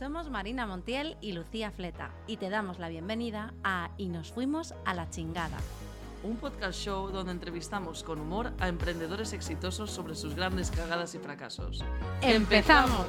Somos 0.00 0.30
Marina 0.30 0.66
Montiel 0.66 1.18
y 1.20 1.32
Lucía 1.32 1.70
Fleta 1.70 2.10
y 2.26 2.38
te 2.38 2.48
damos 2.48 2.78
la 2.78 2.88
bienvenida 2.88 3.52
a 3.62 3.90
Y 3.98 4.08
nos 4.08 4.32
fuimos 4.32 4.72
a 4.86 4.94
la 4.94 5.10
chingada. 5.10 5.58
Un 6.22 6.38
podcast 6.38 6.80
show 6.80 7.10
donde 7.10 7.32
entrevistamos 7.32 8.02
con 8.02 8.18
humor 8.18 8.50
a 8.60 8.68
emprendedores 8.68 9.34
exitosos 9.34 9.90
sobre 9.90 10.14
sus 10.14 10.34
grandes 10.34 10.70
cagadas 10.70 11.14
y 11.14 11.18
fracasos. 11.18 11.84
¡Empezamos! 12.22 13.06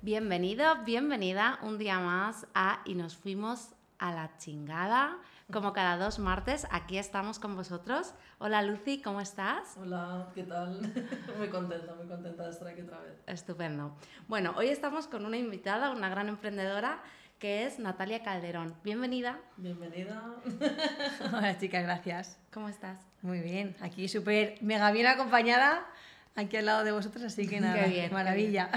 Bienvenido, 0.00 0.82
bienvenida 0.84 1.60
un 1.62 1.78
día 1.78 2.00
más 2.00 2.48
a 2.52 2.80
Y 2.84 2.94
nos 2.94 3.16
fuimos 3.16 3.76
a 4.00 4.12
la 4.12 4.36
chingada. 4.38 5.20
Como 5.52 5.74
cada 5.74 5.98
dos 6.02 6.18
martes, 6.18 6.66
aquí 6.70 6.96
estamos 6.96 7.38
con 7.38 7.54
vosotros. 7.56 8.14
Hola 8.38 8.62
Lucy, 8.62 9.02
¿cómo 9.02 9.20
estás? 9.20 9.76
Hola, 9.76 10.28
¿qué 10.34 10.44
tal? 10.44 10.80
muy 11.38 11.48
contenta, 11.48 11.94
muy 11.94 12.06
contenta 12.06 12.44
de 12.44 12.50
estar 12.50 12.68
aquí 12.68 12.80
otra 12.80 13.00
vez. 13.00 13.12
Estupendo. 13.26 13.94
Bueno, 14.28 14.54
hoy 14.56 14.68
estamos 14.68 15.08
con 15.08 15.26
una 15.26 15.36
invitada, 15.36 15.90
una 15.90 16.08
gran 16.08 16.30
emprendedora, 16.30 17.02
que 17.38 17.66
es 17.66 17.78
Natalia 17.78 18.22
Calderón. 18.22 18.74
Bienvenida. 18.82 19.40
Bienvenida. 19.58 20.22
Hola 21.32 21.58
chicas, 21.58 21.82
gracias. 21.82 22.38
¿Cómo 22.50 22.70
estás? 22.70 22.98
Muy 23.20 23.40
bien, 23.40 23.76
aquí 23.82 24.08
súper 24.08 24.56
mega 24.62 24.90
bien 24.90 25.06
acompañada, 25.06 25.86
aquí 26.34 26.56
al 26.56 26.64
lado 26.64 26.82
de 26.82 26.92
vosotros, 26.92 27.24
así 27.24 27.46
que 27.46 27.60
nada, 27.60 27.84
Qué 27.84 27.90
bien, 27.90 28.10
maravilla. 28.10 28.70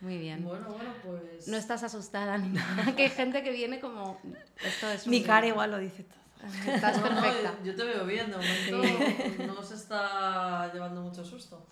Muy 0.00 0.16
bien. 0.18 0.42
Bueno, 0.44 0.68
bueno, 0.70 0.92
pues... 1.04 1.46
No 1.48 1.56
estás 1.56 1.82
asustada 1.82 2.38
ni 2.38 2.48
nada, 2.48 2.94
que 2.96 3.02
hay 3.04 3.10
gente 3.10 3.42
que 3.42 3.50
viene 3.52 3.80
como... 3.80 4.18
Esto 4.64 4.88
es 4.90 5.06
Mi 5.06 5.22
cara 5.22 5.46
igual 5.46 5.70
lo 5.70 5.78
dice 5.78 6.04
todo. 6.04 6.20
Estás 6.74 6.96
No, 6.98 7.10
no, 7.10 7.20
perfecta. 7.20 7.54
yo 7.62 7.76
te 7.76 7.84
veo 7.84 8.06
bien, 8.06 8.30
de 8.30 8.36
momento 8.38 9.52
no 9.54 9.62
se 9.62 9.74
está 9.74 10.72
llevando 10.72 11.02
mucho 11.02 11.22
susto. 11.24 11.66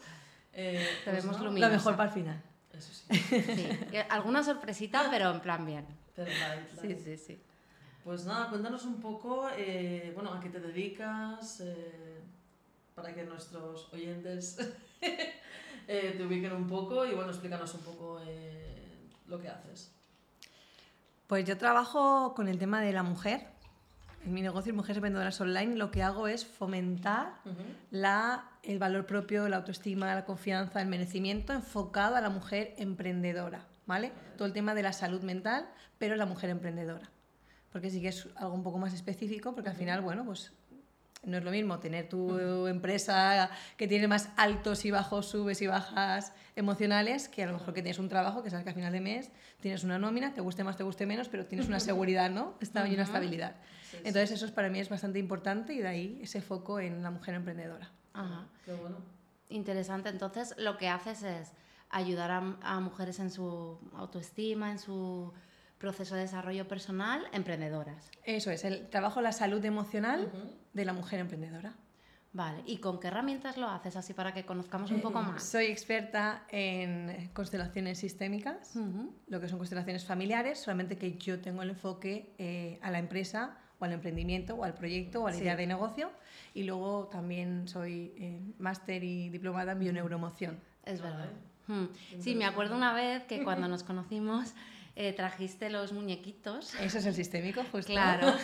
Eh, 0.52 0.86
Te 1.04 1.10
pues 1.10 1.24
vemos 1.24 1.38
no, 1.38 1.44
luminosa. 1.46 1.70
Lo 1.70 1.76
mejor 1.78 1.96
para 1.96 2.08
el 2.10 2.14
final. 2.14 2.42
Eso 2.74 2.92
sí, 2.92 3.18
Sí, 3.30 3.78
que 3.90 4.02
alguna 4.10 4.42
sorpresita, 4.44 5.08
pero 5.10 5.30
en 5.30 5.40
plan 5.40 5.64
bien. 5.64 5.86
pero 6.14 6.30
light, 6.30 6.68
Sí, 6.82 6.96
sí, 7.02 7.16
sí. 7.16 7.40
Pues 8.04 8.24
nada, 8.26 8.48
cuéntanos 8.50 8.84
un 8.84 9.00
poco, 9.00 9.48
eh, 9.56 10.12
bueno, 10.14 10.32
a 10.34 10.40
qué 10.40 10.48
te 10.50 10.60
dedicas, 10.60 11.60
eh, 11.60 12.20
para 12.94 13.14
que 13.14 13.24
nuestros 13.24 13.92
oyentes 13.92 14.58
eh, 15.88 16.14
te 16.14 16.22
ubiquen 16.22 16.52
un 16.52 16.66
poco 16.66 17.06
y 17.06 17.14
bueno, 17.14 17.30
explícanos 17.30 17.72
un 17.72 17.80
poco 17.80 18.20
eh, 18.26 19.08
lo 19.26 19.40
que 19.40 19.48
haces. 19.48 19.90
Pues 21.26 21.46
yo 21.46 21.56
trabajo 21.56 22.34
con 22.34 22.46
el 22.46 22.58
tema 22.58 22.82
de 22.82 22.92
la 22.92 23.02
mujer. 23.02 23.46
En 24.24 24.34
mi 24.34 24.42
negocio 24.42 24.74
Mujeres 24.74 25.00
Vendedoras 25.00 25.40
Online 25.40 25.76
lo 25.76 25.90
que 25.90 26.02
hago 26.02 26.28
es 26.28 26.44
fomentar 26.44 27.40
la, 27.90 28.50
el 28.62 28.78
valor 28.78 29.06
propio, 29.06 29.48
la 29.48 29.56
autoestima, 29.56 30.14
la 30.14 30.26
confianza, 30.26 30.82
el 30.82 30.88
merecimiento 30.88 31.54
enfocado 31.54 32.16
a 32.16 32.20
la 32.20 32.28
mujer 32.28 32.74
emprendedora, 32.76 33.64
¿vale? 33.86 34.12
Todo 34.36 34.46
el 34.46 34.52
tema 34.52 34.74
de 34.74 34.82
la 34.82 34.92
salud 34.92 35.22
mental, 35.22 35.70
pero 35.98 36.16
la 36.16 36.26
mujer 36.26 36.50
emprendedora. 36.50 37.08
Porque 37.72 37.90
sí 37.90 38.02
que 38.02 38.08
es 38.08 38.28
algo 38.36 38.54
un 38.54 38.62
poco 38.62 38.78
más 38.78 38.92
específico, 38.92 39.54
porque 39.54 39.70
al 39.70 39.76
final, 39.76 40.02
bueno, 40.02 40.24
pues 40.24 40.52
no 41.24 41.38
es 41.38 41.44
lo 41.44 41.50
mismo 41.50 41.78
tener 41.78 42.08
tu 42.08 42.66
empresa 42.66 43.50
que 43.76 43.88
tiene 43.88 44.08
más 44.08 44.30
altos 44.36 44.84
y 44.84 44.90
bajos, 44.90 45.26
subes 45.26 45.60
y 45.62 45.66
bajas 45.66 46.32
emocionales, 46.56 47.28
que 47.28 47.42
a 47.42 47.46
lo 47.46 47.54
mejor 47.54 47.74
que 47.74 47.82
tienes 47.82 47.98
un 47.98 48.08
trabajo 48.08 48.42
que 48.42 48.50
sabes 48.50 48.64
que 48.64 48.70
al 48.70 48.74
final 48.74 48.92
de 48.92 49.00
mes 49.00 49.30
tienes 49.60 49.84
una 49.84 49.98
nómina, 49.98 50.34
te 50.34 50.40
guste 50.40 50.64
más, 50.64 50.76
te 50.76 50.84
guste 50.84 51.06
menos, 51.06 51.28
pero 51.28 51.46
tienes 51.46 51.68
una 51.68 51.80
seguridad, 51.80 52.30
¿no? 52.30 52.54
Está 52.60 52.86
y 52.88 52.94
una 52.94 53.04
estabilidad. 53.04 53.56
Entonces 53.92 54.30
eso 54.32 54.46
es, 54.46 54.52
para 54.52 54.68
mí 54.68 54.78
es 54.78 54.88
bastante 54.88 55.18
importante 55.18 55.72
y 55.72 55.78
de 55.78 55.88
ahí 55.88 56.20
ese 56.22 56.40
foco 56.40 56.80
en 56.80 57.02
la 57.02 57.10
mujer 57.10 57.34
emprendedora. 57.34 57.90
Ajá. 58.12 58.46
Qué 58.64 58.72
bueno. 58.74 58.96
Interesante. 59.50 60.10
Entonces, 60.10 60.54
lo 60.58 60.76
que 60.76 60.88
haces 60.88 61.22
es 61.22 61.52
ayudar 61.90 62.30
a, 62.30 62.56
a 62.60 62.80
mujeres 62.80 63.18
en 63.18 63.30
su 63.30 63.78
autoestima, 63.94 64.70
en 64.70 64.78
su 64.78 65.32
proceso 65.78 66.14
de 66.14 66.22
desarrollo 66.22 66.66
personal, 66.68 67.22
emprendedoras. 67.32 68.10
Eso 68.24 68.50
es, 68.50 68.64
el 68.64 68.88
trabajo 68.88 69.20
la 69.20 69.32
salud 69.32 69.64
emocional 69.64 70.24
Ujú. 70.32 70.50
de 70.72 70.84
la 70.84 70.92
mujer 70.92 71.20
emprendedora. 71.20 71.74
Vale. 72.32 72.62
¿Y 72.66 72.76
con 72.76 73.00
qué 73.00 73.06
herramientas 73.08 73.56
lo 73.56 73.68
haces? 73.68 73.96
Así 73.96 74.12
para 74.12 74.34
que 74.34 74.44
conozcamos 74.44 74.90
un 74.90 75.00
poco 75.00 75.22
más. 75.22 75.42
Soy 75.42 75.66
experta 75.66 76.44
en 76.50 77.30
constelaciones 77.32 77.98
sistémicas, 77.98 78.76
Ujú. 78.76 79.14
lo 79.28 79.40
que 79.40 79.48
son 79.48 79.58
constelaciones 79.58 80.04
familiares, 80.04 80.58
solamente 80.60 80.98
que 80.98 81.16
yo 81.16 81.40
tengo 81.40 81.62
el 81.62 81.70
enfoque 81.70 82.34
eh, 82.38 82.78
a 82.82 82.90
la 82.90 82.98
empresa 82.98 83.56
o 83.80 83.84
al 83.86 83.92
emprendimiento 83.92 84.56
o 84.56 84.64
al 84.64 84.74
proyecto 84.74 85.22
o 85.22 85.26
a 85.26 85.30
la 85.30 85.36
Sí. 85.36 85.42
idea 85.42 85.56
de 85.56 85.66
negocio. 85.66 86.10
Y 86.52 86.64
luego 86.64 87.06
también 87.06 87.66
soy 87.66 88.12
eh, 88.18 88.40
máster 88.58 89.02
y 89.04 89.30
diplomada 89.30 89.72
en 89.72 89.78
bioneuromoción. 89.78 90.60
Es 90.84 91.00
verdad. 91.00 91.30
Vale. 91.68 91.82
Mm. 91.82 91.88
Sí, 92.20 92.34
me 92.34 92.44
acuerdo 92.44 92.76
una 92.76 92.92
vez 92.92 93.24
que 93.24 93.42
cuando 93.44 93.68
nos 93.68 93.82
conocimos 93.84 94.54
eh, 95.00 95.12
trajiste 95.12 95.70
los 95.70 95.92
muñequitos. 95.92 96.74
Eso 96.74 96.98
es 96.98 97.06
el 97.06 97.14
sistémico, 97.14 97.62
justo. 97.70 97.92
Claro. 97.92 98.34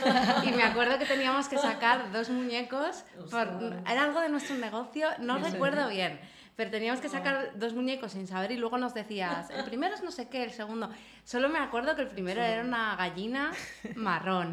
Y 0.45 0.53
me 0.53 0.63
acuerdo 0.63 1.01
que 1.01 1.05
teníamos 1.05 1.49
que 1.49 1.59
sacar 1.59 2.13
dos 2.13 2.31
muñecos. 2.31 3.05
Por, 3.29 3.83
era 3.91 4.05
algo 4.05 4.21
de 4.21 4.29
nuestro 4.29 4.57
negocio, 4.57 5.09
no 5.19 5.39
Eso. 5.39 5.51
recuerdo 5.51 5.89
bien. 5.89 6.21
Pero 6.55 6.71
teníamos 6.71 7.01
que 7.01 7.09
sacar 7.09 7.59
dos 7.59 7.75
muñecos 7.75 8.13
sin 8.13 8.29
saber 8.29 8.53
y 8.53 8.57
luego 8.57 8.79
nos 8.79 8.95
decías, 8.95 9.51
el 9.51 9.65
primero 9.65 9.97
es 9.97 10.05
no 10.05 10.13
sé 10.13 10.29
qué, 10.29 10.45
el 10.45 10.53
segundo. 10.53 10.89
Solo 11.25 11.49
me 11.49 11.59
acuerdo 11.59 11.97
que 11.97 12.03
el 12.03 12.09
primero 12.09 12.41
era 12.41 12.63
una 12.63 12.95
gallina 12.95 13.51
marrón. 13.97 14.53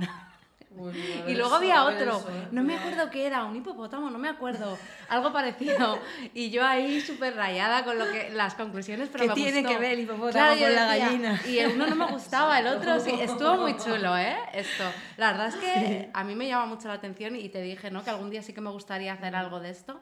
Bien, 0.73 1.23
a 1.27 1.29
Y 1.29 1.35
luego 1.35 1.55
había 1.55 1.83
otro, 1.83 2.17
eso, 2.17 2.29
¿eh? 2.29 2.47
no 2.51 2.63
me 2.63 2.77
acuerdo 2.77 3.09
qué 3.09 3.25
era, 3.27 3.43
un 3.43 3.55
hipopótamo, 3.55 4.09
no 4.09 4.17
me 4.17 4.29
acuerdo, 4.29 4.77
algo 5.09 5.33
parecido. 5.33 5.99
Y 6.33 6.49
yo 6.49 6.65
ahí 6.65 7.01
súper 7.01 7.35
rayada 7.35 7.83
con 7.83 7.99
lo 7.99 8.09
que, 8.09 8.29
las 8.31 8.55
conclusiones, 8.55 9.09
pero 9.11 9.23
¿Qué 9.23 9.29
me 9.29 9.35
tiene 9.35 9.61
gustó. 9.61 9.69
que 9.75 9.81
ver 9.81 9.91
el 9.93 9.99
hipopótamo 10.01 10.31
Claro, 10.31 10.59
con 10.59 10.75
la 10.75 10.91
decía, 10.91 11.05
gallina? 11.05 11.41
Y 11.47 11.57
el 11.59 11.71
uno 11.73 11.87
no 11.87 11.95
me 11.95 12.05
gustaba, 12.11 12.59
el 12.59 12.67
otro 12.67 12.99
sí, 12.99 13.11
estuvo 13.21 13.57
muy 13.57 13.77
chulo, 13.77 14.17
¿eh? 14.17 14.37
Esto. 14.53 14.83
La 15.17 15.31
verdad 15.31 15.47
es 15.49 15.55
que 15.55 16.09
a 16.13 16.23
mí 16.23 16.35
me 16.35 16.47
llama 16.47 16.65
mucho 16.67 16.87
la 16.87 16.95
atención 16.95 17.35
y 17.35 17.49
te 17.49 17.61
dije, 17.61 17.91
¿no? 17.91 18.03
Que 18.03 18.09
algún 18.09 18.29
día 18.29 18.41
sí 18.41 18.53
que 18.53 18.61
me 18.61 18.69
gustaría 18.69 19.13
hacer 19.13 19.35
algo 19.35 19.59
de 19.59 19.71
esto 19.71 19.99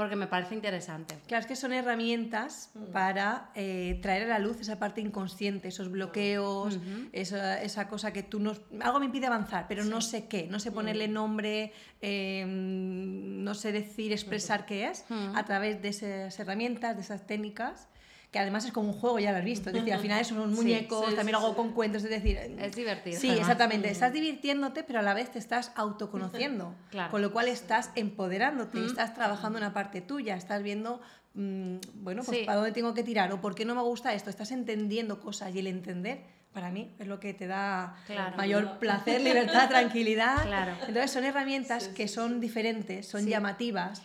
porque 0.00 0.16
me 0.16 0.28
parece 0.28 0.54
interesante. 0.54 1.18
Claro, 1.26 1.42
es 1.42 1.46
que 1.46 1.56
son 1.56 1.74
herramientas 1.74 2.70
para 2.90 3.50
eh, 3.54 3.98
traer 4.00 4.22
a 4.22 4.26
la 4.28 4.38
luz 4.38 4.58
esa 4.58 4.78
parte 4.78 5.02
inconsciente, 5.02 5.68
esos 5.68 5.90
bloqueos, 5.90 6.78
esa, 7.12 7.60
esa 7.60 7.86
cosa 7.86 8.10
que 8.10 8.22
tú 8.22 8.40
no... 8.40 8.54
Algo 8.80 8.98
me 8.98 9.04
impide 9.04 9.26
avanzar, 9.26 9.66
pero 9.68 9.84
no 9.84 10.00
sé 10.00 10.26
qué, 10.26 10.46
no 10.50 10.58
sé 10.58 10.72
ponerle 10.72 11.06
nombre, 11.06 11.74
eh, 12.00 12.46
no 12.46 13.54
sé 13.54 13.72
decir, 13.72 14.10
expresar 14.12 14.64
qué 14.64 14.86
es, 14.88 15.04
Ujú. 15.10 15.36
a 15.36 15.44
través 15.44 15.82
de 15.82 15.88
esas 15.90 16.40
herramientas, 16.40 16.96
de 16.96 17.02
esas 17.02 17.26
técnicas, 17.26 17.89
que 18.30 18.38
además 18.38 18.64
es 18.64 18.72
como 18.72 18.88
un 18.90 18.94
juego, 18.94 19.18
ya 19.18 19.32
lo 19.32 19.38
has 19.38 19.44
visto, 19.44 19.70
es 19.70 19.74
decir, 19.74 19.92
al 19.92 19.98
final 20.00 20.24
son 20.24 20.38
unos 20.38 20.50
Sí, 20.58 20.62
muñecos, 20.64 21.06
sí, 21.08 21.16
también 21.16 21.36
sí, 21.36 21.42
hago 21.42 21.50
sí. 21.50 21.56
con 21.56 21.72
cuentos, 21.72 22.04
es 22.04 22.10
decir... 22.10 22.36
Es 22.36 22.76
divertido. 22.76 23.18
Sí, 23.20 23.28
además. 23.28 23.40
exactamente. 23.48 23.90
Estás 23.90 24.12
divirtiéndote, 24.12 24.84
pero 24.84 25.00
a 25.00 25.02
la 25.02 25.14
vez 25.14 25.30
te 25.32 25.38
estás 25.40 25.72
autoconociendo. 25.74 26.74
Claro. 26.90 27.10
Con 27.10 27.22
lo 27.22 27.32
cual 27.32 27.48
estás 27.48 27.90
empoderándote, 27.96 28.84
estás 28.84 29.14
trabajando 29.14 29.58
una 29.58 29.72
parte 29.72 30.00
tuya, 30.00 30.36
estás 30.36 30.62
viendo, 30.62 31.00
mm, 31.34 31.76
bueno, 31.94 32.22
pues 32.24 32.38
Sí. 32.38 32.44
para 32.44 32.56
dónde 32.56 32.72
tengo 32.72 32.94
que 32.94 33.02
tirar 33.02 33.32
o 33.32 33.40
por 33.40 33.54
qué 33.54 33.64
no 33.64 33.74
me 33.74 33.82
gusta 33.82 34.12
esto. 34.14 34.30
Estás 34.30 34.50
entendiendo 34.52 35.20
cosas 35.20 35.54
y 35.54 35.58
el 35.58 35.66
entender, 35.66 36.22
para 36.52 36.70
mí, 36.70 36.94
es 36.98 37.06
lo 37.08 37.18
que 37.20 37.34
te 37.34 37.46
da 37.48 37.96
Claro. 38.06 38.36
mayor 38.36 38.78
placer, 38.78 39.20
libertad, 39.20 39.68
tranquilidad. 39.68 40.36
Claro. 40.46 40.72
Entonces 40.86 41.10
son 41.10 41.24
herramientas 41.24 41.84
Sí, 41.84 41.94
que 41.94 42.06
sí, 42.08 42.14
son 42.14 42.40
diferentes, 42.40 43.06
son 43.08 43.22
Sí. 43.24 43.30
llamativas. 43.30 44.02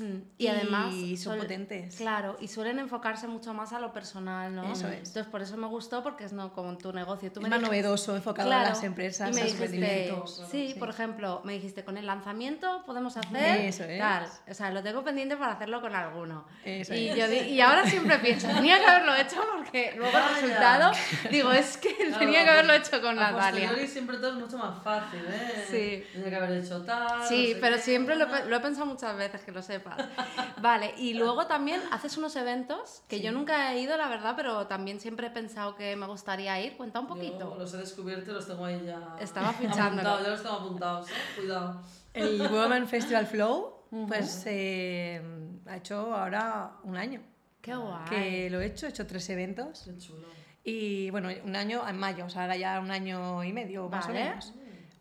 Mm, 0.00 0.22
Y 0.38 0.46
además 0.46 0.94
Y 0.94 1.16
son 1.18 1.34
suel- 1.36 1.42
potentes. 1.42 1.96
Claro, 1.96 2.38
y 2.40 2.48
suelen 2.48 2.78
enfocarse 2.78 3.28
mucho 3.28 3.52
más 3.52 3.74
a 3.74 3.78
lo 3.78 3.92
personal, 3.92 4.54
¿no? 4.54 4.72
Eso 4.72 4.88
es. 4.88 5.08
Entonces 5.08 5.26
por 5.26 5.42
eso 5.42 5.56
me 5.58 5.66
gustó 5.66 6.02
porque 6.02 6.24
es 6.24 6.32
no 6.32 6.54
como 6.54 6.78
tu 6.78 6.94
negocio. 6.94 7.30
Tú 7.30 7.40
Es 7.40 7.42
me 7.44 7.50
más 7.50 7.58
dijiste- 7.60 7.82
novedoso, 7.82 8.16
enfocado 8.16 8.48
Claro, 8.48 8.66
a 8.66 8.68
las 8.70 8.82
empresas, 8.84 9.30
Y 9.30 9.34
me 9.34 9.40
a 9.42 9.44
los 9.44 9.52
dijiste, 9.58 10.14
sí, 10.50 10.72
Sí. 10.72 10.76
por 10.78 10.88
ejemplo, 10.88 11.42
me 11.44 11.52
dijiste, 11.52 11.84
con 11.84 11.98
el 11.98 12.06
lanzamiento 12.06 12.82
podemos 12.86 13.18
hacer 13.18 13.60
Eso 13.66 13.84
es. 13.84 13.98
tal. 13.98 14.26
O 14.50 14.54
sea, 14.54 14.70
lo 14.70 14.82
tengo 14.82 15.04
pendiente 15.04 15.36
para 15.36 15.52
hacerlo 15.52 15.82
con 15.82 15.94
alguno. 15.94 16.46
Eso 16.64 16.94
y, 16.94 17.08
es. 17.10 17.16
yo 17.16 17.30
y 17.30 17.60
ahora 17.60 17.84
siempre 17.86 18.18
pienso, 18.20 18.48
tenía 18.48 18.78
que 18.78 18.86
haberlo 18.86 19.14
hecho 19.14 19.42
porque 19.58 19.92
luego 19.98 20.16
el 20.16 20.34
resultado, 20.42 20.92
digo, 21.30 21.50
es 21.52 21.76
que 21.76 21.94
Claro, 21.94 22.18
tenía 22.18 22.44
que 22.44 22.50
haberlo 22.50 22.72
hecho 22.72 22.98
con 23.02 23.18
a 23.18 23.30
Natalia. 23.32 23.86
siempre 23.86 24.16
todo 24.16 24.28
es 24.30 24.36
mucho 24.36 24.56
más 24.56 24.82
fácil, 24.82 25.20
¿eh? 25.28 25.66
Sí. 25.70 26.04
Tenía 26.14 26.30
que 26.30 26.36
haber 26.36 26.64
hecho 26.64 26.82
tal. 26.82 27.28
Sí, 27.28 27.48
no 27.48 27.54
sé 27.54 27.58
pero 27.60 27.76
qué. 27.76 27.82
siempre 27.82 28.16
lo, 28.16 28.26
lo 28.46 28.56
he 28.56 28.60
pensado 28.60 28.86
muchas 28.86 29.14
veces, 29.18 29.42
que 29.42 29.52
lo 29.52 29.60
sepas. 29.82 30.08
Vale, 30.60 30.94
y 30.96 31.14
luego 31.14 31.46
también 31.46 31.80
haces 31.90 32.16
unos 32.16 32.34
eventos 32.36 33.02
que 33.08 33.20
yo 33.20 33.32
nunca 33.32 33.72
he 33.72 33.80
ido, 33.80 33.96
la 33.96 34.08
verdad, 34.08 34.34
pero 34.36 34.66
también 34.66 35.00
siempre 35.00 35.26
he 35.26 35.30
pensado 35.30 35.74
que 35.76 35.96
me 35.96 36.06
gustaría 36.06 36.60
ir. 36.60 36.76
Cuenta 36.76 37.00
un 37.00 37.08
Yo 37.08 37.14
poquito. 37.14 37.54
los 37.58 37.74
he 37.74 37.78
descubierto 37.78 38.30
y 38.30 38.34
los 38.34 38.46
tengo 38.46 38.64
ahí 38.64 38.82
ya. 38.84 39.16
Estaba 39.20 39.48
apuntados, 39.50 40.22
ya 40.22 40.28
los 40.30 40.42
tengo 40.42 40.54
apuntados, 40.56 41.10
¿eh? 41.10 41.12
Cuidado. 41.36 41.80
El 42.14 42.48
Woman 42.48 42.86
Festival 42.88 43.26
Flow, 43.26 43.84
pues 44.06 44.44
eh, 44.46 45.20
ha 45.66 45.76
hecho 45.76 46.14
ahora 46.14 46.72
un 46.84 46.96
año. 46.96 47.20
Qué 47.60 47.74
guay. 47.74 48.04
que 48.08 48.50
lo 48.50 48.60
he 48.60 48.66
hecho, 48.66 48.86
he 48.86 48.88
hecho 48.90 49.06
tres 49.06 49.28
eventos 49.30 49.82
Qué 49.84 49.96
chulo. 49.96 50.26
y 50.64 51.10
bueno, 51.10 51.28
un 51.44 51.54
año 51.54 51.88
en 51.88 51.96
mayo, 51.96 52.26
o 52.26 52.28
sea, 52.28 52.42
ahora 52.42 52.56
ya 52.56 52.80
un 52.80 52.90
año 52.90 53.44
y 53.44 53.52
medio 53.52 53.88
más 53.88 54.08
Vale. 54.08 54.20
o 54.20 54.24
menos. 54.24 54.52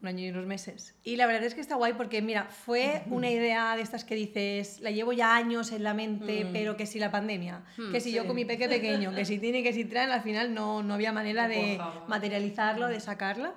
Un 0.02 0.08
año 0.08 0.26
y 0.26 0.30
unos 0.30 0.46
meses. 0.46 0.96
Y 1.04 1.16
la 1.16 1.28
verdad 1.28 1.44
es 1.44 1.54
que 1.54 1.62
está 1.62 1.76
guay 1.76 1.94
porque, 1.94 2.22
mira, 2.22 2.46
fue 2.46 3.04
una 3.10 3.30
idea 3.30 3.76
de 3.76 3.82
estas 3.84 4.04
que 4.04 4.16
dices, 4.16 4.80
la 4.82 4.92
llevo 4.92 5.14
ya 5.14 5.36
años 5.36 5.72
en 5.72 5.84
la 5.84 5.94
mente, 5.94 6.46
Mm. 6.46 6.54
pero 6.54 6.76
que 6.78 6.86
si 6.86 6.98
la 7.00 7.12
pandemia, 7.12 7.62
Mm, 7.78 7.92
que 7.92 8.00
si 8.02 8.12
yo 8.12 8.22
sí. 8.24 8.28
con 8.28 8.36
mi 8.36 8.46
peque 8.46 8.68
pequeño, 8.68 9.14
que 9.14 9.26
si 9.26 9.38
tiene, 9.40 9.62
que 9.64 9.74
si 9.74 9.86
traen, 9.86 10.10
al 10.12 10.22
final 10.22 10.54
no, 10.54 10.82
no 10.84 10.96
había 10.96 11.12
manera 11.12 11.48
de 11.48 11.80
materializarlo, 12.08 12.88
de 12.88 13.00
sacarlo. 13.00 13.54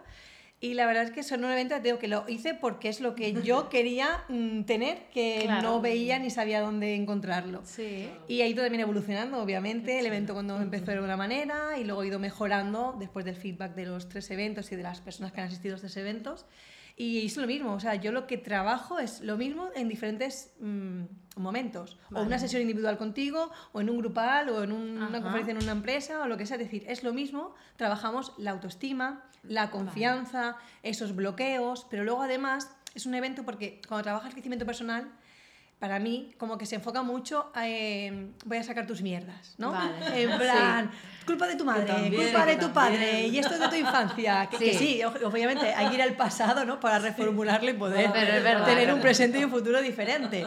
Y 0.64 0.72
la 0.72 0.86
verdad 0.86 1.02
es 1.02 1.10
que 1.10 1.22
son 1.22 1.44
un 1.44 1.52
evento, 1.52 1.78
digo, 1.80 1.98
que 1.98 2.08
lo 2.08 2.24
hice 2.26 2.54
porque 2.54 2.88
es 2.88 3.00
lo 3.02 3.14
que 3.14 3.34
yo 3.44 3.68
quería 3.68 4.24
mm, 4.30 4.62
tener, 4.62 5.10
que 5.12 5.40
Claro. 5.42 5.60
no 5.60 5.80
veía 5.82 6.18
ni 6.18 6.30
sabía 6.30 6.62
dónde 6.62 6.94
encontrarlo. 6.94 7.60
Sí. 7.64 8.08
Y 8.28 8.40
ha 8.40 8.46
ido 8.46 8.62
también 8.62 8.80
evolucionando, 8.80 9.42
obviamente. 9.42 9.98
El 9.98 10.06
evento 10.06 10.32
cuando 10.32 10.58
empezó 10.62 10.90
era 10.92 11.00
de 11.02 11.04
una 11.04 11.18
manera 11.18 11.78
y 11.78 11.84
luego 11.84 12.00
ha 12.00 12.06
ido 12.06 12.18
mejorando 12.18 12.96
después 12.98 13.26
del 13.26 13.36
feedback 13.36 13.74
de 13.74 13.84
los 13.84 14.08
tres 14.08 14.30
eventos 14.30 14.72
y 14.72 14.76
de 14.76 14.82
las 14.82 15.02
personas 15.02 15.32
que 15.32 15.42
han 15.42 15.48
asistido 15.48 15.74
a 15.74 15.76
estos 15.76 15.98
eventos. 15.98 16.46
Y 16.96 17.26
es 17.26 17.36
lo 17.36 17.46
mismo, 17.48 17.72
o 17.74 17.80
sea, 17.80 17.96
yo 17.96 18.12
lo 18.12 18.26
que 18.28 18.38
trabajo 18.38 19.00
es 19.00 19.20
lo 19.20 19.36
mismo 19.36 19.68
en 19.74 19.88
diferentes 19.88 20.52
mm, 20.60 21.02
momentos. 21.36 21.98
O 22.12 22.22
una 22.22 22.38
sesión 22.38 22.62
individual 22.62 22.96
contigo, 22.98 23.50
o 23.72 23.80
en 23.80 23.90
un 23.90 23.98
grupal, 23.98 24.48
o 24.50 24.62
en 24.62 24.70
un- 24.70 24.98
una 25.02 25.20
conferencia 25.20 25.50
en 25.52 25.62
una 25.62 25.72
empresa, 25.72 26.20
o 26.22 26.28
lo 26.28 26.36
que 26.36 26.46
sea. 26.46 26.56
Es 26.56 26.62
decir, 26.62 26.84
es 26.86 27.02
lo 27.02 27.12
mismo, 27.12 27.54
trabajamos 27.76 28.32
la 28.38 28.52
autoestima, 28.52 29.24
la 29.42 29.70
confianza, 29.72 30.56
esos 30.84 31.16
bloqueos, 31.16 31.86
pero 31.90 32.04
luego 32.04 32.22
además 32.22 32.70
es 32.94 33.06
un 33.06 33.14
evento 33.14 33.42
porque 33.44 33.80
cuando 33.88 34.04
trabajas 34.04 34.32
crecimiento 34.32 34.64
personal, 34.64 35.10
para 35.84 35.98
mí, 35.98 36.32
como 36.38 36.56
que 36.56 36.64
se 36.64 36.76
enfoca 36.76 37.02
mucho 37.02 37.50
a, 37.52 37.68
eh, 37.68 38.28
voy 38.46 38.56
a 38.56 38.62
sacar 38.62 38.86
tus 38.86 39.02
mierdas, 39.02 39.54
¿no? 39.58 39.70
Vale. 39.70 39.92
En 40.22 40.38
plan, 40.38 40.90
culpa 41.26 41.46
de 41.46 41.56
tu 41.56 41.64
madre, 41.66 41.84
también, 41.84 42.22
culpa 42.22 42.46
de 42.46 42.56
tu 42.56 42.72
padre, 42.72 43.26
y 43.26 43.38
esto 43.38 43.52
es 43.52 43.60
de 43.60 43.68
tu 43.68 43.74
infancia. 43.74 44.48
Que 44.50 44.56
que 44.64 44.72
sí, 44.72 44.78
Sí. 44.78 45.02
obviamente 45.04 45.74
hay 45.74 45.88
que 45.90 45.96
ir 45.96 46.00
al 46.02 46.16
pasado, 46.16 46.64
¿no? 46.64 46.80
Para 46.80 47.00
reformularlo 47.00 47.68
y 47.68 47.74
poder 47.74 48.10
verdad, 48.10 48.64
tener 48.64 48.94
un 48.94 49.00
presente 49.06 49.38
y 49.38 49.44
un 49.44 49.50
futuro 49.50 49.82
diferente. 49.82 50.46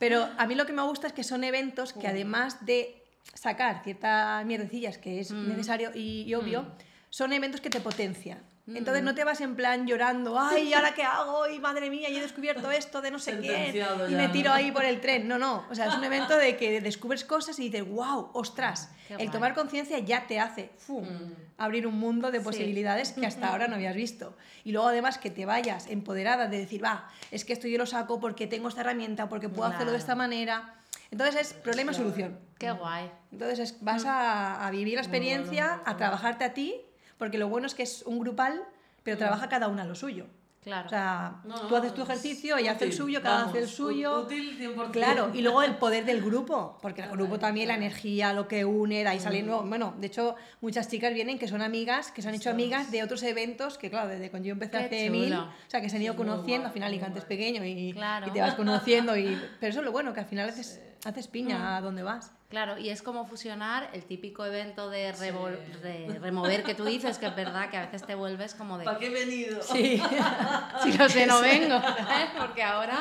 Pero 0.00 0.28
a 0.38 0.44
mí 0.48 0.56
lo 0.56 0.66
que 0.66 0.72
me 0.72 0.82
gusta 0.82 1.06
es 1.06 1.12
que 1.12 1.22
son 1.22 1.44
eventos 1.44 1.92
que 1.92 2.08
además 2.08 2.66
de 2.66 3.00
sacar 3.32 3.84
ciertas 3.84 4.44
mierdecillas 4.44 4.98
que 4.98 5.20
es 5.20 5.30
Mm. 5.30 5.50
necesario 5.50 5.92
y, 5.94 6.22
y 6.26 6.34
obvio, 6.34 6.62
Mm. 6.62 6.68
son 7.10 7.32
eventos 7.32 7.60
que 7.60 7.70
te 7.70 7.80
potencian. 7.80 8.40
Entonces 8.66 9.02
Mm. 9.02 9.04
no 9.06 9.14
te 9.14 9.24
vas 9.24 9.40
en 9.42 9.56
plan 9.56 9.86
llorando, 9.86 10.40
ay, 10.40 10.68
¿y 10.68 10.72
ahora 10.74 10.94
qué 10.94 11.02
hago? 11.02 11.46
Y 11.48 11.58
madre 11.60 11.90
mía, 11.90 12.08
y 12.08 12.16
he 12.16 12.20
descubierto 12.22 12.70
esto 12.70 13.02
de 13.02 13.10
no 13.10 13.18
sé. 13.18 13.32
Sentenciado 13.32 14.08
Y 14.08 14.14
me 14.14 14.26
¿no? 14.28 14.32
tiro 14.32 14.52
ahí 14.52 14.72
por 14.72 14.86
el 14.86 15.02
tren. 15.02 15.28
No, 15.28 15.38
no. 15.38 15.66
O 15.70 15.74
sea, 15.74 15.86
es 15.88 15.94
un 15.94 16.02
evento 16.04 16.34
de 16.38 16.56
que 16.56 16.80
descubres 16.80 17.24
cosas 17.24 17.58
y 17.58 17.64
dices, 17.68 17.86
wow, 17.86 18.30
ostras. 18.32 18.90
Qué 19.06 19.14
el 19.14 19.18
guay. 19.18 19.28
tomar 19.28 19.54
conciencia 19.54 19.98
ya 19.98 20.26
te 20.26 20.40
hace 20.40 20.70
¡fum! 20.78 21.04
Mm. 21.04 21.34
abrir 21.58 21.86
un 21.86 21.98
mundo 21.98 22.30
de 22.30 22.38
Sí. 22.38 22.44
posibilidades 22.44 23.12
que 23.12 23.26
hasta 23.26 23.48
ahora 23.48 23.68
no 23.68 23.74
habías 23.74 23.94
visto. 23.94 24.34
Y 24.64 24.72
luego 24.72 24.88
además 24.88 25.18
que 25.18 25.30
te 25.30 25.44
vayas 25.44 25.86
empoderada 25.88 26.46
de 26.48 26.58
decir, 26.58 26.82
va, 26.82 27.10
es 27.30 27.44
que 27.44 27.52
esto 27.52 27.68
yo 27.68 27.76
lo 27.76 27.84
saco 27.84 28.18
porque 28.18 28.46
tengo 28.46 28.68
esta 28.68 28.80
herramienta, 28.80 29.28
porque 29.28 29.50
puedo 29.50 29.68
hacerlo 29.68 29.92
de 29.92 29.98
esta 29.98 30.14
manera. 30.14 30.74
Entonces 31.10 31.36
es 31.38 31.52
problema-solución. 31.52 32.38
Qué 32.58 32.70
guay. 32.72 33.10
Entonces 33.30 33.58
es- 33.58 33.84
vas 33.84 34.06
a, 34.06 34.66
a 34.66 34.70
vivir 34.70 34.94
la 34.94 35.02
experiencia, 35.02 35.82
a 35.84 35.96
trabajarte 35.98 36.44
a 36.44 36.54
ti, 36.54 36.80
porque 37.18 37.38
lo 37.38 37.48
bueno 37.48 37.66
es 37.66 37.74
que 37.74 37.82
es 37.82 38.02
un 38.06 38.18
grupal, 38.20 38.62
pero 39.02 39.16
trabaja 39.18 39.48
cada 39.48 39.68
una 39.68 39.84
lo 39.84 39.94
suyo. 39.94 40.26
Claro. 40.62 40.86
O 40.86 40.88
sea, 40.88 41.42
No, 41.44 41.60
tú 41.68 41.76
haces 41.76 41.92
tu 41.92 42.00
ejercicio, 42.00 42.56
ella 42.56 42.72
hace 42.72 42.86
el 42.86 42.94
suyo, 42.94 43.20
cada 43.20 43.40
uno 43.40 43.48
hace 43.50 43.58
el 43.58 43.64
vamos, 43.64 43.76
suyo. 43.76 44.20
Útil 44.22 44.56
100%. 44.58 44.92
Claro, 44.92 45.30
y 45.34 45.42
luego 45.42 45.62
el 45.62 45.74
poder 45.76 46.06
del 46.06 46.22
grupo, 46.22 46.78
porque 46.80 47.02
el 47.02 47.10
grupo 47.10 47.38
también, 47.38 47.68
la 47.68 47.74
energía, 47.74 48.32
lo 48.32 48.48
que 48.48 48.64
une, 48.64 49.00
de 49.02 49.08
ahí 49.08 49.20
salen, 49.20 49.44
Mm. 49.44 49.48
nuevos- 49.48 49.68
bueno, 49.68 49.94
de 49.98 50.06
hecho, 50.06 50.36
muchas 50.62 50.88
chicas 50.88 51.12
vienen 51.12 51.38
que 51.38 51.48
son 51.48 51.60
amigas, 51.60 52.10
que 52.12 52.22
se 52.22 52.30
han 52.30 52.34
hecho 52.34 52.48
amigas 52.48 52.90
de 52.90 53.02
otros 53.02 53.22
eventos, 53.24 53.76
que 53.76 53.90
claro, 53.90 54.08
desde 54.08 54.30
cuando 54.30 54.46
yo 54.46 54.52
empecé 54.52 54.70
Qué 54.78 54.84
hace 54.86 55.10
mil, 55.10 55.34
o 55.34 55.50
sea, 55.68 55.82
que 55.82 55.90
se 55.90 55.96
han 55.96 56.02
ido 56.02 56.14
Sí, 56.14 56.16
conociendo, 56.16 56.60
guay, 56.60 56.66
al 56.68 56.72
final 56.72 56.88
Alicante 56.88 57.18
es 57.18 57.24
pequeño 57.26 57.62
y, 57.62 57.92
Claro. 57.92 58.26
y 58.28 58.30
te 58.30 58.40
vas 58.40 58.54
conociendo, 58.54 59.18
y, 59.18 59.24
pero 59.60 59.68
eso 59.70 59.80
es 59.80 59.84
lo 59.84 59.92
bueno, 59.92 60.14
que 60.14 60.20
al 60.20 60.26
final 60.26 60.48
haces, 60.48 60.80
Sí. 60.80 60.80
Haces 61.06 61.28
piña 61.28 61.76
a 61.76 61.80
donde 61.80 62.02
vas. 62.02 62.32
Claro, 62.48 62.78
y 62.78 62.88
es 62.90 63.02
como 63.02 63.26
fusionar 63.26 63.90
el 63.94 64.04
típico 64.04 64.44
evento 64.44 64.88
de, 64.88 65.12
revol- 65.14 65.58
Sí. 65.82 66.12
de 66.12 66.18
remover 66.20 66.62
que 66.62 66.74
tú 66.74 66.84
dices, 66.84 67.18
que 67.18 67.26
es 67.26 67.34
verdad 67.34 67.68
que 67.68 67.76
a 67.76 67.86
veces 67.86 68.06
te 68.06 68.14
vuelves 68.14 68.54
como 68.54 68.78
de... 68.78 68.84
¿Para 68.84 68.98
qué 68.98 69.06
he 69.08 69.10
venido? 69.10 69.60
Sí, 69.62 70.00
Si 70.84 70.92
lo 70.92 71.08
sé, 71.08 71.26
no 71.26 71.40
vengo, 71.40 71.80
¿sabes? 71.80 72.30
Porque 72.38 72.62
ahora... 72.62 73.00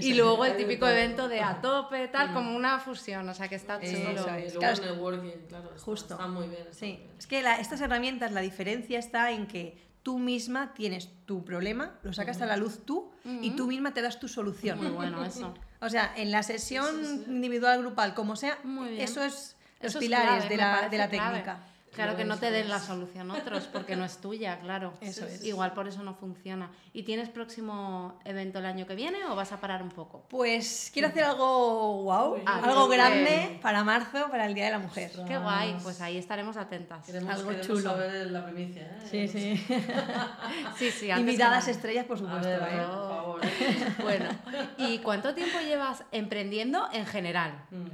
Y 0.00 0.14
luego 0.14 0.44
el 0.46 0.56
típico 0.56 0.86
evento 0.88 1.28
de 1.28 1.40
a 1.42 1.60
tope, 1.60 2.08
tal, 2.08 2.32
como 2.32 2.56
una 2.56 2.78
fusión, 2.78 3.28
o 3.28 3.34
sea 3.34 3.48
que 3.48 3.56
está 3.56 3.76
Eso 3.76 3.96
chulo. 4.08 4.20
es. 4.36 4.54
Y 4.54 4.56
luego 4.56 4.58
Claro, 4.60 4.82
el 4.82 4.88
networking, 4.90 5.46
claro. 5.48 5.68
está- 5.74 5.84
justo. 5.84 6.14
Está 6.14 6.26
muy 6.28 6.48
bien. 6.48 6.62
está 6.62 6.74
Sí, 6.74 6.86
muy 6.86 6.96
bien. 6.96 7.10
es 7.18 7.26
que 7.26 7.42
la- 7.42 7.60
estas 7.60 7.80
herramientas, 7.82 8.32
la 8.32 8.40
diferencia 8.40 8.98
está 8.98 9.30
en 9.32 9.46
que 9.46 9.76
tú 10.02 10.18
misma 10.18 10.72
tienes 10.72 11.10
tu 11.26 11.44
problema, 11.44 11.98
lo 12.02 12.12
sacas 12.14 12.40
a 12.40 12.46
la 12.46 12.56
luz 12.56 12.86
tú 12.86 13.10
y 13.42 13.50
tú 13.50 13.66
misma 13.66 13.92
te 13.92 14.00
das 14.00 14.18
tu 14.18 14.28
solución. 14.28 14.78
Muy 14.78 14.88
bueno 14.92 15.22
eso. 15.24 15.52
O 15.80 15.88
sea, 15.88 16.12
en 16.16 16.30
la 16.32 16.42
sesión 16.42 16.86
Sí, 16.86 17.04
sí, 17.06 17.22
sí. 17.24 17.30
individual, 17.30 17.78
grupal, 17.80 18.14
como 18.14 18.34
sea, 18.36 18.58
eso 18.96 19.22
es 19.22 19.56
los 19.80 19.90
Eso 19.90 19.98
es 19.98 20.04
pilares 20.04 20.28
clave, 20.46 20.48
de, 20.48 20.56
la, 20.56 20.88
de 20.88 20.98
la 20.98 21.08
clave. 21.08 21.44
Claro 21.92 22.16
que 22.16 22.24
no 22.24 22.38
te 22.38 22.50
den 22.50 22.68
la 22.68 22.78
solución 22.78 23.30
otros, 23.30 23.64
porque 23.72 23.96
no 23.96 24.04
es 24.04 24.18
tuya, 24.18 24.60
claro. 24.60 24.92
Eso 25.00 25.26
es. 25.26 25.44
Igual 25.44 25.72
por 25.72 25.88
eso 25.88 26.02
no 26.02 26.14
funciona. 26.14 26.70
¿Y 26.92 27.02
tienes 27.02 27.28
próximo 27.28 28.18
evento 28.24 28.58
el 28.58 28.66
año 28.66 28.86
que 28.86 28.94
viene 28.94 29.24
o 29.24 29.34
vas 29.34 29.52
a 29.52 29.60
parar 29.60 29.82
un 29.82 29.90
poco? 29.90 30.24
Pues 30.28 30.90
quiero 30.92 31.08
hacer 31.08 31.24
algo 31.24 32.02
wow, 32.04 32.34
Uy, 32.34 32.42
algo 32.46 32.88
qué 32.88 32.96
grande 32.96 33.58
para 33.62 33.84
marzo, 33.84 34.28
para 34.30 34.46
el 34.46 34.54
Día 34.54 34.66
de 34.66 34.70
la 34.72 34.78
Mujer. 34.78 35.08
Ostras. 35.10 35.28
Qué 35.28 35.38
guay, 35.38 35.76
pues 35.82 36.00
ahí 36.00 36.16
estaremos 36.18 36.56
atentas. 36.56 37.04
Queremos, 37.06 37.34
Algo 37.34 37.48
queremos 37.50 37.66
chulo. 37.66 37.80
saber 37.90 38.30
la 38.30 38.44
primicia, 38.44 38.82
¿eh? 38.82 39.08
Sí, 39.10 39.28
sí. 39.28 39.66
Sí, 40.78 40.90
sí, 40.90 41.10
Invitadas 41.10 41.64
que 41.64 41.72
estrellas, 41.72 42.04
por 42.04 42.16
A 42.16 42.20
supuesto. 42.20 42.48
ver, 42.48 42.62
¿eh? 42.62 42.86
por 42.86 43.08
favor. 43.08 43.40
Bueno, 44.02 44.30
¿y 44.78 44.98
cuánto 44.98 45.34
tiempo 45.34 45.58
llevas 45.60 46.04
emprendiendo 46.12 46.88
en 46.92 47.06
general? 47.06 47.52
Mm. 47.70 47.86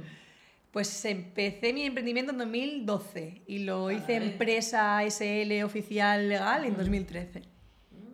Pues 0.75 1.05
empecé 1.05 1.71
mi 1.71 1.83
emprendimiento 1.85 2.33
en 2.33 2.37
2012 2.37 3.43
y 3.47 3.59
lo 3.59 3.91
hice 3.91 4.17
empresa 4.17 5.01
SL 5.05 5.63
oficial 5.63 6.27
legal 6.27 6.65
en 6.65 6.75
2013. 6.75 7.43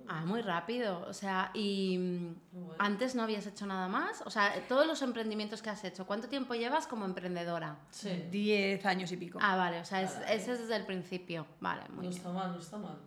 Ah, 0.08 0.24
muy 0.28 0.44
rápido. 0.44 1.04
O 1.08 1.14
sea, 1.14 1.50
y 1.56 1.98
mm, 1.98 2.36
bueno. 2.52 2.76
antes 2.78 3.16
no 3.16 3.24
habías 3.24 3.48
hecho 3.48 3.66
nada 3.66 3.88
más. 3.88 4.22
O 4.28 4.30
sea, 4.30 4.54
todos 4.70 4.86
los 4.86 5.02
emprendimientos 5.02 5.64
que 5.64 5.72
has 5.72 5.84
hecho, 5.86 6.06
¿cuánto 6.06 6.28
tiempo 6.30 6.54
llevas 6.54 6.86
como 6.86 7.06
emprendedora? 7.06 7.80
Sí. 7.90 8.26
10 8.30 8.86
años 8.86 9.12
y 9.12 9.18
pico. 9.18 9.40
Ah, 9.42 9.56
vale, 9.56 9.80
o 9.80 9.86
sea, 9.86 10.04
es- 10.04 10.20
ese 10.30 10.52
es 10.52 10.60
desde 10.60 10.76
el 10.76 10.86
principio. 10.86 11.48
Vale, 11.62 11.82
muy 11.90 11.96
No 11.96 12.02
bien. 12.02 12.14
está 12.14 12.30
mal, 12.30 12.52
no 12.52 12.60
está 12.60 12.78
mal. 12.78 13.00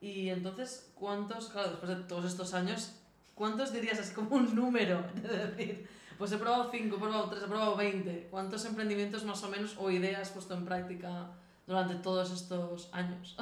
Y 0.00 0.30
entonces, 0.30 0.90
¿cuántos, 0.94 1.50
claro, 1.50 1.68
después 1.72 1.98
de 1.98 2.02
todos 2.04 2.24
estos 2.24 2.54
años, 2.54 2.94
cuántos 3.34 3.74
dirías 3.74 3.98
así 3.98 4.14
como 4.14 4.36
un 4.36 4.54
número? 4.54 5.04
De 5.20 5.48
decir, 5.48 5.86
pues 6.18 6.32
he 6.32 6.38
probado 6.38 6.70
5, 6.70 6.96
he 6.96 6.98
probado 6.98 7.28
3, 7.28 7.42
he 7.42 7.46
probado 7.46 7.76
20. 7.76 8.28
¿Cuántos 8.30 8.64
emprendimientos 8.64 9.24
más 9.24 9.42
o 9.42 9.48
menos 9.48 9.76
o 9.78 9.90
ideas 9.90 10.20
has 10.20 10.30
puesto 10.30 10.54
en 10.54 10.64
práctica 10.64 11.30
durante 11.66 11.94
todos 11.96 12.32
estos 12.32 12.88
años? 12.92 13.36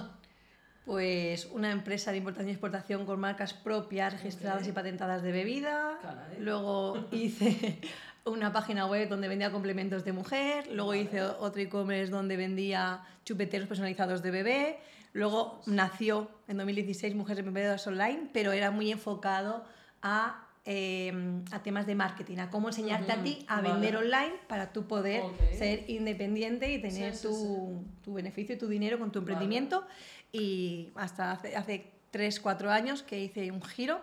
Pues 0.84 1.48
una 1.52 1.70
empresa 1.70 2.10
de 2.10 2.18
importación 2.18 2.48
y 2.48 2.52
exportación 2.52 3.06
con 3.06 3.18
marcas 3.18 3.54
propias, 3.54 4.12
registradas 4.12 4.66
y 4.68 4.72
patentadas 4.72 5.22
de 5.22 5.32
bebida. 5.32 5.98
Caray. 6.02 6.40
Luego 6.40 7.06
hice 7.10 7.80
una 8.24 8.52
página 8.52 8.86
web 8.86 9.08
donde 9.08 9.28
vendía 9.28 9.50
complementos 9.50 10.04
de 10.04 10.12
mujer. 10.12 10.66
Luego 10.70 10.90
Vale. 10.90 11.02
hice 11.02 11.22
otro 11.22 11.62
e-commerce 11.62 12.10
donde 12.10 12.36
vendía 12.36 13.02
chupeteros 13.24 13.66
personalizados 13.66 14.22
de 14.22 14.30
bebé. 14.30 14.78
Luego 15.14 15.62
nació 15.66 16.28
en 16.48 16.56
2016 16.56 17.14
Mujeres 17.14 17.38
Emprendedoras 17.46 17.86
Online, 17.86 18.28
pero 18.32 18.52
era 18.52 18.70
muy 18.70 18.90
enfocado 18.90 19.64
a, 20.02 20.48
eh, 20.66 21.12
a 21.52 21.62
temas 21.62 21.86
de 21.86 21.94
marketing, 21.94 22.38
a 22.38 22.50
cómo 22.50 22.68
enseñarte 22.68 23.12
a 23.12 23.16
Ujú, 23.16 23.24
ti 23.24 23.44
a 23.48 23.56
vale. 23.56 23.72
vender 23.72 23.96
online 23.96 24.34
para 24.48 24.72
tú 24.72 24.86
poder 24.86 25.22
Ok. 25.22 25.34
ser 25.58 25.84
independiente 25.90 26.72
y 26.72 26.80
tener 26.80 27.14
Sí, 27.14 27.22
sí, 27.22 27.28
tu, 27.28 27.84
tu 28.02 28.14
beneficio 28.14 28.54
y 28.54 28.58
tu 28.58 28.66
dinero 28.68 28.98
con 28.98 29.12
tu 29.12 29.18
emprendimiento. 29.18 29.86
Y 30.32 30.90
hasta 30.94 31.32
hace, 31.32 31.54
hace 31.56 31.92
3, 32.10 32.40
4 32.40 32.70
años 32.70 33.02
que 33.02 33.20
hice 33.20 33.50
un 33.50 33.62
giro 33.62 34.00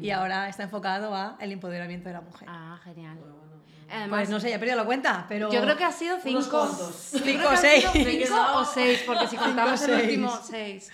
y 0.00 0.10
ahora 0.10 0.48
está 0.48 0.62
enfocado 0.62 1.14
a 1.14 1.36
el 1.40 1.52
empoderamiento 1.52 2.08
de 2.08 2.14
la 2.14 2.20
mujer. 2.22 2.48
Ah, 2.50 2.78
genial. 2.84 3.16
Bueno, 3.18 3.34
bueno, 3.34 3.56
bueno. 3.56 3.86
Además, 3.88 4.18
Pues 4.20 4.30
no 4.30 4.40
sé, 4.40 4.50
ya 4.50 4.56
he 4.56 4.58
perdido 4.58 4.76
la 4.78 4.84
cuenta, 4.84 5.26
pero... 5.28 5.50
Yo 5.52 5.60
creo 5.60 5.76
que 5.76 5.84
ha 5.84 5.92
sido 5.92 6.16
cinco. 6.22 6.38
Unos 6.38 6.48
cuantos. 6.48 7.12
Yo 7.12 7.18
creo 7.20 7.24
Cinco 7.34 7.40
que 7.40 7.46
o 7.46 7.50
han 7.50 7.56
seis. 7.58 7.84
sido 7.84 7.92
Cinco 7.92 8.34
o 8.54 8.64
seis, 8.64 9.02
porque 9.06 9.26
si 9.28 9.36
contamos 9.36 9.82
el 9.82 9.90
seis. 9.90 10.02
último, 10.02 10.30
seis. 10.42 10.92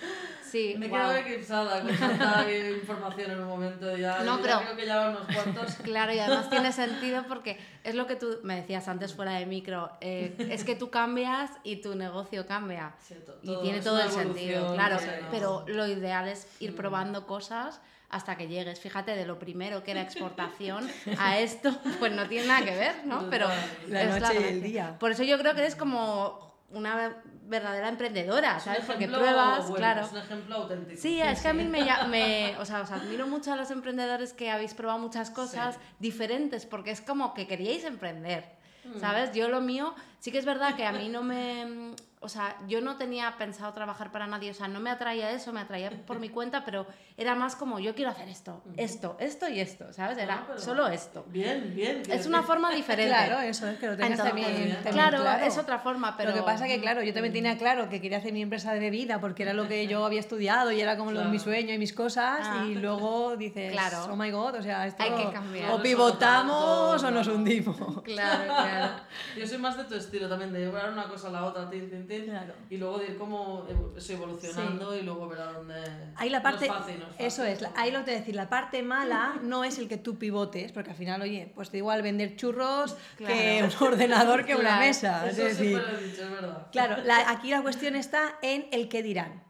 Sí, 0.53 0.75
Me 0.77 0.87
guau. 0.87 1.01
quedado 1.01 1.17
eclipsada 1.17 1.81
con 1.81 1.97
tanta 1.97 2.45
información 2.79 3.31
en 3.31 3.39
un 3.39 3.47
momento. 3.47 3.97
Ya, 3.97 4.19
No, 4.19 4.37
ya 4.37 4.41
pero- 4.43 4.59
creo 4.61 4.75
que 4.77 4.85
ya 4.85 5.09
unos 5.09 5.25
cuantos. 5.33 5.73
Claro, 5.83 6.13
y 6.13 6.19
además 6.19 6.47
tiene 6.51 6.71
sentido 6.83 7.23
porque 7.27 7.57
es 7.83 7.95
lo 7.95 8.05
que 8.05 8.15
tú 8.15 8.37
me 8.43 8.57
decías 8.57 8.87
antes 8.87 9.15
fuera 9.15 9.31
de 9.33 9.47
micro, 9.47 9.89
eh, 9.99 10.35
es 10.51 10.63
que 10.63 10.75
tú 10.75 10.91
cambias 10.91 11.49
y 11.63 11.77
tu 11.77 11.95
negocio 11.95 12.45
cambia. 12.45 12.93
Sí, 13.01 13.15
Y 13.41 13.55
tiene 13.63 13.79
es 13.79 13.83
todo 13.83 13.99
el 13.99 14.11
sentido, 14.11 14.75
claro, 14.75 14.99
sí, 14.99 15.07
no. 15.23 15.27
pero 15.31 15.65
lo 15.67 15.87
ideal 15.87 16.27
es 16.27 16.47
ir 16.59 16.73
Mm. 16.73 16.75
probando 16.75 17.25
cosas 17.25 17.81
hasta 18.09 18.37
que 18.37 18.47
llegues. 18.47 18.79
Fíjate, 18.79 19.15
de 19.15 19.25
lo 19.25 19.39
primero 19.39 19.83
que 19.83 19.89
era 19.89 20.01
exportación 20.01 20.87
a 21.17 21.39
esto, 21.39 21.75
pues 21.97 22.11
no 22.13 22.27
tiene 22.29 22.45
nada 22.47 22.63
que 22.63 22.75
ver, 22.75 22.93
¿no? 23.05 23.27
Pero. 23.31 23.47
La 23.87 24.03
es 24.03 24.21
noche 24.21 24.39
y 24.39 24.43
el 24.53 24.61
día. 24.61 24.97
Por 24.99 25.09
eso 25.09 25.23
yo 25.23 25.39
creo 25.39 25.55
que 25.55 25.61
eres 25.61 25.75
como 25.75 26.52
una 26.73 27.17
verdadera 27.45 27.89
emprendedora, 27.89 28.51
Es 28.57 28.65
un 28.67 28.73
¿sabes? 28.73 28.85
Porque 28.85 29.07
pruebas, 29.07 29.61
bueno, 29.61 29.75
claro. 29.75 30.01
Es 30.05 30.11
un 30.11 30.17
ejemplo 30.17 30.55
auténtico. 30.55 30.99
Sí, 31.01 31.21
es 31.21 31.41
que 31.41 31.47
a 31.49 31.53
mí 31.53 31.63
me, 31.65 31.85
me- 32.07 32.55
o 32.59 32.65
sea, 32.65 32.81
os 32.81 32.91
admiro 32.91 33.27
mucho 33.27 33.51
a 33.53 33.55
los 33.55 33.69
emprendedores 33.71 34.33
que 34.33 34.49
habéis 34.49 34.73
probado 34.73 34.99
muchas 34.99 35.29
cosas 35.29 35.75
Sí. 35.75 35.81
diferentes, 35.99 36.65
porque 36.65 36.91
es 36.91 37.01
como 37.01 37.33
que 37.33 37.47
queríais 37.47 37.83
emprender, 37.83 38.61
Mm. 38.85 38.99
¿sabes? 38.99 39.31
Yo 39.33 39.47
lo 39.47 39.61
mío, 39.61 39.95
sí 40.19 40.29
que 40.31 40.37
es 40.39 40.45
verdad 40.45 40.75
que 40.75 40.85
a 40.85 40.91
mí 40.91 41.07
no 41.07 41.23
me, 41.23 41.93
o 42.23 42.29
sea, 42.29 42.57
yo 42.67 42.81
no 42.81 42.95
tenía 42.97 43.35
pensado 43.37 43.71
trabajar 43.73 44.11
para 44.11 44.25
nadie, 44.27 44.51
o 44.51 44.53
sea, 44.53 44.67
no 44.67 44.79
me 44.79 44.89
atraía 44.89 45.31
eso, 45.31 45.51
me 45.53 45.59
atraía 45.59 45.91
por 46.07 46.19
mi 46.19 46.29
cuenta, 46.29 46.63
pero 46.65 46.87
era 47.17 47.35
más 47.35 47.55
como, 47.55 47.79
yo 47.79 47.93
quiero 47.93 48.09
hacer 48.11 48.27
esto, 48.29 48.63
esto, 48.77 49.15
esto 49.19 49.47
y 49.49 49.59
esto, 49.59 49.91
¿sabes? 49.93 50.17
Era 50.17 50.35
Ah, 50.35 50.43
pero- 50.47 50.59
solo 50.59 50.87
esto. 50.87 51.25
Bien, 51.27 51.73
bien. 51.75 52.01
Es 52.09 52.25
una 52.25 52.37
decir. 52.39 52.47
forma 52.47 52.71
diferente. 52.73 53.13
Claro, 53.13 53.39
eso 53.41 53.67
es 53.67 53.77
que 53.77 53.87
lo 53.87 53.95
tengas 53.97 54.11
Entonces, 54.19 54.45
también, 54.45 54.73
también 54.83 54.93
claro, 54.93 55.45
es 55.45 55.57
otra 55.57 55.79
forma, 55.79 56.15
pero... 56.17 56.29
Lo 56.31 56.35
que 56.37 56.43
pasa 56.43 56.65
que, 56.65 56.79
claro, 56.79 57.03
yo 57.03 57.13
también 57.13 57.33
tenía 57.33 57.57
claro 57.57 57.89
que 57.89 58.01
quería 58.01 58.17
hacer 58.19 58.33
mi 58.33 58.41
empresa 58.41 58.73
de 58.73 58.79
bebida 58.79 59.19
porque 59.19 59.43
era 59.43 59.53
lo 59.53 59.67
que 59.67 59.85
yo 59.87 60.05
había 60.05 60.19
estudiado 60.19 60.71
y 60.71 60.79
era 60.81 60.97
como 60.97 61.11
lo- 61.11 61.17
Claro. 61.19 61.29
mi 61.31 61.39
sueño 61.39 61.73
y 61.73 61.77
mis 61.77 61.93
cosas 61.93 62.39
Ah. 62.43 62.65
y 62.67 62.75
luego 62.75 63.35
dices, 63.37 63.71
Claro. 63.71 64.07
oh 64.11 64.15
my 64.15 64.31
god, 64.31 64.55
o 64.55 64.61
sea, 64.63 64.87
esto 64.87 65.03
Hay 65.03 65.11
que 65.11 65.31
cambiar. 65.31 65.71
o 65.71 65.81
pivotamos 65.81 67.03
o 67.03 67.11
nos 67.11 67.27
hundimos. 67.27 68.01
Claro, 68.03 68.43
claro. 68.45 68.93
Yo 69.37 69.47
soy 69.47 69.57
más 69.57 69.77
de 69.77 69.83
tu 69.85 69.95
estilo 69.95 70.27
también, 70.29 70.51
de 70.53 70.59
llevar 70.59 70.91
una 70.91 71.07
cosa 71.07 71.27
a 71.27 71.31
la 71.31 71.45
otra, 71.45 71.69
tin, 71.69 71.89
tin, 71.89 72.07
tin, 72.07 72.12
Claro. 72.21 72.53
y 72.69 72.77
luego 72.77 72.99
de 72.99 73.07
ir 73.07 73.17
como 73.17 73.65
evolucionando 74.09 74.95
y 74.97 75.01
luego 75.01 75.27
ver 75.27 75.39
a 75.41 75.51
dónde... 75.53 75.75
Ahí 76.15 76.29
la 76.29 76.41
parte, 76.41 76.67
No 76.67 76.73
es 76.73 76.79
fácil, 76.79 76.99
no 76.99 77.05
es 77.05 77.11
fácil. 77.11 77.25
eso 77.25 77.43
es, 77.43 77.59
ahí 77.75 77.91
lo 77.91 78.03
te 78.03 78.11
decir, 78.11 78.35
la 78.35 78.49
parte 78.49 78.83
mala 78.83 79.39
no 79.41 79.63
es 79.63 79.77
el 79.77 79.87
que 79.87 79.97
tú 79.97 80.17
pivotes, 80.17 80.71
porque 80.71 80.91
al 80.91 80.95
final, 80.95 81.21
oye, 81.21 81.51
pues 81.55 81.71
da 81.71 81.77
igual 81.77 82.01
vender 82.01 82.35
churros 82.35 82.95
que 83.17 83.63
un 83.63 83.87
ordenador 83.87 84.45
que 84.45 84.55
una 84.55 84.79
mesa. 84.79 85.27
Es 85.27 85.37
Eso 85.37 85.43
decir, 85.47 85.81
dicho, 86.03 86.23
es 86.23 86.29
verdad. 86.31 86.67
Claro, 86.71 87.03
la- 87.03 87.29
aquí 87.29 87.49
la 87.49 87.61
cuestión 87.61 87.95
está 87.95 88.35
en 88.41 88.67
el 88.71 88.89
qué 88.89 89.03
dirán. 89.03 89.43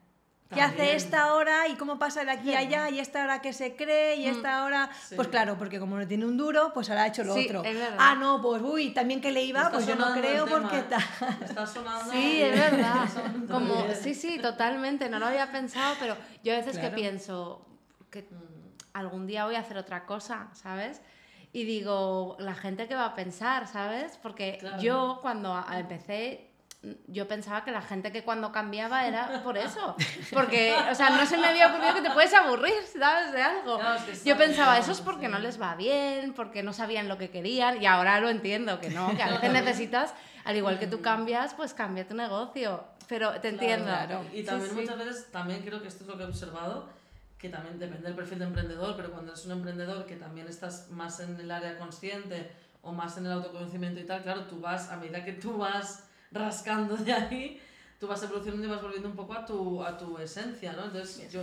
¿Qué 0.53 0.61
hace 0.61 0.95
esta 0.95 1.33
hora 1.33 1.67
y 1.67 1.75
cómo 1.75 1.97
pasa 1.99 2.23
de 2.25 2.31
aquí 2.31 2.53
a 2.53 2.59
allá 2.59 2.89
y 2.89 2.99
esta 2.99 3.23
hora 3.23 3.41
que 3.41 3.53
se 3.53 3.75
cree 3.75 4.15
y 4.15 4.27
esta 4.27 4.63
hora... 4.63 4.89
Sí. 5.07 5.15
Pues 5.15 5.27
claro, 5.27 5.57
porque 5.57 5.79
como 5.79 5.97
no 5.97 6.07
tiene 6.07 6.25
un 6.25 6.37
duro, 6.37 6.71
pues 6.73 6.89
ahora 6.89 7.03
ha 7.03 7.07
hecho 7.07 7.23
lo 7.23 7.33
Sí, 7.33 7.45
otro. 7.45 7.63
es 7.63 7.75
verdad. 7.75 7.97
Ah, 7.99 8.15
no, 8.15 8.41
pues 8.41 8.61
uy, 8.61 8.91
también 8.93 9.21
que 9.21 9.31
le 9.31 9.43
iba, 9.43 9.69
pues 9.71 9.85
yo 9.87 9.95
no 9.95 10.13
creo 10.13 10.45
porque 10.45 10.77
Está 10.77 10.99
sonando... 11.67 12.11
Sí, 12.11 12.41
es 12.41 12.59
verdad. 12.71 13.07
Como, 13.51 13.85
sí, 14.01 14.13
sí, 14.13 14.39
totalmente. 14.39 15.09
No 15.09 15.19
lo 15.19 15.27
había 15.27 15.51
pensado, 15.51 15.95
pero 15.99 16.15
yo 16.43 16.53
a 16.53 16.57
veces 16.57 16.73
Claro. 16.77 16.89
que 16.89 16.95
pienso 16.95 17.65
que 18.09 18.27
algún 18.93 19.25
día 19.27 19.45
voy 19.45 19.55
a 19.55 19.59
hacer 19.59 19.77
otra 19.77 20.05
cosa, 20.05 20.49
¿sabes? 20.53 21.01
Y 21.51 21.65
digo, 21.65 22.35
la 22.39 22.55
gente 22.55 22.87
que 22.87 22.95
va 22.95 23.05
a 23.05 23.15
pensar, 23.15 23.67
¿sabes? 23.67 24.17
Porque 24.21 24.57
Claro. 24.59 24.81
yo 24.81 25.19
cuando 25.21 25.63
empecé, 25.71 26.49
yo 27.07 27.27
pensaba 27.27 27.63
que 27.63 27.71
la 27.71 27.81
gente 27.81 28.11
que 28.11 28.23
cuando 28.23 28.51
cambiaba 28.51 29.07
era 29.07 29.41
por 29.43 29.57
eso. 29.57 29.95
Porque, 30.33 30.75
o 30.91 30.95
sea, 30.95 31.11
no 31.11 31.25
se 31.25 31.37
me 31.37 31.47
había 31.47 31.67
ocurrido 31.67 31.93
que 31.93 32.01
te 32.01 32.11
puedes 32.11 32.33
aburrir, 32.33 32.73
¿sabes? 32.99 33.31
De 33.31 33.41
algo. 33.41 33.77
Claro, 33.79 33.99
es 34.11 34.19
que 34.19 34.29
Yo 34.29 34.37
pensaba, 34.37 34.73
claro, 34.73 34.81
eso 34.83 34.91
es 34.91 35.01
porque 35.01 35.27
sí. 35.27 35.31
no 35.31 35.39
les 35.39 35.61
va 35.61 35.75
bien, 35.75 36.33
porque 36.33 36.61
no 36.61 36.73
sabían 36.73 37.07
lo 37.07 37.17
que 37.17 37.29
querían, 37.29 37.81
y 37.81 37.85
ahora 37.85 38.19
lo 38.19 38.29
entiendo, 38.29 38.79
que 38.81 38.89
no, 38.89 39.15
que 39.15 39.23
a 39.23 39.29
veces 39.29 39.51
necesitas, 39.53 40.13
al 40.43 40.57
igual 40.57 40.77
que 40.77 40.87
tú 40.87 41.01
cambias, 41.01 41.53
pues 41.53 41.73
cambia 41.73 42.05
tu 42.07 42.15
negocio. 42.15 42.83
Pero 43.07 43.31
te 43.39 43.49
entiendo. 43.49 43.85
claro. 43.85 44.23
Y 44.33 44.39
Sí, 44.39 44.43
también 44.45 44.69
sí. 44.71 44.75
muchas 44.81 44.97
veces, 44.97 45.31
también 45.31 45.61
creo 45.61 45.81
que 45.81 45.87
esto 45.87 46.03
es 46.03 46.09
lo 46.09 46.17
que 46.17 46.23
he 46.23 46.27
observado, 46.27 46.89
que 47.37 47.47
también 47.49 47.79
depende 47.79 48.03
del 48.07 48.15
perfil 48.15 48.39
de 48.39 48.45
emprendedor, 48.45 48.95
pero 48.97 49.11
cuando 49.11 49.31
eres 49.31 49.45
un 49.45 49.51
emprendedor 49.53 50.05
que 50.05 50.15
también 50.15 50.47
estás 50.47 50.89
más 50.89 51.19
en 51.21 51.39
el 51.39 51.49
área 51.51 51.77
consciente 51.77 52.51
o 52.81 52.91
más 52.91 53.17
en 53.17 53.25
el 53.25 53.31
autoconocimiento 53.33 53.99
y 54.01 54.05
tal, 54.05 54.23
claro, 54.23 54.41
tú 54.47 54.59
vas, 54.59 54.89
a 54.89 54.97
medida 54.97 55.23
que 55.23 55.33
tú 55.33 55.57
vas 55.57 56.09
rascando 56.33 56.97
de 56.97 57.13
ahí, 57.13 57.61
tú 57.99 58.07
vas 58.07 58.21
evolucionando 58.23 58.65
y 58.65 58.69
vas 58.69 58.81
volviendo 58.81 59.09
un 59.09 59.15
poco 59.15 59.33
a 59.33 59.45
tu, 59.45 59.83
a 59.83 59.97
tu 59.97 60.17
esencia, 60.17 60.73
¿no? 60.73 60.85
Entonces, 60.85 61.31
yo, 61.31 61.41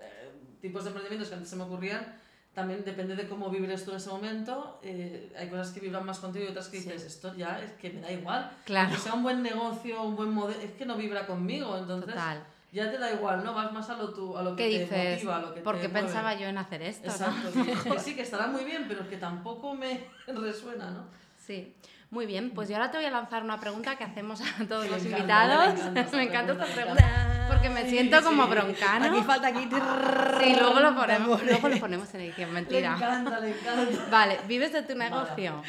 eh, 0.00 0.32
tipos 0.60 0.84
de 0.84 0.90
emprendimientos 0.90 1.28
que 1.28 1.34
antes 1.34 1.50
se 1.50 1.56
me 1.56 1.64
ocurrían, 1.64 2.20
también 2.54 2.84
depende 2.84 3.16
de 3.16 3.26
cómo 3.28 3.48
vibres 3.48 3.82
tú 3.84 3.92
en 3.92 3.96
ese 3.96 4.10
momento, 4.10 4.78
eh, 4.82 5.32
hay 5.38 5.48
cosas 5.48 5.70
que 5.70 5.80
vibran 5.80 6.04
más 6.04 6.18
contigo 6.18 6.44
y 6.44 6.48
otras 6.48 6.68
que 6.68 6.78
dices, 6.78 7.02
esto 7.02 7.34
ya 7.34 7.60
es 7.62 7.72
que 7.72 7.90
me 7.90 8.00
da 8.02 8.12
igual. 8.12 8.50
Claro. 8.66 8.90
Que 8.90 8.98
sea 8.98 9.14
un 9.14 9.22
buen 9.22 9.42
negocio, 9.42 10.02
un 10.02 10.16
buen 10.16 10.30
modelo, 10.30 10.60
es 10.60 10.72
que 10.72 10.84
no 10.84 10.96
vibra 10.96 11.26
conmigo, 11.26 11.78
entonces 11.78 12.10
Total. 12.10 12.44
ya 12.70 12.90
te 12.90 12.98
da 12.98 13.10
igual, 13.10 13.42
¿no? 13.42 13.54
Vas 13.54 13.72
más 13.72 13.88
a 13.88 13.96
lo, 13.96 14.12
tu, 14.12 14.36
a 14.36 14.42
lo 14.42 14.54
que 14.54 14.64
¿Qué 14.68 14.78
te 14.86 14.94
dices? 14.96 15.14
motiva, 15.14 15.36
a 15.36 15.40
lo 15.40 15.54
que 15.54 15.60
¿Por 15.62 15.80
te 15.80 15.88
mueve. 15.88 16.02
pensaba 16.06 16.34
yo 16.34 16.46
en 16.46 16.58
hacer 16.58 16.82
esto? 16.82 17.06
no? 17.06 17.12
Exacto, 17.14 17.90
que 17.90 17.98
sí, 18.04 18.14
que 18.14 18.22
estará 18.22 18.48
muy 18.48 18.64
bien, 18.64 18.84
pero 18.86 19.08
que 19.08 19.16
tampoco 19.16 19.74
me 19.74 20.04
resuena, 20.26 20.90
¿no? 20.90 21.04
Sí, 21.38 21.74
muy 22.12 22.26
bien. 22.26 22.50
Pues 22.50 22.68
yo 22.68 22.76
ahora 22.76 22.90
te 22.90 22.98
voy 22.98 23.06
a 23.06 23.10
lanzar 23.10 23.42
una 23.42 23.58
pregunta 23.58 23.96
que 23.96 24.04
hacemos 24.04 24.40
a 24.42 24.64
todos 24.68 24.84
Me 24.84 24.90
los 24.90 25.04
encanta, 25.04 25.64
invitados. 25.64 26.12
me 26.12 26.22
encanta 26.24 26.52
esta 26.62 26.66
pregunta, 26.66 27.46
porque 27.48 27.70
me 27.70 27.88
siento 27.88 28.18
sí. 28.18 28.24
como 28.24 28.46
broncano. 28.46 29.06
Aquí 29.06 29.22
falta 29.24 29.48
aquí... 29.48 29.66
Sí, 30.42 30.56
luego 30.58 30.80
lo 30.80 30.94
ponemos, 30.94 31.42
luego 31.44 31.68
lo 31.68 31.78
ponemos 31.78 32.14
en 32.14 32.20
edición, 32.20 32.52
mentira. 32.52 32.94
encanta, 32.96 33.40
le 33.40 33.50
encanta. 33.50 34.06
Vale, 34.10 34.38
¿vives 34.46 34.72
de 34.72 34.82
tu 34.82 34.94
negocio? 34.94 35.62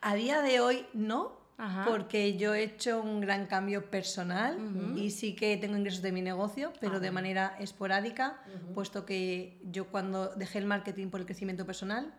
A 0.00 0.14
día 0.14 0.40
de 0.40 0.60
hoy 0.60 0.86
no, 0.94 1.32
Ajá. 1.58 1.84
porque 1.86 2.36
yo 2.36 2.54
he 2.54 2.62
hecho 2.62 3.00
un 3.00 3.20
gran 3.20 3.46
cambio 3.46 3.90
personal 3.90 4.56
y 4.96 5.10
sí 5.10 5.34
que 5.36 5.56
tengo 5.58 5.76
ingresos 5.76 6.00
de 6.02 6.12
mi 6.12 6.22
negocio, 6.22 6.72
pero 6.80 6.98
de 6.98 7.10
manera 7.10 7.56
esporádica, 7.58 8.38
puesto 8.74 9.04
que 9.04 9.60
yo 9.64 9.88
cuando 9.88 10.28
dejé 10.36 10.58
el 10.58 10.66
marketing 10.66 11.08
por 11.10 11.20
el 11.20 11.26
crecimiento 11.26 11.66
personal, 11.66 12.14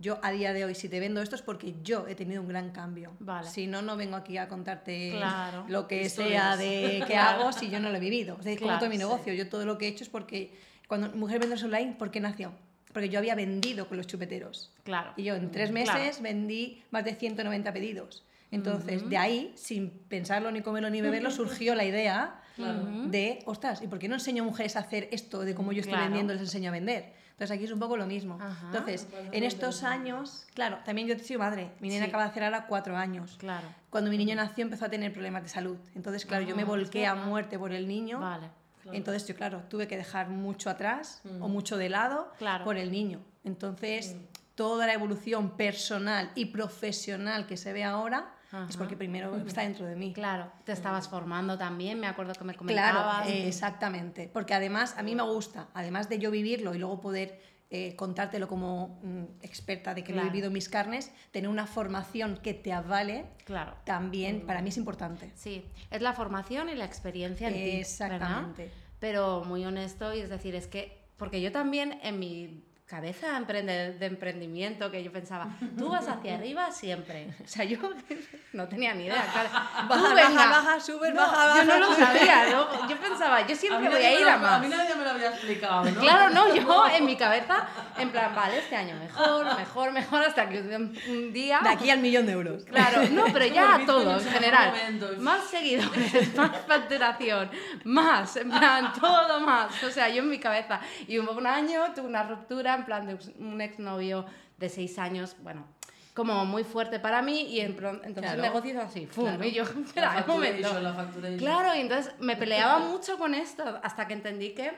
yo 0.00 0.18
a 0.22 0.30
día 0.30 0.52
de 0.52 0.64
hoy 0.64 0.74
si 0.74 0.88
te 0.88 1.00
vendo 1.00 1.20
esto 1.22 1.34
es 1.36 1.42
porque 1.42 1.74
yo 1.82 2.06
he 2.08 2.14
tenido 2.14 2.40
un 2.42 2.48
gran 2.48 2.70
cambio. 2.70 3.12
Vale. 3.20 3.48
Si 3.48 3.66
no, 3.66 3.82
no 3.82 3.96
vengo 3.96 4.16
aquí 4.16 4.36
a 4.38 4.48
contarte 4.48 5.10
Claro. 5.16 5.64
lo 5.68 5.88
que 5.88 6.08
sea 6.08 6.56
de 6.56 7.02
qué 7.08 7.16
hago 7.16 7.52
si 7.52 7.68
yo 7.70 7.80
no 7.80 7.90
lo 7.90 7.96
he 7.96 8.00
vivido. 8.00 8.36
O 8.38 8.42
sea, 8.42 8.52
es 8.52 8.58
como 8.58 8.68
Claro, 8.68 8.80
todo 8.80 8.90
mi 8.90 8.96
sí. 8.96 9.00
negocio. 9.02 9.32
Yo 9.34 9.48
todo 9.48 9.66
lo 9.66 9.76
que 9.78 9.86
he 9.86 9.88
hecho 9.88 10.04
es 10.04 10.10
porque 10.10 10.52
cuando 10.86 11.08
Mujer 11.16 11.38
Vendedores 11.40 11.64
Online, 11.64 11.94
¿por 11.98 12.10
qué 12.10 12.20
nació? 12.20 12.52
Porque 12.92 13.08
yo 13.08 13.18
había 13.18 13.34
vendido 13.34 13.86
con 13.88 13.96
los 13.96 14.06
chupeteros. 14.06 14.72
Claro. 14.84 15.12
Y 15.16 15.24
yo 15.24 15.34
en 15.34 15.50
tres 15.50 15.70
Claro. 15.70 15.98
meses 15.98 16.22
vendí 16.22 16.82
más 16.90 17.04
de 17.04 17.14
190 17.14 17.72
pedidos. 17.72 18.24
Entonces, 18.50 19.06
de 19.10 19.18
ahí, 19.18 19.52
sin 19.56 19.90
pensarlo 19.90 20.50
ni 20.50 20.62
comerlo 20.62 20.88
ni 20.88 21.02
beberlo, 21.02 21.30
surgió 21.30 21.74
la 21.74 21.84
idea 21.84 22.40
de, 22.56 23.40
ostras, 23.44 23.82
¿y 23.82 23.86
por 23.88 23.98
qué 23.98 24.08
no 24.08 24.14
enseño 24.14 24.42
a 24.42 24.46
mujeres 24.46 24.74
a 24.76 24.80
hacer 24.80 25.08
esto 25.12 25.40
de 25.40 25.54
cómo 25.54 25.72
yo 25.72 25.80
estoy 25.82 25.98
vendiendo, 25.98 26.32
les 26.32 26.42
enseño 26.42 26.70
a 26.70 26.72
vender? 26.72 27.12
Entonces, 27.38 27.54
aquí 27.56 27.66
es 27.66 27.70
un 27.70 27.78
poco 27.78 27.96
lo 27.96 28.04
mismo. 28.04 28.36
Ajá. 28.42 28.66
Entonces, 28.66 29.06
en 29.30 29.44
estos 29.44 29.84
años, 29.84 30.44
claro, 30.54 30.78
también 30.84 31.06
yo 31.06 31.14
he 31.14 31.18
sido 31.20 31.38
madre. 31.38 31.70
Mi 31.78 31.88
nena 31.88 32.06
Sí. 32.06 32.08
acaba 32.08 32.24
de 32.24 32.30
hacer 32.30 32.42
ahora 32.42 32.66
cuatro 32.66 32.96
años. 32.96 33.36
Claro. 33.38 33.68
Cuando 33.90 34.10
mi 34.10 34.18
niño 34.18 34.34
nació 34.34 34.64
empezó 34.64 34.86
a 34.86 34.88
tener 34.88 35.12
problemas 35.12 35.44
de 35.44 35.48
salud. 35.48 35.76
Entonces, 35.94 36.26
claro, 36.26 36.44
yo 36.44 36.56
me 36.56 36.62
Ah, 36.62 36.66
volqué 36.66 37.06
a 37.06 37.14
muerte 37.14 37.56
por 37.56 37.72
el 37.72 37.86
niño. 37.86 38.18
Vale. 38.18 38.48
Entonces 38.92 39.24
yo, 39.28 39.36
claro, 39.36 39.62
tuve 39.68 39.86
que 39.86 39.96
dejar 39.96 40.30
mucho 40.30 40.68
atrás 40.68 41.20
Mm. 41.22 41.40
o 41.42 41.48
mucho 41.48 41.76
de 41.76 41.88
lado 41.90 42.32
Claro. 42.38 42.64
por 42.64 42.76
el 42.76 42.90
niño. 42.90 43.20
Entonces, 43.44 44.16
toda 44.56 44.88
la 44.88 44.94
evolución 44.94 45.56
personal 45.56 46.32
y 46.34 46.46
profesional 46.46 47.46
que 47.46 47.56
se 47.56 47.72
ve 47.72 47.84
ahora 47.84 48.32
es 48.68 48.76
porque 48.76 48.96
primero 48.96 49.36
está 49.36 49.62
dentro 49.62 49.86
de 49.86 49.94
mí. 49.96 50.12
Claro, 50.12 50.50
te 50.64 50.72
estabas 50.72 51.08
formando 51.08 51.58
también, 51.58 52.00
me 52.00 52.06
acuerdo 52.06 52.32
que 52.32 52.44
me 52.44 52.54
Claro, 52.54 52.98
comentabas. 52.98 53.28
eh, 53.28 53.46
exactamente. 53.48 54.30
Porque 54.32 54.54
además 54.54 54.94
a 54.96 55.02
mí 55.02 55.14
me 55.14 55.22
gusta, 55.22 55.68
además 55.74 56.08
de 56.08 56.18
yo 56.18 56.30
vivirlo 56.30 56.74
y 56.74 56.78
luego 56.78 57.00
poder 57.00 57.40
eh, 57.70 57.94
contártelo 57.96 58.48
como 58.48 58.98
mm, 59.02 59.24
experta 59.42 59.92
de 59.92 60.02
que 60.02 60.12
lo 60.12 60.16
Claro. 60.16 60.28
he 60.28 60.30
vivido 60.30 60.46
en 60.46 60.54
mis 60.54 60.70
carnes, 60.70 61.12
tener 61.32 61.50
una 61.50 61.66
formación 61.66 62.38
que 62.42 62.54
te 62.54 62.72
avale 62.72 63.26
Claro. 63.44 63.74
también 63.84 64.46
para 64.46 64.62
mí 64.62 64.70
es 64.70 64.78
importante. 64.78 65.30
Sí, 65.34 65.66
es 65.90 66.00
la 66.00 66.14
formación 66.14 66.70
y 66.70 66.74
la 66.74 66.86
experiencia 66.86 67.48
en 67.48 67.54
ti, 67.54 67.60
¿verdad? 67.60 67.80
Exactamente. 67.80 68.70
Pero 68.98 69.44
muy 69.44 69.66
honesto, 69.66 70.14
y 70.14 70.20
es 70.20 70.30
decir, 70.30 70.54
es 70.54 70.66
que, 70.66 71.04
porque 71.18 71.42
yo 71.42 71.52
también 71.52 71.98
en 72.02 72.18
mi 72.18 72.64
cabeza 72.88 73.38
de 73.38 74.06
emprendimiento, 74.06 74.90
que 74.90 75.04
yo 75.04 75.12
pensaba, 75.12 75.48
tú 75.76 75.90
vas 75.90 76.08
hacia 76.08 76.34
arriba 76.38 76.72
siempre. 76.72 77.28
O 77.44 77.46
sea, 77.46 77.64
yo 77.64 77.78
no 78.54 78.66
tenía 78.66 78.94
ni 78.94 79.04
idea. 79.04 79.26
Claro. 79.30 79.48
Tú, 79.78 79.88
Baja, 79.88 80.14
baja, 80.14 80.50
baja, 80.50 80.80
subes, 80.80 81.12
No, 81.14 81.20
baja, 81.20 81.58
Yo 81.58 81.64
no 81.64 81.88
baja, 81.90 82.00
lo 82.00 82.06
sabía, 82.06 82.48
¿no? 82.50 82.88
Yo 82.88 82.96
pensaba, 82.98 83.46
yo 83.46 83.52
A 83.54 83.56
siempre 83.58 83.88
voy 83.90 84.02
a 84.02 84.12
ir 84.18 84.24
me 84.24 84.30
a 84.30 84.36
lo- 84.36 84.42
más. 84.42 84.52
A 84.52 84.58
mí 84.60 84.68
nadie 84.68 84.94
me 84.94 85.04
lo 85.04 85.10
había 85.10 85.28
explicado, 85.28 85.84
¿no? 85.84 86.00
Claro, 86.00 86.30
no, 86.34 86.54
yo 86.54 86.86
en 86.88 87.04
mi 87.06 87.16
cabeza, 87.16 87.66
en 87.98 88.10
plan, 88.10 88.34
vale, 88.34 88.58
este 88.58 88.74
año 88.76 88.96
mejor, 88.96 89.56
mejor, 89.56 89.92
mejor, 89.92 90.22
hasta 90.22 90.48
que 90.48 90.58
un 90.60 91.32
día... 91.32 91.60
De 91.62 91.68
aquí 91.68 91.90
al 91.90 91.98
millón 92.00 92.24
de 92.26 92.32
euros. 92.32 92.64
Claro, 92.64 93.02
no, 93.10 93.24
pero 93.32 93.44
ya 93.46 93.76
el 93.76 93.86
todo 93.86 94.18
en 94.18 94.24
general. 94.24 94.72
Más 95.18 95.44
seguidores, 95.44 96.34
más 96.36 96.52
facturación, 96.66 97.50
más, 97.84 98.34
en 98.36 98.50
plan, 98.50 98.92
todo 98.98 99.40
más. 99.40 99.82
O 99.82 99.90
sea, 99.90 100.08
yo 100.08 100.22
en 100.22 100.30
mi 100.30 100.38
cabeza. 100.38 100.80
Y 101.06 101.18
hubo 101.18 101.32
un 101.32 101.46
año, 101.46 101.82
tuve 101.94 102.06
una 102.06 102.22
ruptura, 102.22 102.77
en 102.78 102.84
plan, 102.84 103.06
de 103.06 103.18
un 103.38 103.60
exnovio 103.60 104.24
de 104.56 104.68
seis 104.68 104.98
años, 104.98 105.36
bueno, 105.42 105.66
como 106.14 106.44
muy 106.44 106.64
fuerte 106.64 106.98
para 106.98 107.22
mí. 107.22 107.42
Y 107.42 107.60
en 107.60 107.72
entonces 107.72 108.14
Claro. 108.14 108.34
el 108.36 108.42
negocio 108.42 108.70
hizo 108.72 108.80
así, 108.80 109.06
¡fum! 109.06 109.24
Claro. 109.26 109.44
Y 109.44 109.52
yo, 109.52 109.62
espera, 109.86 110.24
un 110.28 110.82
la. 110.82 111.36
Claro, 111.38 111.74
y 111.76 111.80
entonces 111.80 112.12
me 112.18 112.36
peleaba 112.36 112.80
mucho 112.80 113.18
con 113.18 113.34
esto 113.34 113.62
hasta 113.82 114.06
que 114.08 114.14
entendí 114.14 114.50
que, 114.54 114.72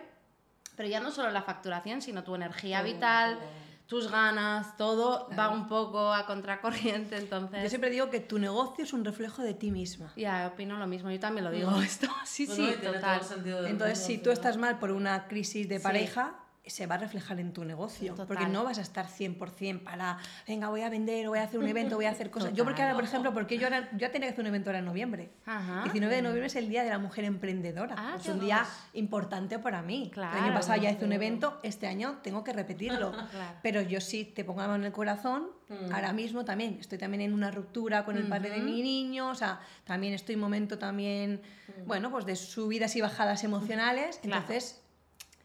pero 0.77 0.89
ya 0.89 1.01
no 1.01 1.11
solo 1.11 1.31
la 1.31 1.43
facturación, 1.43 2.03
sino 2.03 2.25
tu 2.25 2.35
energía 2.35 2.83
vital, 2.83 3.39
tus 3.87 4.09
ganas, 4.09 4.77
todo 4.77 5.29
va 5.37 5.49
un 5.49 5.67
poco 5.67 6.13
a 6.13 6.25
contracorriente, 6.25 7.17
entonces... 7.17 7.61
Yo 7.65 7.69
siempre 7.69 7.91
digo 7.91 8.09
que 8.09 8.21
tu 8.21 8.39
negocio 8.39 8.85
es 8.85 8.93
un 8.93 9.05
reflejo 9.05 9.43
de 9.43 9.53
ti 9.53 9.73
misma. 9.73 10.13
Ya, 10.15 10.47
opino 10.47 10.79
lo 10.79 10.87
mismo, 10.87 11.11
yo 11.11 11.19
también 11.19 11.45
lo 11.45 11.51
digo 11.51 11.71
esto, 11.83 12.07
sí, 12.25 12.47
Bueno, 12.47 12.69
y 12.69 12.73
sí, 12.75 12.79
todo 12.81 12.93
total. 12.93 13.21
el 13.59 13.67
Entonces, 13.67 13.99
si 13.99 14.19
tú 14.19 14.31
estás 14.31 14.59
mal 14.59 14.79
por 14.79 14.93
una 14.93 15.27
crisis 15.27 15.69
de 15.69 15.79
Sí. 15.79 15.83
Se 16.71 16.87
va 16.87 16.95
a 16.95 16.99
reflejar 16.99 17.39
en 17.41 17.53
tu 17.53 17.65
negocio. 17.65 18.13
Total. 18.13 18.27
Porque 18.27 18.47
no 18.47 18.65
vas 18.65 18.79
a 18.79 18.83
estar 18.83 19.07
100% 19.09 19.83
para, 19.83 20.19
venga, 20.47 20.69
voy 20.69 20.83
a 20.83 20.89
vender, 20.89 21.29
voy 21.29 21.39
a 21.39 21.45
hacer 21.45 21.59
un 21.61 21.67
evento, 21.69 21.97
voy 21.97 22.07
a 22.07 22.11
hacer 22.11 22.31
cosas. 22.31 22.53
Yo, 22.55 22.65
porque 22.65 22.77
Total. 22.83 22.87
ahora, 22.89 22.95
por 22.97 23.05
ejemplo, 23.05 23.35
porque 23.35 23.59
yo, 23.59 23.67
ahora, 23.67 23.89
yo 23.97 24.11
tenía 24.11 24.29
que 24.29 24.33
hacer 24.33 24.41
un 24.41 24.47
evento 24.49 24.71
ahora 24.71 24.79
en 24.79 24.85
noviembre. 24.85 25.31
Ajá. 25.47 25.83
19 25.85 26.15
de 26.17 26.23
noviembre 26.23 26.47
es 26.47 26.57
el 26.57 26.69
Día 26.69 26.83
de 26.85 26.91
la 26.91 26.99
Mujer 26.99 27.25
Emprendedora. 27.25 27.95
Ah, 27.99 28.17
es 28.19 28.27
un 28.29 28.41
día 28.41 28.65
importante 28.95 29.59
para 29.59 29.83
mí. 29.83 30.05
El 30.05 30.11
Claro. 30.11 30.41
año 30.43 30.55
pasado 30.55 30.81
ya 30.81 30.91
hice 30.91 31.05
un 31.05 31.13
evento, 31.13 31.59
este 31.63 31.87
año 31.87 32.19
tengo 32.23 32.45
que 32.45 32.53
repetirlo. 32.53 33.13
Claro. 33.31 33.59
Pero 33.63 33.81
yo 33.83 34.01
sí 34.01 34.25
te 34.25 34.45
pongo 34.45 34.61
la 34.61 34.67
mano 34.69 34.81
en 34.81 34.87
el 34.87 34.93
corazón, 34.93 35.49
Mm. 35.71 35.93
ahora 35.95 36.13
mismo 36.13 36.45
también 36.45 36.79
estoy 36.81 36.99
también 36.99 37.21
en 37.21 37.33
una 37.33 37.53
ruptura 37.53 38.05
con 38.05 38.17
el 38.17 38.25
padre 38.27 38.51
de 38.51 38.59
mi 38.59 38.83
niño, 38.83 39.29
o 39.31 39.35
sea, 39.37 39.61
también 39.85 40.15
estoy 40.15 40.35
en 40.35 40.41
momento 40.41 40.79
también, 40.79 41.41
bueno, 41.87 42.11
pues 42.11 42.27
de 42.27 42.35
subidas 42.35 42.97
y 42.97 43.01
bajadas 43.01 43.45
emocionales, 43.45 44.19
Claro. 44.21 44.43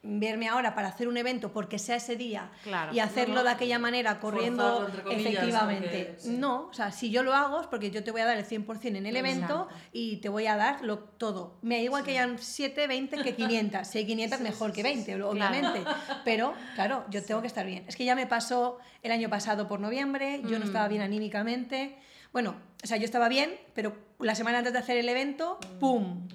Verme 0.08 0.48
ahora 0.48 0.76
para 0.76 0.90
hacer 0.90 1.08
un 1.08 1.18
evento 1.18 1.52
porque 1.52 1.80
sea 1.80 1.96
ese 1.96 2.16
día 2.16 2.52
Claro. 2.64 2.94
y 2.94 3.00
hacerlo 3.00 3.36
No, 3.36 3.44
de 3.44 3.50
aquella 3.50 3.80
manera 3.80 4.20
corriendo 4.20 4.88
comillas, 5.04 5.20
efectivamente. 5.26 6.06
Porque- 6.06 6.16
sí. 6.20 6.30
no 6.38 6.68
o 6.70 6.74
sea 6.74 6.92
si 6.92 7.10
yo 7.10 7.24
lo 7.24 7.34
hago 7.34 7.62
es 7.62 7.68
porque 7.68 7.90
yo 7.92 8.04
te 8.04 8.12
voy 8.12 8.22
a 8.22 8.26
dar 8.26 8.38
el 8.38 8.46
100% 8.46 8.98
en 9.00 9.06
el 9.08 9.16
evento 9.16 9.68
y 9.92 10.18
te 10.18 10.30
voy 10.30 10.46
a 10.48 10.56
dar 10.56 10.84
lo, 10.84 11.00
todo. 11.00 11.58
Me 11.62 11.78
da 11.78 11.82
igual 11.82 12.04
que 12.04 12.12
hayan 12.12 12.38
7, 12.38 12.88
20 12.88 13.18
que 13.24 13.36
500 13.36 13.88
si 13.88 13.98
hay 14.00 14.06
500 14.06 14.40
mejor 14.42 14.72
que 14.72 14.84
20 14.84 15.22
obviamente. 15.24 15.84
Pero 16.24 16.54
claro 16.76 17.06
yo 17.10 17.24
tengo 17.24 17.42
que 17.42 17.48
estar 17.48 17.66
bien. 17.66 17.84
Es 17.88 17.96
que 17.96 18.06
ya 18.06 18.16
me 18.16 18.28
pasó 18.28 18.78
el 19.02 19.12
año 19.12 19.30
pasado 19.30 19.68
por 19.68 19.80
noviembre 19.80 20.42
yo 20.44 20.60
no 20.60 20.66
Mm. 20.66 20.68
estaba 20.68 20.88
bien 20.88 21.02
anímicamente. 21.02 21.98
Bueno 22.32 22.56
o 22.84 22.88
sea 22.88 22.98
yo 22.98 23.06
estaba 23.06 23.28
bien 23.30 23.56
pero 23.74 23.96
la 24.20 24.36
semana 24.36 24.60
antes 24.60 24.74
de 24.74 24.80
hacer 24.80 24.98
el 24.98 25.10
evento 25.10 25.58
Mm. 25.76 25.80
pum 25.80 26.28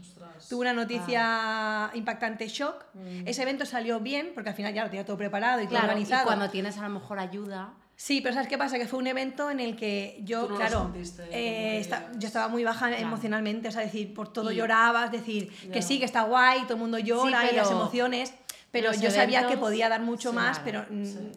Tuve 0.48 0.60
una 0.62 0.72
noticia 0.72 1.90
impactante 1.94 2.48
shock. 2.48 2.84
Mm. 2.94 3.26
Ese 3.26 3.42
evento 3.42 3.66
salió 3.66 4.00
bien, 4.00 4.30
porque 4.34 4.50
al 4.50 4.56
final 4.56 4.72
ya 4.74 4.84
lo 4.84 4.90
tenía 4.90 5.04
todo 5.04 5.16
preparado 5.16 5.60
y 5.60 5.64
todo 5.64 5.70
Claro, 5.70 5.86
y 5.86 5.90
organizado. 5.90 6.24
cuando 6.24 6.50
tienes 6.50 6.78
a 6.78 6.82
lo 6.82 6.90
mejor 6.90 7.18
ayuda... 7.18 7.74
Sí, 7.96 8.22
pero 8.22 8.32
¿sabes 8.32 8.48
qué 8.48 8.56
pasa? 8.56 8.78
Que 8.78 8.86
fue 8.86 8.98
un 8.98 9.06
evento 9.08 9.50
en 9.50 9.60
el 9.60 9.76
que 9.76 10.20
yo, 10.24 10.48
no 10.48 10.56
claro, 10.56 10.84
sentiste 10.84 11.28
eh, 11.30 11.86
yo 12.16 12.28
estaba 12.28 12.48
muy 12.48 12.64
baja 12.64 12.88
Claro. 12.88 13.02
emocionalmente, 13.02 13.68
o 13.68 13.70
sea, 13.72 13.82
decir, 13.82 14.14
por 14.14 14.32
todo 14.32 14.50
Y- 14.52 14.56
llorabas, 14.56 15.12
decir 15.12 15.52
que 15.70 15.82
sí, 15.82 15.98
que 15.98 16.06
está 16.06 16.22
guay, 16.22 16.62
todo 16.62 16.74
el 16.76 16.80
mundo 16.80 16.98
llora 16.98 17.44
y 17.44 17.48
pero 17.50 17.62
las 17.62 17.70
emociones, 17.70 18.32
pero 18.70 18.88
los 18.88 19.02
yo 19.02 19.10
sabía 19.10 19.46
que 19.48 19.58
podía 19.58 19.90
dar 19.90 20.00
mucho 20.00 20.30
Sí, 20.30 20.36
más, 20.36 20.60
claro, 20.60 20.86
pero 20.88 21.04
sí. 21.04 21.30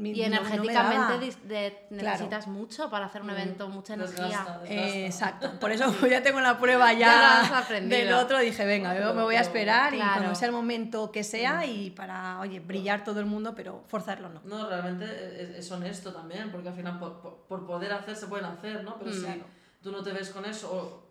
Mi- 0.00 0.10
Y 0.10 0.22
no- 0.28 0.36
no 0.36 0.42
me 0.42 0.48
energéticamente 0.48 1.26
dis- 1.26 1.40
de- 1.42 1.86
Claro. 1.88 2.04
necesitas 2.04 2.46
mucho 2.46 2.90
para 2.90 3.06
hacer 3.06 3.22
un 3.22 3.30
evento, 3.30 3.68
mucha 3.68 3.94
energía. 3.94 4.24
Desgasta, 4.26 4.58
desgasta. 4.60 4.74
Eh, 4.96 5.06
exacto, 5.06 5.60
por 5.60 5.70
eso 5.72 5.84
ya 6.10 6.22
tengo 6.22 6.40
la 6.40 6.58
prueba 6.58 6.92
Ya 6.92 7.42
ya 7.48 7.80
del 7.80 8.12
otro, 8.12 8.38
dije, 8.38 8.64
venga, 8.64 8.98
yo 8.98 9.14
me 9.14 9.22
voy 9.22 9.36
a 9.36 9.40
esperar 9.40 9.94
y 9.94 9.96
Claro. 9.96 10.14
cuando 10.20 10.34
sea 10.34 10.48
el 10.48 10.52
momento 10.54 11.10
que 11.10 11.24
sea 11.24 11.66
y 11.66 11.90
para, 11.90 12.38
oye, 12.40 12.60
brillar 12.60 13.04
todo 13.04 13.20
el 13.20 13.26
mundo, 13.26 13.54
pero 13.54 13.82
forzarlo 13.88 14.28
no. 14.28 14.40
No, 14.44 14.68
realmente 14.68 15.04
es, 15.42 15.50
es 15.58 15.70
honesto 15.72 16.12
también, 16.12 16.50
porque 16.50 16.68
al 16.68 16.74
final 16.74 16.98
por, 16.98 17.20
por- 17.20 17.36
por 17.48 17.66
poder 17.66 17.92
hacer 17.92 18.14
se 18.16 18.26
pueden 18.26 18.46
hacer, 18.46 18.84
¿no? 18.84 18.96
Pero 18.98 19.10
Mm. 19.10 19.14
si 19.14 19.20
Claro. 19.22 19.44
tú 19.82 19.92
no 19.92 20.02
te 20.02 20.12
ves 20.12 20.30
con 20.30 20.44
eso 20.44 20.70
o 20.72 21.06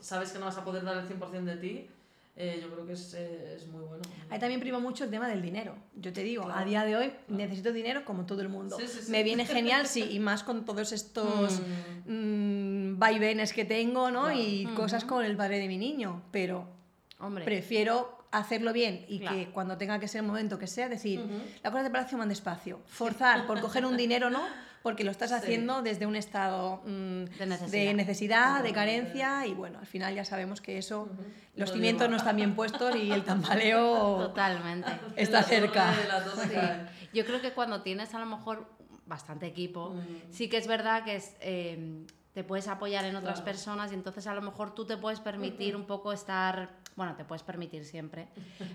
sabes 0.00 0.30
que 0.32 0.38
no 0.38 0.46
vas 0.46 0.56
a 0.58 0.64
poder 0.64 0.84
dar 0.84 0.96
el 0.98 1.06
100% 1.08 1.44
de 1.50 1.56
ti, 1.56 1.90
eh, 2.36 2.58
yo 2.62 2.70
creo 2.70 2.86
que 2.86 2.92
es, 2.92 3.14
eh, 3.14 3.54
es 3.56 3.66
muy 3.68 3.82
bueno. 3.84 4.02
Ahí 4.28 4.38
también 4.38 4.60
prima 4.60 4.78
mucho 4.78 5.04
el 5.04 5.10
tema 5.10 5.26
del 5.28 5.40
dinero. 5.40 5.74
Yo 5.94 6.12
te 6.12 6.22
digo, 6.22 6.44
Claro. 6.44 6.60
a 6.60 6.64
día 6.64 6.84
de 6.84 6.96
hoy 6.96 7.12
necesito 7.28 7.72
dinero 7.72 8.04
como 8.04 8.26
todo 8.26 8.42
el 8.42 8.48
mundo. 8.50 8.76
Sí, 8.78 8.86
sí, 8.88 8.98
sí. 9.04 9.10
Me 9.10 9.22
viene 9.22 9.46
genial, 9.46 9.86
sí, 9.86 10.02
y 10.10 10.18
más 10.18 10.42
con 10.42 10.64
todos 10.64 10.92
estos 10.92 11.60
mm, 12.06 12.98
vaivenes 12.98 13.52
que 13.52 13.64
tengo, 13.64 14.10
¿no? 14.10 14.24
Claro. 14.24 14.38
Y 14.38 14.66
cosas 14.76 15.04
con 15.04 15.24
el 15.24 15.36
padre 15.36 15.58
de 15.58 15.68
mi 15.68 15.78
niño, 15.78 16.22
pero 16.30 16.68
Hombre, 17.18 17.44
prefiero 17.44 18.16
hacerlo 18.32 18.72
bien 18.72 19.04
y 19.08 19.20
Claro. 19.20 19.36
que 19.36 19.46
cuando 19.50 19.78
tenga 19.78 19.98
que 19.98 20.08
ser 20.08 20.20
el 20.20 20.26
momento 20.26 20.58
que 20.58 20.66
sea, 20.66 20.88
decir, 20.88 21.20
las 21.62 21.70
cosas 21.70 21.84
de 21.84 21.90
palacio 21.90 22.18
van 22.18 22.28
despacio. 22.28 22.80
Forzar 22.86 23.46
por 23.46 23.60
coger 23.60 23.86
un 23.86 23.96
dinero, 23.96 24.28
¿no? 24.30 24.42
Porque 24.86 25.02
lo 25.02 25.10
estás 25.10 25.30
Sí. 25.30 25.34
haciendo 25.36 25.82
desde 25.82 26.06
un 26.06 26.14
estado 26.14 26.76
mm, 26.84 27.24
De 27.24 27.46
necesidad. 27.46 27.70
de, 27.86 27.94
necesidad, 27.94 28.62
de 28.62 28.68
Totalmente. 28.68 28.72
carencia 28.72 29.44
y 29.44 29.52
bueno, 29.52 29.80
al 29.80 29.86
final 29.86 30.14
ya 30.14 30.24
sabemos 30.24 30.60
que 30.60 30.78
eso, 30.78 31.08
los 31.56 31.70
Lo 31.70 31.74
cimientos 31.74 32.08
no 32.08 32.14
están 32.14 32.36
bien 32.36 32.54
puestos 32.54 32.94
y 32.94 33.10
el 33.10 33.24
tambaleo 33.24 34.28
totalmente. 34.28 34.88
está 35.16 35.42
cerca. 35.42 35.92
Sí. 35.92 37.08
Yo 37.12 37.24
creo 37.24 37.40
que 37.40 37.50
cuando 37.50 37.82
tienes 37.82 38.14
a 38.14 38.20
lo 38.20 38.26
mejor 38.26 38.68
bastante 39.06 39.46
equipo, 39.46 39.92
sí 40.30 40.48
que 40.48 40.56
es 40.58 40.68
verdad 40.68 41.02
que 41.02 41.16
es, 41.16 41.34
eh, 41.40 42.06
te 42.32 42.44
puedes 42.44 42.68
apoyar 42.68 43.04
en 43.06 43.16
otras 43.16 43.40
Claro. 43.40 43.44
personas 43.44 43.90
y 43.90 43.94
entonces 43.96 44.24
a 44.28 44.34
lo 44.34 44.42
mejor 44.42 44.72
tú 44.72 44.84
te 44.86 44.96
puedes 44.96 45.18
permitir 45.18 45.74
un 45.74 45.86
poco 45.86 46.12
estar, 46.12 46.70
bueno, 46.94 47.16
te 47.16 47.24
puedes 47.24 47.42
permitir 47.42 47.84
siempre, 47.84 48.28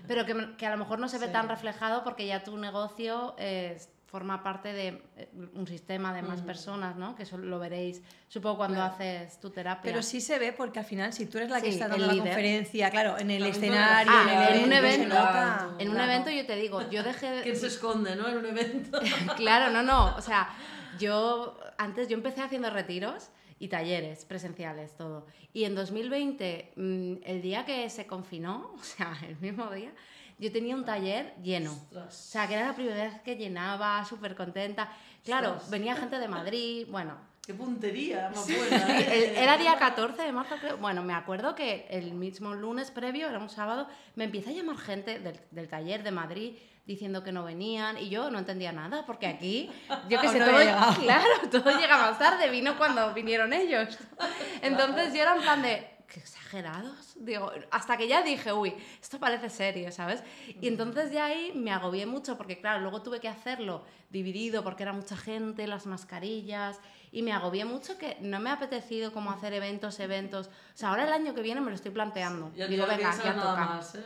pero 0.06 0.26
que, 0.26 0.56
que 0.58 0.66
a 0.66 0.70
lo 0.72 0.76
mejor 0.76 0.98
no 0.98 1.08
se 1.08 1.18
ve 1.18 1.28
Sí. 1.28 1.32
tan 1.32 1.48
reflejado 1.48 2.04
porque 2.04 2.26
ya 2.26 2.44
tu 2.44 2.58
negocio 2.58 3.34
eh, 3.38 3.80
forma 4.12 4.42
parte 4.42 4.74
de 4.74 5.02
eh, 5.16 5.30
un 5.54 5.66
sistema 5.66 6.12
de 6.12 6.20
más 6.20 6.38
Ujú. 6.40 6.46
personas, 6.46 6.96
¿no? 6.96 7.16
Que 7.16 7.22
eso 7.22 7.38
lo 7.38 7.58
veréis, 7.58 8.02
supongo, 8.28 8.58
cuando 8.58 8.76
Claro. 8.76 8.92
haces 8.92 9.40
tu 9.40 9.48
terapia. 9.48 9.82
Pero 9.82 10.02
sí 10.02 10.20
se 10.20 10.38
ve 10.38 10.52
porque 10.52 10.78
al 10.80 10.84
final, 10.84 11.14
si 11.14 11.24
tú 11.24 11.38
eres 11.38 11.48
la 11.50 11.62
que 11.62 11.68
Sí, 11.68 11.72
está 11.72 11.86
el 11.86 11.90
dando 11.92 12.06
la 12.06 12.12
líder. 12.12 12.26
conferencia, 12.28 12.90
claro, 12.90 13.18
en 13.18 13.30
el 13.30 13.46
escenario, 13.46 14.12
Ah, 14.14 14.22
en 14.22 14.28
el 14.28 14.34
en 14.34 14.42
evento, 14.42 14.66
un 14.66 14.72
evento, 14.74 15.08
nota. 15.14 15.74
En 15.78 15.88
un 15.88 15.94
Claro. 15.94 16.12
evento 16.12 16.30
yo 16.30 16.44
te 16.46 16.56
digo, 16.56 16.90
yo 16.90 17.02
dejé 17.02 17.30
de... 17.30 17.42
¿Quién 17.42 17.56
se 17.56 17.68
esconde, 17.68 18.14
no? 18.14 18.28
En 18.28 18.36
un 18.36 18.46
evento. 18.46 19.00
Claro, 19.36 19.72
no, 19.72 19.82
no. 19.82 20.14
O 20.16 20.20
sea, 20.20 20.50
yo 20.98 21.58
antes 21.78 22.08
yo 22.08 22.14
empecé 22.16 22.42
haciendo 22.42 22.68
retiros 22.68 23.30
y 23.58 23.68
talleres 23.68 24.24
presenciales, 24.26 24.94
todo. 24.96 25.26
Y 25.54 25.64
en 25.64 25.74
2020, 25.74 26.72
mm, 26.76 27.14
el 27.24 27.40
día 27.40 27.64
que 27.64 27.88
se 27.88 28.06
confinó, 28.06 28.72
o 28.78 28.82
sea, 28.82 29.16
el 29.26 29.38
mismo 29.38 29.70
día, 29.70 29.92
yo 30.38 30.52
tenía 30.52 30.74
un 30.74 30.84
taller 30.84 31.34
lleno. 31.42 31.70
O 31.70 31.74
Ostras. 31.74 32.14
sea, 32.14 32.46
que 32.48 32.54
era 32.54 32.66
la 32.66 32.74
primera 32.74 33.04
vez 33.04 33.20
que 33.22 33.36
llenaba, 33.36 34.04
súper 34.04 34.34
contenta. 34.34 34.90
Claro, 35.24 35.52
Ostras. 35.52 35.70
venía 35.70 35.96
gente 35.96 36.18
de 36.18 36.28
Madrid, 36.28 36.86
bueno. 36.90 37.16
¡Qué 37.44 37.54
puntería 37.54 38.30
más 38.32 38.46
buena! 38.46 39.00
¿eh? 39.00 39.34
Era 39.42 39.58
día 39.58 39.76
14 39.76 40.22
de 40.22 40.30
marzo, 40.30 40.54
creo. 40.60 40.76
Bueno, 40.76 41.02
me 41.02 41.12
acuerdo 41.12 41.56
que 41.56 41.88
el 41.90 42.12
mismo 42.12 42.54
lunes 42.54 42.92
previo, 42.92 43.28
era 43.28 43.40
un 43.40 43.48
sábado, 43.48 43.88
me 44.14 44.24
empieza 44.24 44.50
a 44.50 44.52
llamar 44.52 44.76
gente 44.76 45.18
del, 45.18 45.40
del 45.50 45.68
taller 45.68 46.04
de 46.04 46.12
Madrid 46.12 46.54
diciendo 46.86 47.22
que 47.22 47.32
no 47.32 47.44
venían 47.44 47.96
y 47.98 48.08
yo 48.08 48.30
no 48.30 48.38
entendía 48.38 48.72
nada 48.72 49.04
porque 49.06 49.26
aquí, 49.26 49.70
yo 50.08 50.20
que 50.20 50.28
sé, 50.30 50.38
no 50.38 50.46
todo, 50.46 50.56
claro, 51.02 51.24
todo 51.50 51.78
llega 51.80 51.96
más 51.98 52.18
tarde, 52.18 52.48
vino 52.48 52.76
cuando 52.78 53.12
vinieron 53.12 53.52
ellos. 53.52 53.98
Entonces 54.62 55.12
yo 55.12 55.22
era 55.22 55.34
en 55.34 55.42
plan 55.42 55.62
de, 55.62 55.91
qué 56.06 56.20
exagerados. 56.20 57.14
Digo, 57.16 57.50
hasta 57.70 57.96
que 57.96 58.08
ya 58.08 58.22
dije, 58.22 58.52
uy, 58.52 58.74
esto 59.00 59.18
parece 59.18 59.50
serio, 59.50 59.90
¿sabes? 59.92 60.22
Y 60.60 60.68
entonces 60.68 61.10
ya 61.12 61.26
ahí 61.26 61.52
me 61.54 61.70
agobié 61.72 62.06
mucho 62.06 62.36
porque, 62.36 62.58
claro, 62.60 62.80
luego 62.80 63.02
tuve 63.02 63.20
que 63.20 63.28
hacerlo 63.28 63.84
dividido 64.10 64.62
porque 64.62 64.82
era 64.82 64.92
mucha 64.92 65.16
gente, 65.16 65.66
las 65.66 65.86
mascarillas, 65.86 66.78
y 67.10 67.22
me 67.22 67.32
agobié 67.32 67.64
mucho 67.64 67.98
que 67.98 68.16
no 68.20 68.40
me 68.40 68.50
ha 68.50 68.54
apetecido 68.54 69.12
como 69.12 69.30
hacer 69.30 69.52
eventos, 69.52 70.00
eventos. 70.00 70.46
O 70.48 70.50
sea, 70.74 70.90
ahora 70.90 71.04
el 71.04 71.12
año 71.12 71.34
que 71.34 71.42
viene 71.42 71.60
me 71.60 71.70
lo 71.70 71.76
estoy 71.76 71.90
planteando. 71.90 72.52
Ya 72.54 72.66
Digo, 72.66 72.86
venga, 72.86 73.14
ya 73.22 73.34
toca. 73.34 73.54
más, 73.56 73.94
¿eh? 73.94 74.02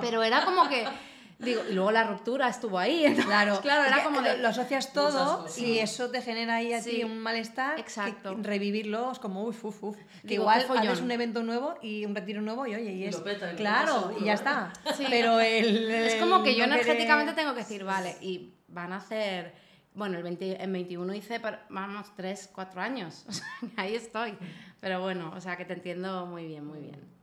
Pero 0.00 0.22
era 0.22 0.44
como 0.44 0.68
que, 0.68 0.84
digo, 1.38 1.62
y 1.70 1.72
luego 1.74 1.90
la 1.92 2.04
ruptura 2.04 2.48
estuvo 2.48 2.78
ahí. 2.78 3.04
entonces, 3.04 3.26
Claro, 3.26 3.60
claro, 3.60 3.84
era 3.84 4.02
como 4.04 4.20
lo, 4.20 4.28
de... 4.28 4.38
lo 4.38 4.48
asocias 4.48 4.92
todo 4.92 5.46
y 5.56 5.78
eso 5.78 6.10
te 6.10 6.20
genera 6.22 6.56
ahí 6.56 6.72
a 6.72 6.82
Sí, 6.82 6.90
ti 6.96 7.04
un 7.04 7.18
malestar. 7.20 7.76
que 7.76 7.80
exacto. 7.80 8.36
revivirlo 8.40 9.12
es 9.12 9.18
como 9.18 9.44
uf, 9.44 9.64
uf, 9.64 9.82
uf. 9.84 9.96
Que 10.22 10.28
Digo, 10.28 10.42
igual 10.42 10.66
haces 10.78 11.00
un 11.00 11.10
evento 11.10 11.42
nuevo 11.42 11.76
y 11.82 12.04
un 12.04 12.14
retiro 12.14 12.40
nuevo 12.42 12.66
y 12.66 12.74
oye, 12.74 12.92
y 12.92 13.04
es. 13.04 13.16
lo 13.16 13.24
peta, 13.24 13.54
claro, 13.54 13.94
seguro, 14.00 14.18
y 14.20 14.24
ya 14.24 14.32
¿eh? 14.32 14.34
está. 14.34 14.72
Sí. 14.96 15.04
Pero 15.08 15.40
el. 15.40 15.90
Es 15.90 16.14
como 16.16 16.42
que 16.42 16.54
yo 16.56 16.66
no 16.66 16.74
querer- 16.74 16.84
energéticamente 16.84 17.32
tengo 17.34 17.52
que 17.54 17.60
decir, 17.60 17.84
vale, 17.84 18.16
y 18.20 18.54
van 18.68 18.92
a 18.92 18.96
hacer... 18.96 19.66
Bueno, 19.94 20.16
el 20.16 20.22
20 20.22 20.62
en 20.62 20.72
21 20.72 21.12
hice, 21.14 21.40
vamos, 21.70 22.12
3, 22.14 22.50
4 22.54 22.80
años. 22.80 23.24
O 23.28 23.32
sea, 23.32 23.46
ahí 23.76 23.96
estoy. 23.96 24.36
Pero 24.80 25.00
bueno, 25.00 25.32
o 25.34 25.40
sea, 25.40 25.56
que 25.56 25.64
te 25.64 25.72
entiendo 25.72 26.24
muy 26.26 26.46
bien, 26.46 26.64
muy 26.64 26.78
bien. 26.80 27.17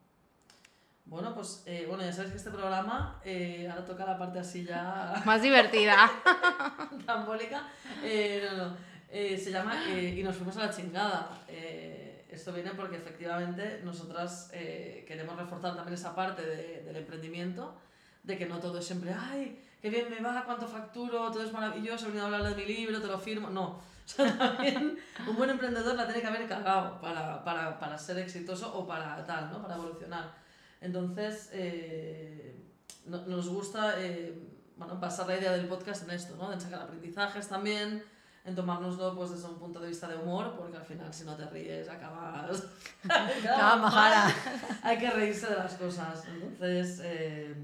Bueno, 1.06 1.36
pues 1.36 1.64
eh, 1.68 1.86
bueno, 1.88 2.04
ya 2.04 2.12
sabes 2.12 2.32
que 2.32 2.38
este 2.38 2.50
programa 2.50 3.20
eh, 3.24 3.68
ahora 3.70 3.86
toca 3.86 4.06
la 4.06 4.18
parte 4.18 4.40
así 4.40 4.66
ya 4.66 5.22
Más 5.26 5.42
divertida. 5.42 6.10
tambólica. 7.06 7.68
Eh, 8.04 8.48
no, 8.52 8.66
no. 8.70 8.78
Eh, 9.10 9.38
se 9.38 9.52
llama 9.52 9.74
eh, 9.88 10.16
Y 10.18 10.24
nos 10.24 10.36
fuimos 10.36 10.58
a 10.58 10.66
la 10.66 10.70
chingada. 10.72 11.30
Eh, 11.48 12.26
esto 12.30 12.52
viene 12.52 12.72
porque 12.72 12.98
efectivamente 12.98 13.82
nosotras 13.84 14.50
queremos 14.52 15.38
reforzar 15.38 15.76
también 15.76 15.94
esa 15.94 16.14
parte 16.16 16.42
de- 16.42 16.84
del 16.84 16.96
emprendimiento, 16.98 17.76
de 18.24 18.38
que 18.38 18.46
no 18.46 18.60
todo 18.60 18.80
es 18.80 18.86
siempre, 18.86 19.14
ay, 19.18 19.64
qué 19.82 19.90
bien 19.90 20.10
me 20.10 20.20
va, 20.20 20.44
cuánto 20.44 20.68
facturo, 20.68 21.32
todo 21.32 21.44
es 21.44 21.54
maravilloso, 21.54 22.06
he 22.06 22.08
venido 22.08 22.24
a 22.26 22.28
hablar 22.28 22.44
de 22.44 22.56
mi 22.56 22.66
libro, 22.66 23.00
te 23.00 23.08
lo 23.08 23.18
firmo. 23.18 23.50
No, 23.52 23.64
o 23.78 23.82
sea, 24.06 24.38
también 24.38 24.98
un 25.26 25.36
buen 25.38 25.50
emprendedor 25.52 25.96
la 25.96 26.06
tiene 26.08 26.20
que 26.20 26.28
haber 26.28 26.46
cagado 26.50 27.00
para, 27.00 27.42
para, 27.46 27.80
para 27.80 27.98
ser 27.98 28.18
exitoso 28.18 28.76
o 28.76 28.86
para 28.86 29.24
tal, 29.26 29.50
¿no? 29.52 29.62
Para 29.62 29.76
evolucionar. 29.76 30.44
Entonces, 30.86 31.50
eh, 31.54 32.56
no- 33.06 33.26
nos 33.26 33.50
gusta 33.50 33.96
eh, 34.00 34.38
bueno, 34.78 34.96
basar 35.00 35.28
la 35.28 35.38
idea 35.38 35.52
del 35.52 35.68
podcast 35.68 36.04
en 36.04 36.12
esto, 36.12 36.36
¿no? 36.38 36.52
En 36.54 36.62
sacar 36.62 36.82
aprendizajes 36.84 37.48
también, 37.48 38.04
en 38.46 38.56
tomárnoslo 38.56 39.16
pues 39.16 39.32
desde 39.32 39.48
un 39.48 39.58
punto 39.58 39.80
de 39.80 39.88
vista 39.90 40.08
de 40.08 40.16
humor, 40.18 40.56
porque 40.58 40.78
al 40.78 40.84
final 40.86 41.14
si 41.14 41.24
no 41.24 41.36
te 41.36 41.46
ríes 41.50 41.90
acabas... 41.90 42.64
Majara. 43.82 44.28
Hay 44.84 44.98
que 44.98 45.10
reírse 45.10 45.48
de 45.48 45.56
las 45.56 45.74
cosas. 45.76 46.24
Entonces... 46.28 47.02
Eh, 47.04 47.56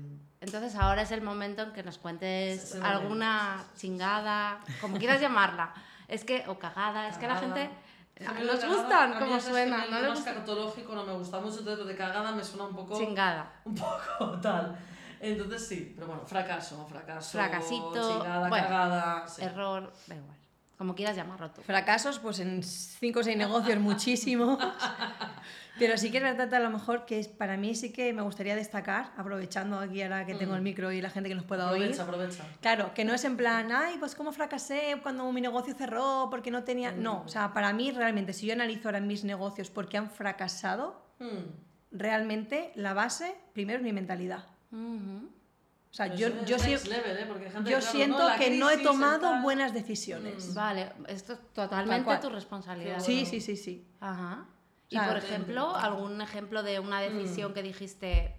Entonces 0.42 0.76
ahora 0.76 1.04
es 1.04 1.12
el 1.12 1.22
momento 1.22 1.62
en 1.64 1.72
que 1.74 1.84
nos 1.84 1.98
cuentes 1.98 2.76
alguna 2.82 3.64
chingada, 3.78 4.60
como 4.82 4.98
quieras 4.98 5.22
llamarla. 5.22 5.74
Es 6.08 6.24
que, 6.26 6.44
o 6.48 6.58
cagada, 6.60 7.08
es 7.08 7.18
que 7.18 7.28
la 7.28 7.36
Cagada. 7.40 7.56
gente 7.56 7.70
lo 8.20 8.54
nos 8.54 8.66
gustan 8.66 9.14
a 9.14 9.16
mí 9.16 9.20
como 9.20 9.36
es 9.36 9.46
que 9.46 9.52
suena, 9.52 9.86
el 9.86 9.92
¿no? 9.92 10.10
gusta? 10.12 10.32
escatológico 10.32 10.96
no 10.96 11.04
me 11.06 11.14
gusta 11.14 11.40
mucho, 11.40 11.60
entonces 11.60 11.80
lo 11.80 11.86
de 11.86 11.96
cagada 11.96 12.32
me 12.32 12.44
suena 12.44 12.66
un 12.66 12.76
poco... 12.76 12.98
Chingada. 12.98 13.52
un 13.66 13.76
poco 13.76 14.40
tal. 14.42 14.78
Entonces 15.20 15.68
sí, 15.68 15.94
pero 15.96 16.08
bueno, 16.08 16.24
fracaso, 16.26 16.86
fracaso, 16.88 17.32
Fracasito, 17.38 17.94
chingada, 17.94 18.50
bueno, 18.50 18.68
cagada, 18.68 19.28
sí. 19.28 19.44
Error, 19.44 19.94
da 20.08 20.16
igual. 20.16 20.38
Como 20.78 20.96
quieras 20.96 21.16
llamarlo 21.16 21.52
tú. 21.52 21.62
Fracasos, 21.62 22.18
pues 22.18 22.40
en 22.40 22.64
5 22.64 23.20
o 23.20 23.24
6 23.24 23.38
negocios 23.38 23.80
muchísimo. 23.80 24.58
Pero 25.80 25.98
sí 25.98 26.12
que 26.12 26.18
es 26.18 26.24
verdad 26.24 26.54
a 26.54 26.60
lo 26.60 26.70
mejor 26.70 27.06
que 27.06 27.20
es- 27.20 27.28
para 27.28 27.56
mí 27.58 27.74
sí 27.76 27.92
que 27.94 28.12
me 28.14 28.22
gustaría 28.22 28.56
destacar, 28.56 29.12
aprovechando 29.18 29.80
aquí 29.80 30.02
ahora 30.02 30.26
que 30.26 30.36
tengo 30.36 30.54
el 30.56 30.62
micro 30.62 30.92
y 30.92 31.02
la 31.02 31.10
gente 31.10 31.30
que 31.30 31.36
nos 31.36 31.46
pueda 31.46 31.72
oír. 31.72 31.84
Aprovecha, 31.94 32.04
aprovecha. 32.04 32.44
Claro, 32.62 32.94
que 32.94 33.06
no 33.06 33.14
es 33.14 33.24
en 33.26 33.38
plan, 33.38 33.72
ay, 33.72 33.96
pues 33.98 34.14
cómo 34.14 34.32
fracasé 34.34 34.98
cuando 35.02 35.32
mi 35.32 35.42
negocio 35.42 35.74
cerró 35.74 36.28
porque 36.30 36.52
no 36.52 36.64
tenía... 36.64 36.92
No, 36.92 37.24
o 37.26 37.28
sea, 37.30 37.54
para 37.54 37.72
mí 37.74 37.92
realmente, 37.92 38.34
si 38.34 38.46
yo 38.48 38.54
analizo 38.54 38.90
ahora 38.90 39.00
mis 39.00 39.24
negocios 39.24 39.70
porque 39.70 39.98
han 39.98 40.10
fracasado, 40.12 41.10
Hmm. 41.20 41.52
realmente 41.92 42.72
la 42.76 42.94
base, 42.94 43.36
primero 43.54 43.78
es 43.80 43.84
mi 43.84 43.94
mentalidad. 43.94 44.46
O 44.74 45.94
sea, 45.94 46.08
yo, 46.08 46.30
yo, 46.46 46.58
sie- 46.58 46.70
next 46.72 46.88
level, 46.88 47.18
¿eh? 47.18 47.26
Porque 47.28 47.50
gente, 47.52 47.70
yo 47.70 47.78
claro, 47.80 47.92
siento 47.92 48.30
¿no? 48.30 48.36
Que 48.38 48.50
no 48.58 48.70
he 48.70 48.78
tomado 48.78 49.42
buenas 49.42 49.74
decisiones. 49.74 50.54
Vale, 50.54 50.92
esto 51.08 51.34
es 51.34 51.40
Tal 51.40 51.68
totalmente 51.70 52.18
tu 52.18 52.30
responsabilidad. 52.30 53.00
Sí, 53.02 53.14
bueno. 53.16 53.30
sí, 53.30 53.42
sí, 53.42 53.58
sí. 53.58 53.88
Ajá. 54.00 54.46
Y 54.92 55.00
por 55.00 55.18
ejemplo, 55.18 55.76
algún 55.76 56.22
ejemplo 56.22 56.62
de 56.64 56.80
una 56.80 57.00
Mm. 57.02 57.18
decisión 57.18 57.54
que 57.54 57.64
dijiste. 57.64 58.36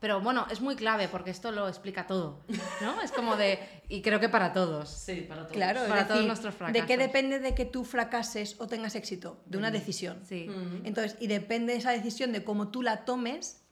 Pero 0.00 0.20
bueno, 0.20 0.46
es 0.50 0.60
muy 0.60 0.74
clave 0.74 1.06
porque 1.06 1.30
esto 1.30 1.52
lo 1.52 1.68
explica 1.68 2.08
todo, 2.08 2.40
¿no? 2.80 3.00
Es 3.02 3.12
como 3.12 3.36
de. 3.36 3.60
Y 3.88 4.02
creo 4.02 4.18
que 4.18 4.28
para 4.28 4.52
todos. 4.52 4.88
Sí, 4.88 5.20
para 5.28 5.42
todos. 5.42 5.52
Claro, 5.52 5.82
es 5.82 5.88
Para 5.88 6.02
todos 6.08 6.16
decir, 6.16 6.26
nuestros 6.26 6.54
¿de 6.54 6.58
fracasos. 6.58 6.86
qué 6.88 6.96
depende 6.98 7.38
de 7.38 7.54
que 7.54 7.66
tú 7.66 7.84
fracases 7.84 8.56
o 8.58 8.66
tengas 8.66 8.96
éxito? 8.96 9.40
De 9.46 9.58
una 9.58 9.70
decisión. 9.70 10.20
Sí. 10.26 10.48
Mm. 10.48 10.86
Entonces, 10.86 11.16
y 11.20 11.28
depende 11.28 11.72
de 11.74 11.78
esa 11.78 11.92
decisión 11.92 12.32
de 12.32 12.42
cómo 12.42 12.68
tú 12.68 12.82
la 12.82 13.04
tomes, 13.04 13.62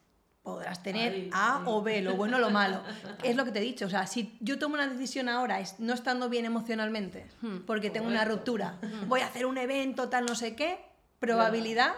podrás 0.44 0.82
tener 0.84 1.30
A 1.32 1.62
o 1.66 1.82
B, 1.82 2.00
lo 2.00 2.14
bueno 2.14 2.36
o 2.36 2.40
lo 2.40 2.50
malo. 2.50 2.80
Es 3.24 3.34
lo 3.34 3.44
que 3.44 3.50
te 3.50 3.58
he 3.58 3.62
dicho. 3.62 3.86
O 3.86 3.90
sea, 3.90 4.06
si 4.06 4.36
yo 4.40 4.56
tomo 4.58 4.74
una 4.74 4.86
decisión 4.86 5.28
ahora 5.28 5.58
es 5.58 5.80
no 5.80 5.94
estando 5.94 6.28
bien 6.28 6.44
emocionalmente, 6.44 7.26
porque 7.66 7.90
tengo 7.90 8.06
una 8.06 8.24
ruptura, 8.24 8.78
voy 9.08 9.20
a 9.22 9.26
hacer 9.26 9.46
un 9.46 9.58
evento, 9.58 10.08
tal, 10.08 10.26
no 10.26 10.36
sé 10.36 10.54
qué, 10.54 10.78
probabilidad 11.18 11.92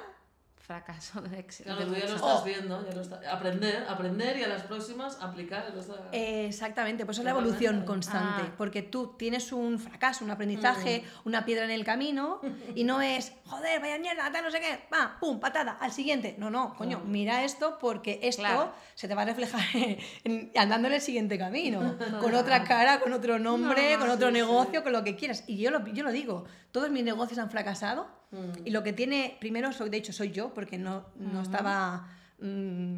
Fracaso 0.77 1.21
de 1.21 1.39
éxito. 1.39 1.65
Claro, 1.69 1.81
de 1.81 1.87
tú 2.01 2.01
ya 2.01 2.09
lo 2.09 2.17
estás 2.17 2.45
viendo, 2.45 2.87
ya 2.89 2.95
lo 2.95 3.03
está- 3.03 3.21
aprender, 3.31 3.85
aprender 3.87 4.39
y 4.39 4.43
a 4.45 4.49
las 4.49 4.63
próximas 4.63 5.19
aplicar. 5.21 5.71
lo 5.75 5.81
está- 5.81 6.09
Eh, 6.13 6.47
Exactamente, 6.47 7.05
pues 7.05 7.19
es 7.19 7.25
la 7.25 7.33
evolución 7.33 7.85
constante, 7.85 8.45
Ah. 8.47 8.55
porque 8.57 8.81
tú 8.83 9.15
tienes 9.19 9.53
un 9.53 9.79
fracaso, 9.79 10.25
un 10.25 10.31
aprendizaje, 10.31 11.05
una 11.27 11.45
piedra 11.45 11.65
en 11.67 11.71
el 11.73 11.85
camino 11.85 12.41
y 12.75 12.85
no 12.85 13.03
es, 13.03 13.33
joder, 13.45 13.81
vaya 13.81 13.99
mierda, 13.99 14.33
tal, 14.33 14.45
no 14.45 14.51
sé 14.51 14.61
qué, 14.61 14.81
va, 14.93 15.19
pum, 15.21 15.39
patada, 15.41 15.73
al 15.79 15.93
siguiente. 15.93 16.37
No, 16.39 16.49
no, 16.49 16.75
coño, 16.75 17.03
mira 17.05 17.45
esto 17.45 17.77
porque 17.79 18.21
esto 18.23 18.41
Claro. 18.43 18.73
se 18.95 19.09
te 19.09 19.15
va 19.15 19.23
a 19.23 19.27
reflejar 19.27 19.61
en- 20.25 20.51
andando 20.57 20.89
en 20.89 20.95
el 20.95 21.01
siguiente 21.03 21.37
camino, 21.39 21.97
con 22.21 22.35
otra 22.35 22.65
cara, 22.65 22.99
con 23.01 23.13
otro 23.13 23.39
nombre, 23.39 23.93
No, 23.95 24.01
con 24.01 24.09
otro 24.11 24.29
sí, 24.29 24.33
negocio, 24.35 24.83
con 24.83 24.93
lo 24.93 25.05
que 25.05 25.17
quieras. 25.17 25.45
Y 25.47 25.59
yo 25.59 25.71
lo, 25.71 25.85
yo 25.89 26.03
lo 26.03 26.13
digo, 26.13 26.45
todos 26.73 26.91
mis 26.91 27.05
negocios 27.05 27.39
han 27.39 27.51
fracasado 27.51 28.07
Mm. 28.33 28.67
y 28.67 28.71
lo 28.71 28.83
que 28.83 28.95
tiene, 28.95 29.37
primero, 29.41 29.73
soy, 29.73 29.91
de 29.91 29.99
hecho, 29.99 30.13
soy 30.13 30.31
yo, 30.31 30.55
porque 30.55 30.79
no, 30.79 31.05
no 31.17 31.43
estaba 31.43 32.09
mm, 32.39 32.97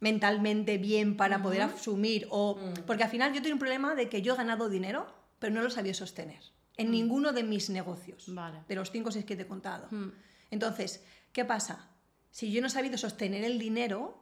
mentalmente 0.00 0.78
bien 0.78 1.16
para 1.16 1.42
poder 1.42 1.62
asumir. 1.62 2.26
O, 2.30 2.56
Mm. 2.56 2.84
Porque 2.86 3.04
al 3.04 3.10
final 3.10 3.32
yo 3.32 3.42
tengo 3.42 3.54
un 3.54 3.58
problema 3.58 3.94
de 3.94 4.08
que 4.08 4.22
yo 4.22 4.34
he 4.34 4.36
ganado 4.36 4.68
dinero, 4.68 5.06
pero 5.38 5.52
no 5.54 5.62
lo 5.62 5.70
sabía 5.70 5.92
sostener. 5.94 6.40
En 6.76 6.90
ninguno 6.90 7.32
de 7.32 7.42
mis 7.42 7.68
negocios. 7.70 8.24
Vale. 8.28 8.60
De 8.68 8.74
los 8.76 8.90
cinco 8.90 9.08
o 9.08 9.12
seis 9.12 9.24
que 9.24 9.36
te 9.36 9.42
he 9.42 9.46
contado. 9.46 9.88
Mm. 9.90 10.12
Entonces, 10.50 11.04
¿qué 11.32 11.44
pasa? 11.44 11.90
Si 12.30 12.50
yo 12.52 12.60
no 12.60 12.68
he 12.68 12.70
sabido 12.70 12.96
sostener 12.96 13.44
el 13.44 13.58
dinero, 13.58 14.16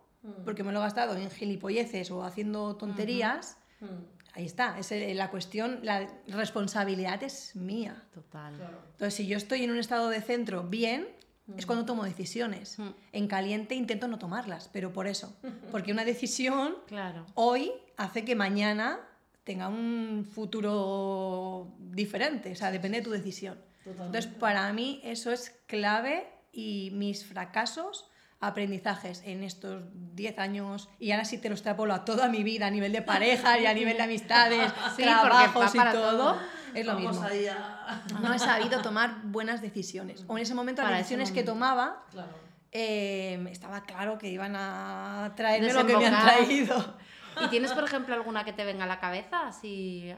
porque 0.44 0.64
me 0.64 0.72
lo 0.72 0.80
he 0.80 0.82
gastado 0.82 1.14
en 1.16 1.30
gilipolleces 1.30 2.10
o 2.10 2.24
haciendo 2.24 2.76
tonterías, 2.76 3.58
Mm. 3.78 3.86
Ahí 4.36 4.44
está. 4.46 4.78
Es 4.78 4.92
el- 4.92 5.16
la 5.16 5.30
cuestión, 5.30 5.80
la 5.82 6.06
responsabilidad 6.28 7.22
es 7.22 7.56
mía. 7.56 8.04
Total. 8.12 8.54
Claro. 8.56 8.78
Entonces, 8.92 9.14
si 9.14 9.26
yo 9.26 9.36
estoy 9.36 9.64
en 9.64 9.70
un 9.70 9.78
estado 9.78 10.08
de 10.08 10.20
centro 10.20 10.62
bien, 10.62 11.08
es 11.56 11.64
cuando 11.64 11.84
tomo 11.84 12.04
decisiones. 12.04 12.78
Mm. 12.78 12.88
En 13.12 13.28
caliente 13.28 13.74
intento 13.74 14.08
no 14.08 14.18
tomarlas, 14.18 14.68
pero 14.72 14.92
por 14.92 15.06
eso. 15.06 15.36
Porque 15.72 15.92
una 15.92 16.04
decisión 16.04 16.74
Claro. 16.86 17.24
hoy 17.34 17.72
hace 17.96 18.24
que 18.24 18.34
mañana 18.34 19.00
tenga 19.44 19.68
un 19.68 20.26
futuro 20.30 21.72
diferente. 21.78 22.52
O 22.52 22.56
sea, 22.56 22.70
depende 22.72 22.98
de 22.98 23.04
tu 23.04 23.10
decisión. 23.10 23.54
Totalmente. 23.84 24.18
Entonces, 24.18 24.40
para 24.40 24.72
mí 24.72 25.00
eso 25.04 25.30
es 25.32 25.54
clave 25.66 26.26
y 26.52 26.90
mis 26.94 27.24
fracasos, 27.24 28.10
aprendizajes 28.40 29.22
en 29.24 29.42
estos 29.42 29.82
10 30.14 30.38
años, 30.38 30.88
y 30.98 31.12
ahora 31.12 31.24
sí 31.24 31.38
te 31.38 31.48
lo 31.48 31.54
extrapolo 31.54 31.94
a 31.94 32.04
toda 32.04 32.28
mi 32.28 32.42
vida, 32.42 32.66
a 32.66 32.70
nivel 32.70 32.92
de 32.92 33.02
pareja 33.02 33.58
y 33.58 33.66
a 33.66 33.74
nivel 33.74 33.96
de 33.96 34.02
amistades, 34.02 34.72
Sí, 34.96 35.02
trabajos 35.02 35.74
y 35.74 35.78
todo, 35.78 35.92
todo. 35.92 36.38
es 36.74 36.86
lo 36.86 36.94
Vamos 36.94 37.12
mismo. 37.22 37.28
No 38.20 38.34
he 38.34 38.38
sabido 38.38 38.82
tomar 38.82 39.22
buenas 39.24 39.62
decisiones. 39.62 40.24
O 40.28 40.36
en 40.36 40.42
ese 40.42 40.54
momento 40.54 40.82
las 40.82 40.88
Para 40.90 40.98
decisiones 40.98 41.32
que 41.32 41.42
tomaba, 41.42 42.04
Claro. 42.10 42.32
eh, 42.72 43.42
estaba 43.50 43.84
claro 43.84 44.18
que 44.18 44.28
iban 44.28 44.54
a 44.56 45.32
traerme 45.36 45.72
lo 45.72 45.86
que 45.86 45.96
me 45.96 46.06
han 46.06 46.22
traído. 46.22 46.96
¿Y 47.44 47.48
tienes, 47.48 47.72
por 47.72 47.84
ejemplo, 47.84 48.14
alguna 48.14 48.44
que 48.44 48.52
te 48.52 48.64
venga 48.64 48.84
a 48.84 48.86
la 48.86 48.98
cabeza? 49.00 49.46
Así, 49.48 50.12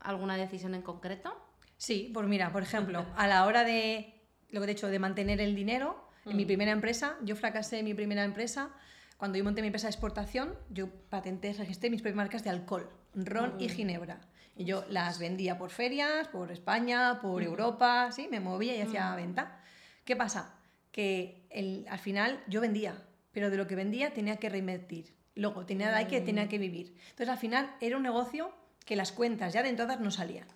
¿Alguna 0.00 0.36
decisión 0.36 0.74
en 0.74 0.82
concreto? 0.82 1.36
Sí, 1.76 2.10
pues 2.14 2.26
mira, 2.26 2.50
por 2.52 2.62
ejemplo, 2.62 3.04
a 3.16 3.26
la 3.26 3.44
hora 3.44 3.64
de 3.64 4.14
lo 4.50 4.60
que 4.60 4.66
te 4.66 4.72
he 4.72 4.74
dicho, 4.74 4.86
de 4.88 4.98
mantener 4.98 5.40
el 5.40 5.54
dinero, 5.54 6.08
en 6.26 6.36
mi 6.36 6.44
primera 6.44 6.70
empresa, 6.72 7.16
yo 7.22 7.36
fracasé 7.36 7.78
en 7.78 7.84
mi 7.86 7.94
primera 7.94 8.24
empresa. 8.24 8.70
Cuando 9.16 9.36
yo 9.38 9.44
monté 9.44 9.60
mi 9.60 9.68
empresa 9.68 9.86
de 9.86 9.90
exportación, 9.92 10.54
yo 10.70 10.88
patenté, 11.10 11.52
registré 11.52 11.90
mis 11.90 12.00
propias 12.02 12.16
marcas 12.16 12.44
de 12.44 12.50
alcohol, 12.50 12.88
ron 13.14 13.54
y 13.58 13.68
ginebra. 13.68 14.20
Y 14.56 14.64
yo 14.64 14.84
las 14.88 15.18
vendía 15.18 15.58
por 15.58 15.70
ferias, 15.70 16.28
por 16.28 16.50
España, 16.52 17.20
por 17.20 17.42
Europa, 17.42 18.10
sí, 18.12 18.28
me 18.30 18.40
movía 18.40 18.74
y 18.76 18.80
hacía 18.80 19.14
venta. 19.14 19.60
¿Qué 20.04 20.16
pasa? 20.16 20.54
Que 20.92 21.46
el- 21.50 21.86
al 21.88 21.98
final 21.98 22.42
yo 22.48 22.60
vendía, 22.60 22.94
pero 23.32 23.50
de 23.50 23.56
lo 23.56 23.66
que 23.66 23.76
vendía 23.76 24.12
tenía 24.12 24.36
que 24.36 24.48
reinvertir. 24.48 25.14
Luego 25.34 25.64
tenía 25.64 25.88
de 25.88 25.94
ahí 25.96 26.06
que 26.06 26.20
tenía 26.20 26.48
que 26.48 26.58
vivir. 26.58 26.96
Entonces 27.10 27.28
al 27.28 27.38
final 27.38 27.74
era 27.80 27.96
un 27.96 28.02
negocio 28.02 28.52
que 28.90 28.96
las 28.96 29.12
cuentas 29.12 29.52
ya 29.52 29.62
de 29.62 29.68
entradas 29.68 30.00
no 30.00 30.10
salían. 30.10 30.48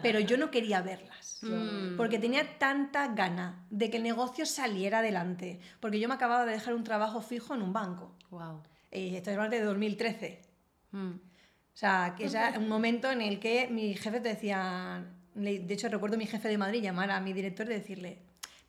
Pero 0.00 0.18
yo 0.18 0.38
no 0.38 0.50
quería 0.50 0.80
verlas. 0.80 1.40
Mm. 1.42 1.98
Porque 1.98 2.18
tenía 2.18 2.58
tanta 2.58 3.08
gana 3.08 3.66
de 3.68 3.90
que 3.90 3.98
el 3.98 4.02
negocio 4.02 4.46
saliera 4.46 5.00
adelante. 5.00 5.60
Porque 5.78 6.00
yo 6.00 6.08
me 6.08 6.14
acababa 6.14 6.46
de 6.46 6.52
dejar 6.52 6.72
un 6.72 6.84
trabajo 6.84 7.20
fijo 7.20 7.54
en 7.54 7.60
un 7.60 7.74
banco. 7.74 8.16
Wow. 8.30 8.62
Eh, 8.90 9.18
estoy 9.18 9.34
hablando 9.34 9.56
de 9.58 9.64
2013. 9.64 10.40
Mm. 10.92 11.10
O 11.10 11.20
sea, 11.74 12.14
que 12.16 12.24
es 12.24 12.34
un 12.56 12.66
momento 12.66 13.10
en 13.10 13.20
el 13.20 13.38
que 13.38 13.68
mi 13.68 13.92
jefe 13.92 14.20
te 14.20 14.30
decía, 14.30 15.04
de 15.34 15.74
hecho 15.74 15.90
recuerdo 15.90 16.16
a 16.16 16.18
mi 16.18 16.26
jefe 16.26 16.48
de 16.48 16.56
Madrid 16.56 16.82
llamar 16.82 17.10
a 17.10 17.20
mi 17.20 17.34
director 17.34 17.66
y 17.66 17.74
decirle, 17.74 18.20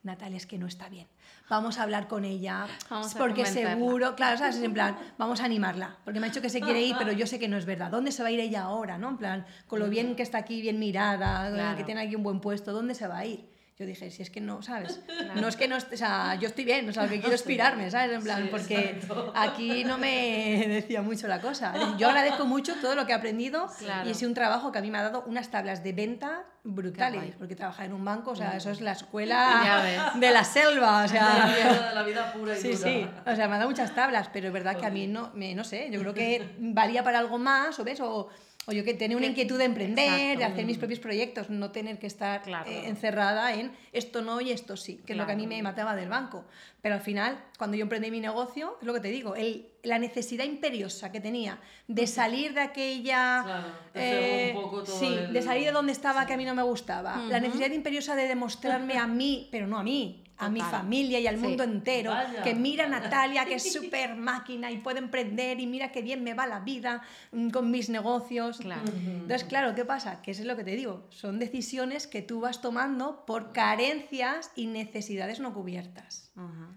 Natalia, 0.03 0.35
es 0.37 0.45
que 0.45 0.57
no 0.57 0.67
está 0.67 0.89
bien. 0.89 1.07
Vamos 1.49 1.77
a 1.79 1.83
hablar 1.83 2.07
con 2.09 2.25
ella, 2.25 2.67
Vamos 2.89 3.13
porque 3.15 3.43
convencerla". 3.43 3.69
seguro, 3.75 4.15
claro, 4.15 4.37
¿sabes? 4.37 4.57
Es 4.57 4.63
en 4.63 4.73
plan, 4.73 4.97
vamos 5.17 5.39
a 5.39 5.45
animarla, 5.45 5.95
porque 6.03 6.19
me 6.19 6.25
ha 6.27 6.29
dicho 6.29 6.41
que 6.41 6.49
se 6.49 6.59
quiere 6.59 6.81
ir, 6.81 6.95
pero 6.97 7.13
yo 7.13 7.25
sé 7.25 7.39
que 7.39 7.47
no 7.47 7.55
es 7.57 7.65
verdad. 7.65 7.89
¿Dónde 7.89 8.11
se 8.11 8.21
va 8.21 8.27
a 8.27 8.31
ir 8.31 8.39
ella 8.41 8.63
ahora, 8.63 8.97
no? 8.97 9.09
En 9.09 9.17
plan, 9.17 9.45
con 9.67 9.79
lo 9.79 9.87
bien 9.89 10.15
que 10.15 10.23
está 10.23 10.39
aquí, 10.39 10.61
bien 10.61 10.77
mirada, 10.77 11.49
Claro. 11.53 11.77
que 11.77 11.83
tiene 11.85 12.01
aquí 12.01 12.15
un 12.15 12.23
buen 12.23 12.41
puesto, 12.41 12.73
¿dónde 12.73 12.95
se 12.95 13.07
va 13.07 13.19
a 13.19 13.25
ir? 13.25 13.47
Yo 13.79 13.87
dije, 13.87 14.11
si 14.11 14.21
es 14.21 14.29
que 14.29 14.39
no, 14.39 14.61
¿sabes? 14.61 14.99
No 15.35 15.47
es 15.47 15.55
que 15.55 15.67
no, 15.67 15.77
o 15.77 15.97
sea, 15.97 16.35
yo 16.35 16.47
estoy 16.47 16.63
bien, 16.63 16.87
o 16.87 16.93
sea, 16.93 17.03
lo 17.03 17.09
que 17.09 17.19
quiero 17.21 17.33
es 17.35 17.41
pirarme, 17.41 17.89
¿sabes? 17.89 18.15
En 18.15 18.23
plan, 18.23 18.43
Sí, 18.43 18.47
porque 18.51 19.01
aquí 19.35 19.83
no 19.83 19.97
me 19.97 20.65
decía 20.67 21.01
mucho 21.01 21.27
la 21.27 21.41
cosa. 21.41 21.73
Yo 21.97 22.07
agradezco 22.09 22.45
mucho 22.45 22.75
todo 22.75 22.93
lo 22.95 23.05
que 23.05 23.13
he 23.13 23.15
aprendido 23.15 23.67
Claro. 23.79 24.07
y 24.07 24.11
es 24.11 24.21
un 24.21 24.33
trabajo 24.35 24.71
que 24.71 24.77
a 24.79 24.81
mí 24.81 24.91
me 24.91 24.99
ha 24.99 25.03
dado 25.03 25.23
unas 25.25 25.49
tablas 25.49 25.83
de 25.83 25.91
venta 25.93 26.43
brutales, 26.65 27.35
porque 27.37 27.55
trabajar 27.55 27.87
en 27.87 27.93
un 27.93 28.05
banco, 28.05 28.31
o 28.31 28.35
sea, 28.35 28.55
eso 28.55 28.69
es 28.71 28.79
la 28.79 28.91
escuela 28.93 29.83
de 30.15 30.31
la 30.31 30.43
selva, 30.43 30.99
o 30.99 31.01
De 31.01 31.07
la 31.07 31.07
sea... 31.07 31.45
vida, 31.47 31.89
de 31.89 31.95
la 31.95 32.03
vida 32.03 32.31
pura 32.33 32.57
y 32.57 32.61
Sí, 32.61 32.67
dura. 32.69 32.77
sí, 32.83 33.07
o 33.25 33.35
sea, 33.35 33.47
me 33.47 33.55
ha 33.55 33.57
dado 33.57 33.69
muchas 33.69 33.93
tablas, 33.93 34.29
pero 34.31 34.47
es 34.47 34.53
verdad 34.53 34.77
que 34.77 34.85
a 34.85 34.89
mí 34.89 35.07
no, 35.07 35.31
me, 35.33 35.55
no 35.55 35.63
sé, 35.63 35.89
yo 35.91 35.99
creo 35.99 36.13
que 36.13 36.55
valía 36.59 37.03
para 37.03 37.19
algo 37.19 37.37
más, 37.37 37.77
¿o 37.79 37.83
ves? 37.83 37.99
O, 37.99 38.29
o 38.65 38.71
yo 38.71 38.83
que 38.83 38.93
tenía 38.93 39.17
una 39.17 39.25
inquietud 39.25 39.57
de 39.57 39.65
emprender, 39.65 40.37
de 40.37 40.43
hacer 40.45 40.65
mis 40.65 40.77
propios 40.77 40.99
proyectos, 40.99 41.49
no 41.49 41.71
tener 41.71 41.99
que 41.99 42.07
estar 42.07 42.41
Claro. 42.43 42.69
eh, 42.69 42.87
encerrada 42.87 43.53
en 43.53 43.71
esto 43.91 44.21
no 44.21 44.39
y 44.39 44.51
esto 44.51 44.77
sí, 44.77 45.01
que 45.05 45.13
es 45.13 45.17
lo 45.17 45.25
que 45.25 45.33
a 45.33 45.35
mí 45.35 45.43
Claro. 45.43 45.57
me 45.57 45.63
mataba 45.63 45.95
del 45.95 46.09
banco. 46.09 46.45
Pero 46.81 46.95
al 46.95 47.01
final, 47.01 47.37
cuando 47.57 47.75
yo 47.77 47.83
emprendí 47.83 48.09
mi 48.11 48.19
negocio, 48.19 48.77
es 48.81 48.85
lo 48.87 48.93
que 48.93 48.99
te 48.99 49.09
digo, 49.09 49.35
el 49.35 49.67
la 49.83 49.99
necesidad 49.99 50.45
imperiosa 50.45 51.11
que 51.11 51.19
tenía 51.19 51.59
de 51.89 52.07
salir 52.07 52.53
de 52.53 52.61
aquella... 52.61 53.41
Claro, 53.43 53.67
te 53.91 54.49
eh, 54.51 54.53
un 54.55 54.61
poco 54.63 54.81
todo 54.83 54.97
sí, 54.97 55.07
el- 55.07 55.33
de 55.33 55.41
salir 55.41 55.65
de 55.65 55.71
donde 55.73 55.91
estaba 55.91 56.25
que 56.25 56.33
a 56.33 56.37
mí 56.37 56.45
no 56.45 56.55
me 56.55 56.63
gustaba. 56.63 57.17
La 57.27 57.41
necesidad 57.41 57.69
imperiosa 57.69 58.15
de 58.15 58.29
demostrarme 58.29 58.97
a 58.97 59.07
mí, 59.07 59.49
pero 59.51 59.67
no 59.67 59.77
a 59.77 59.83
mí, 59.83 60.22
a 60.45 60.49
mi 60.49 60.61
familia 60.61 61.19
y 61.19 61.27
al 61.27 61.35
Sí. 61.37 61.41
mundo 61.41 61.63
entero, 61.63 62.11
Vaya. 62.11 62.43
que 62.43 62.53
mira 62.55 62.85
a 62.85 62.87
Natalia, 62.87 63.45
que 63.45 63.55
es 63.55 63.71
súper 63.73 64.15
máquina 64.15 64.71
y 64.71 64.77
puede 64.77 64.99
emprender 64.99 65.59
y 65.59 65.67
mira 65.67 65.91
qué 65.91 66.01
bien 66.01 66.23
me 66.23 66.33
va 66.33 66.47
la 66.47 66.59
vida 66.59 67.01
mm, 67.31 67.49
con 67.49 67.71
mis 67.71 67.89
negocios. 67.89 68.57
Claro. 68.57 68.83
Entonces, 69.05 69.43
claro, 69.45 69.75
¿qué 69.75 69.85
pasa? 69.85 70.21
Que 70.21 70.31
eso 70.31 70.41
es 70.41 70.47
lo 70.47 70.55
que 70.55 70.63
te 70.63 70.75
digo, 70.75 71.05
son 71.09 71.39
decisiones 71.39 72.07
que 72.07 72.21
tú 72.21 72.39
vas 72.41 72.61
tomando 72.61 73.25
por 73.25 73.51
carencias 73.53 74.51
y 74.55 74.67
necesidades 74.67 75.39
no 75.39 75.53
cubiertas. 75.53 76.31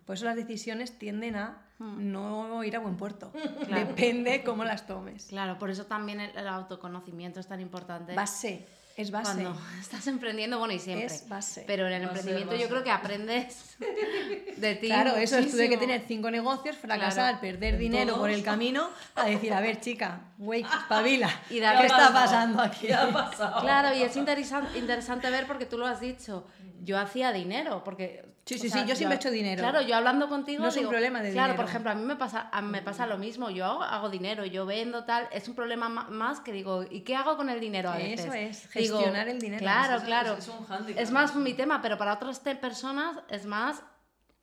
Por 0.05 0.17
eso 0.17 0.25
las 0.25 0.37
decisiones 0.37 0.99
tienden 0.99 1.37
a 1.37 1.63
Hmm. 1.79 2.11
no 2.11 2.65
ir 2.65 2.75
a 2.75 2.79
buen 2.79 2.97
puerto. 2.97 3.31
Depende 3.69 4.43
cómo 4.43 4.65
las 4.65 4.87
tomes. 4.87 5.27
Claro, 5.27 5.59
por 5.59 5.69
eso 5.69 5.85
también 5.85 6.21
el, 6.21 6.31
el 6.35 6.49
autoconocimiento 6.49 7.39
es 7.39 7.49
tan 7.49 7.61
importante. 7.61 8.15
Base, 8.15 8.67
es 8.97 9.11
base. 9.11 9.43
Cuando 9.43 9.61
estás 9.81 10.07
emprendiendo, 10.07 10.59
bueno, 10.59 10.75
y 10.75 10.79
siempre. 10.79 11.07
Es 11.07 11.29
base. 11.29 11.65
Pero 11.67 11.87
en 11.87 11.93
el 11.95 12.07
Base, 12.07 12.19
emprendimiento 12.19 12.53
base. 12.53 12.63
yo 12.63 12.69
creo 12.69 12.83
que 12.85 12.91
aprendes 12.91 13.77
de 14.57 14.75
ti. 14.77 14.87
Claro, 14.87 15.17
eso 15.17 15.37
es, 15.39 15.51
tuve 15.51 15.69
que 15.69 15.77
tener 15.77 16.03
cinco 16.07 16.31
negocios, 16.31 16.77
fracasar, 16.77 17.39
Claro. 17.39 17.41
perder 17.41 17.75
En 17.75 17.81
dinero 17.81 18.17
por 18.17 18.31
el 18.31 18.43
camino, 18.43 18.89
a 19.15 19.27
decir, 19.27 19.53
a 19.53 19.61
ver, 19.61 19.81
chica, 19.81 20.21
wake, 20.39 20.67
espabila. 20.67 21.29
Y 21.51 21.61
¿Qué 21.61 21.87
está 21.87 22.13
pasando 22.13 22.63
aquí? 22.63 22.87
¿Qué 22.87 22.95
ha 22.95 23.13
pasado? 23.13 23.61
Claro, 23.61 23.95
y 23.97 24.03
es 24.03 24.17
interesan- 24.17 24.69
interesante 24.77 25.31
ver 25.31 25.47
porque 25.47 25.67
tú 25.67 25.79
lo 25.79 25.87
has 25.87 26.01
dicho. 26.01 26.47
Yo 26.83 26.99
hacía 26.99 27.33
dinero, 27.33 27.83
porque. 27.85 28.25
Sí, 28.47 28.55
o 28.55 28.59
sí, 28.59 28.71
sea, 28.71 28.83
sí, 28.85 28.89
yo 28.89 28.95
siempre 28.95 29.17
he 29.17 29.19
hecho 29.19 29.31
dinero. 29.33 29.61
Claro, 29.61 29.81
yo 29.83 29.97
hablando 29.97 30.29
contigo. 30.29 30.63
No 30.63 30.69
es 30.69 30.77
un 30.77 30.89
problema 30.89 31.21
de 31.21 31.33
Claro, 31.33 31.49
dinero. 31.49 31.57
por 31.57 31.69
ejemplo, 31.69 31.91
a 31.91 31.95
mí 31.97 32.03
me 32.05 32.15
pasa, 32.15 32.49
a 32.53 32.63
mí 32.63 32.71
me 32.71 32.81
pasa 32.81 33.05
lo 33.05 33.19
mismo. 33.19 33.51
Yo 33.51 33.65
hago, 33.67 33.83
hago 33.83 34.09
dinero, 34.09 34.45
yo 34.47 34.65
vendo 34.65 35.03
tal. 35.05 35.29
Es 35.33 35.49
un 35.49 35.57
problema 35.57 35.89
ma- 35.89 36.05
más 36.11 36.39
que 36.39 36.53
digo, 36.53 36.85
¿y 36.89 37.01
qué 37.01 37.17
hago 37.17 37.37
con 37.37 37.51
el 37.51 37.59
dinero 37.59 37.91
a 37.91 37.97
veces? 37.97 38.21
Eso 38.27 38.33
es, 38.35 38.73
Digo, 38.73 38.99
gestionar 38.99 39.29
el 39.29 39.41
dinero. 39.41 39.61
Claro, 39.63 39.97
es- 39.97 40.03
claro. 40.05 40.35
es 40.35 40.47
un 40.47 40.65
hándicap. 40.65 41.03
Es 41.03 41.11
más 41.11 41.35
mi 41.35 41.55
tema, 41.55 41.83
pero 41.83 41.99
para 41.99 42.13
otras 42.15 42.39
personas 42.39 43.19
es 43.31 43.47
más 43.47 43.83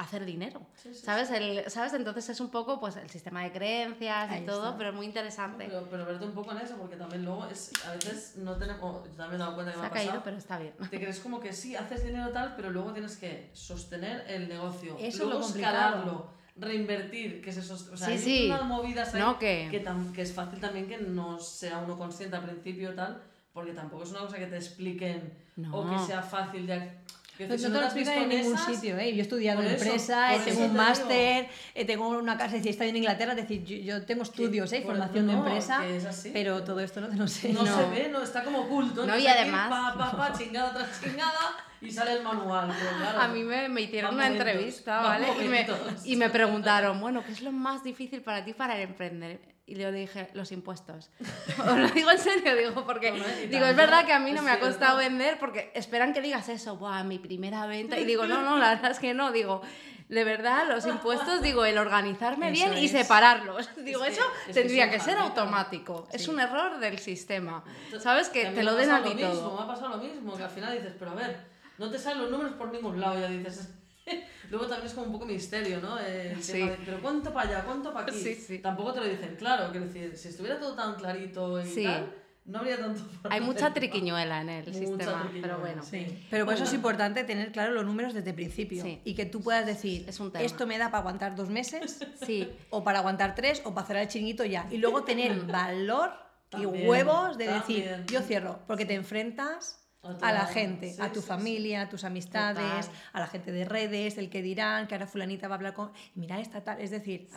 hacer 0.04 0.26
dinero. 0.26 0.62
Sí, 0.76 0.94
sí, 0.94 1.02
¿Sabes? 1.06 1.30
El, 1.32 1.70
¿Sabes? 1.70 1.94
Entonces 1.94 2.30
es 2.30 2.40
un 2.40 2.50
poco 2.50 2.80
pues 2.80 2.96
el 2.98 3.10
sistema 3.10 3.44
de 3.44 3.52
creencias 3.52 4.32
y 4.32 4.34
Ahí 4.36 4.46
todo, 4.46 4.66
está. 4.66 4.78
pero 4.78 4.90
es 4.90 4.96
muy 4.96 5.06
interesante. 5.06 5.66
Pero, 5.68 5.88
pero 5.90 6.06
verte 6.06 6.26
un 6.26 6.34
poco 6.34 6.52
en 6.52 6.60
eso, 6.60 6.76
porque 6.78 6.96
también 6.96 7.26
luego 7.26 7.46
es, 7.48 7.72
a 7.88 7.92
veces 7.94 8.36
no 8.38 8.56
tenemos, 8.58 9.04
yo 9.06 9.12
también 9.16 9.30
me 9.32 9.36
he 9.36 9.40
dado 9.40 9.56
cuenta 9.56 9.72
que 9.72 9.76
Se 9.78 9.82
me 9.82 9.88
ha 9.88 9.90
ha 9.90 9.94
caído, 9.94 10.10
pasado, 10.12 10.24
pero 10.24 10.38
está 10.38 10.58
bien. 10.60 10.74
te 10.90 11.00
crees 11.00 11.20
como 11.20 11.40
que 11.40 11.54
sí, 11.54 11.76
haces 11.76 12.04
dinero 12.04 12.30
tal, 12.32 12.56
pero 12.56 12.70
luego 12.72 12.92
tienes 12.94 13.18
que 13.18 13.50
sostener 13.54 14.26
el 14.28 14.48
negocio, 14.48 14.96
Eso 14.98 15.08
es 15.08 15.18
luego 15.18 15.34
lo 15.34 15.40
complicado. 15.42 15.76
escalarlo, 15.78 16.28
reinvertir, 16.56 17.42
que 17.42 17.52
se 17.52 17.62
sost- 17.62 17.92
o 17.94 17.98
sea, 17.98 18.08
Sí, 18.08 18.14
hay 18.14 18.20
sí. 18.20 18.46
unas 18.48 18.64
movidas 18.66 19.14
ahí 19.16 19.22
No, 19.22 19.40
que- 19.40 19.68
que, 19.72 19.84
tam- 19.84 20.12
que 20.12 20.22
es 20.22 20.34
fácil 20.34 20.60
también 20.60 20.88
que 20.88 20.98
no 20.98 21.40
sea 21.40 21.80
uno 21.80 21.98
consciente 21.98 22.36
al 22.36 22.44
principio 22.44 22.94
tal, 22.94 23.22
porque 23.54 23.72
tampoco 23.74 24.04
es 24.04 24.12
una 24.12 24.20
cosa 24.22 24.38
que 24.38 24.48
te 24.48 24.58
expliquen 24.58 25.32
o 25.72 25.84
que 25.88 25.96
No. 25.96 26.06
sea 26.06 26.22
fácil 26.22 26.66
de... 26.68 26.92
que 27.38 27.48
No, 27.48 27.58
si 27.58 27.64
no 27.64 27.70
te 27.72 27.80
lo 27.80 27.84
explican 27.86 28.18
en 28.20 28.30
ningún 28.30 28.54
esas, 28.56 28.76
sitio, 28.76 28.98
¿eh? 28.98 29.12
Yo 29.14 29.20
he 29.20 29.22
estudiado 29.22 29.62
en 29.62 29.68
eso, 29.70 29.84
empresa, 29.84 30.36
eh, 30.36 30.40
tengo 30.46 30.50
eso 30.52 30.60
un 30.60 30.66
te 30.68 30.72
digo. 30.74 30.84
máster, 30.84 31.48
eh, 31.74 31.86
tengo 31.86 32.08
una 32.10 32.38
casa, 32.38 32.58
he 32.58 32.70
estado 32.70 32.90
en 32.90 32.98
Inglaterra, 32.98 33.32
es 33.32 33.38
decir, 33.38 33.64
yo, 33.64 33.78
yo 33.78 34.06
tengo 34.06 34.24
estudios, 34.24 34.72
¿eh? 34.74 34.82
Formación 34.86 35.28
de 35.28 35.34
empresa, 35.34 35.84
pero 36.32 36.64
todo 36.64 36.80
esto 36.80 37.02
no 37.02 37.10
te 37.10 37.16
lo 37.16 37.28
sé. 37.28 37.52
No, 37.54 37.64
No. 37.64 37.76
se 37.76 37.90
ve, 37.90 38.10
no, 38.10 38.22
está 38.22 38.44
como 38.44 38.60
oculto. 38.62 39.06
No, 39.08 39.18
y 39.18 39.26
además- 39.28 39.70
Pa, 39.70 39.96
pa, 39.98 40.18
pa, 40.18 40.38
chingada 40.38 40.74
tras 40.74 41.02
chingada 41.02 41.40
y 41.84 41.92
sale 41.92 42.14
el 42.14 42.24
manual. 42.24 42.74
pero 42.78 42.98
claro, 42.98 43.20
A 43.20 43.28
mí 43.28 43.44
me, 43.44 43.70
me 43.70 43.82
hicieron 43.82 44.14
una 44.16 44.24
momentos, 44.24 44.48
entrevista, 44.48 45.02
¿vale? 45.02 45.28
Y 45.44 45.48
me, 45.48 45.68
y 46.06 46.16
me 46.16 46.30
preguntaron, 46.30 47.00
bueno, 47.02 47.24
¿qué 47.26 47.32
es 47.32 47.42
lo 47.42 47.52
más 47.52 47.84
difícil 47.84 48.22
para 48.22 48.44
ti 48.46 48.54
para 48.54 48.80
emprender? 48.80 49.54
Y 49.66 49.76
yo 49.76 49.92
dije, 49.94 50.30
los 50.34 50.52
impuestos. 50.52 51.10
Os 51.60 51.78
lo 51.78 51.88
digo 51.90 52.12
en 52.12 52.20
serio, 52.20 52.56
digo, 52.56 52.86
porque 52.86 53.12
Hombre, 53.12 53.44
y 53.46 53.48
digo, 53.48 53.66
es 53.66 53.76
verdad 53.76 54.06
que 54.06 54.12
a 54.14 54.20
mí 54.20 54.32
no 54.32 54.40
es 54.40 54.44
me 54.44 54.52
ha 54.52 54.60
costado 54.60 54.98
vender 54.98 55.40
porque 55.40 55.72
esperan 55.74 56.14
que 56.14 56.22
digas 56.22 56.50
eso, 56.50 56.76
¡buah, 56.76 57.04
mi 57.06 57.18
primera 57.18 57.66
venta! 57.66 57.98
Y 57.98 58.04
digo, 58.04 58.26
no, 58.28 58.42
no, 58.42 58.58
la 58.58 58.70
verdad 58.76 58.92
es 58.92 59.00
que 59.00 59.14
no, 59.14 59.32
digo, 59.32 59.62
de 60.10 60.26
verdad, 60.26 60.68
los 60.68 60.86
impuestos, 60.86 61.42
digo, 61.42 61.64
el 61.64 61.78
organizarme 61.78 62.52
Eso 62.52 62.56
bien 62.72 62.78
y 62.78 62.86
es. 62.88 62.92
separarlos. 62.92 63.70
Digo, 63.78 64.02
que- 64.04 64.10
eso 64.10 64.22
es 64.42 64.48
que 64.48 64.54
tendría 64.54 64.84
es 64.86 64.92
un 64.92 64.98
que 65.00 65.00
ser 65.06 65.18
automático. 65.18 66.10
Es 66.12 66.26
Sí. 66.26 66.30
un 66.30 66.42
error 66.42 66.80
del 66.80 67.00
sistema. 67.00 67.64
¿Sabes? 68.02 68.28
Que 68.28 68.48
te 68.48 68.64
lo 68.64 68.76
den 68.76 68.92
a 68.92 69.02
ti 69.02 69.10
lo 69.12 69.16
mismo, 69.16 69.32
todo. 69.34 69.58
Me 69.58 69.64
ha 69.64 69.68
pasado 69.68 69.90
lo 69.96 69.98
mismo, 70.04 70.36
que 70.36 70.44
al 70.44 70.50
final 70.50 70.74
dices, 70.74 70.94
pero 71.00 71.12
a 71.12 71.16
ver, 71.16 71.53
no 71.78 71.90
te 71.90 71.98
salen 72.00 72.22
los 72.24 72.32
números 72.32 72.54
por 72.54 72.72
ningún 72.72 73.00
lado, 73.00 73.20
ya 73.20 73.28
dices. 73.30 73.70
Luego 74.50 74.68
también 74.68 74.88
es 74.88 74.94
como 74.94 75.08
un 75.08 75.14
poco 75.14 75.26
misterio, 75.26 75.80
¿no? 75.82 75.98
El 76.00 76.42
Sí. 76.44 76.52
tema 76.54 76.72
de, 76.72 76.78
pero 76.86 77.02
¿cuánto 77.02 77.34
para 77.34 77.50
allá? 77.50 77.64
¿Cuánto 77.66 77.94
para 77.94 78.08
aquí? 78.08 78.20
Sí, 78.22 78.36
sí. 78.36 78.60
Tampoco 78.60 78.94
te 78.94 79.00
lo 79.00 79.08
dicen 79.08 79.36
claro, 79.38 79.72
quiero 79.72 79.86
decir, 79.88 80.16
si 80.18 80.28
estuviera 80.30 80.60
todo 80.60 80.76
tan 80.76 80.96
clarito 80.96 81.62
y 81.62 81.66
Sí. 81.66 81.84
tal, 81.86 82.14
no 82.46 82.60
habría 82.60 82.78
tanto 82.78 83.02
Hay 83.30 83.40
mucha 83.40 83.74
triquiñuela 83.74 84.42
en 84.42 84.50
el 84.50 84.66
Mucha 84.66 84.78
sistema, 84.78 84.98
triquiñuela, 85.22 85.42
pero 85.42 85.60
bueno. 85.60 85.82
Sí, 85.84 86.28
pero 86.30 86.44
por 86.46 86.54
eso 86.56 86.66
es 86.66 86.74
importante 86.74 87.24
tener 87.24 87.52
claro 87.54 87.72
los 87.72 87.86
números 87.86 88.14
desde 88.14 88.32
el 88.32 88.36
principio 88.36 88.84
Sí. 88.84 89.02
y 89.06 89.16
que 89.16 89.26
tú 89.26 89.42
puedas 89.42 89.66
decir, 89.66 90.04
Es 90.08 90.20
un 90.20 90.32
tema. 90.32 90.44
esto 90.44 90.68
me 90.68 90.78
da 90.78 90.88
para 90.92 91.00
aguantar 91.00 91.36
dos 91.36 91.50
meses, 91.50 92.00
Sí, 92.22 92.52
o 92.70 92.84
para 92.84 93.00
aguantar 93.00 93.34
tres, 93.36 93.62
o 93.64 93.74
para 93.74 93.88
cerrar 93.88 94.04
el 94.04 94.10
chiringuito 94.10 94.44
ya. 94.44 94.68
Y 94.70 94.78
luego 94.78 95.04
tener 95.06 95.40
valor 95.46 96.12
y 96.52 96.64
También, 96.64 96.88
huevos 96.90 97.38
de 97.38 97.48
decir, 97.48 98.04
yo 98.08 98.22
cierro, 98.22 98.60
porque 98.68 98.86
te 98.86 98.94
enfrentas 98.96 99.80
A 100.22 100.34
la 100.34 100.46
gente, 100.46 100.94
sí, 100.94 101.02
a 101.02 101.12
tu 101.14 101.22
sí, 101.22 101.28
familia, 101.28 101.84
a 101.84 101.90
tus 101.90 102.04
amistades, 102.04 102.88
Total. 102.88 103.02
a 103.14 103.20
la 103.22 103.28
gente 103.28 103.54
de 103.54 103.64
redes, 103.64 104.18
el 104.18 104.30
que 104.30 104.42
dirán, 104.42 104.86
que 104.86 104.96
ahora 104.96 105.08
fulanita 105.08 105.48
va 105.48 105.56
a 105.56 105.58
hablar 105.58 105.74
con... 105.74 105.92
Mira 106.16 106.42
esta 106.42 106.62
tal, 106.62 106.82
es 106.82 106.92
decir, 106.92 107.30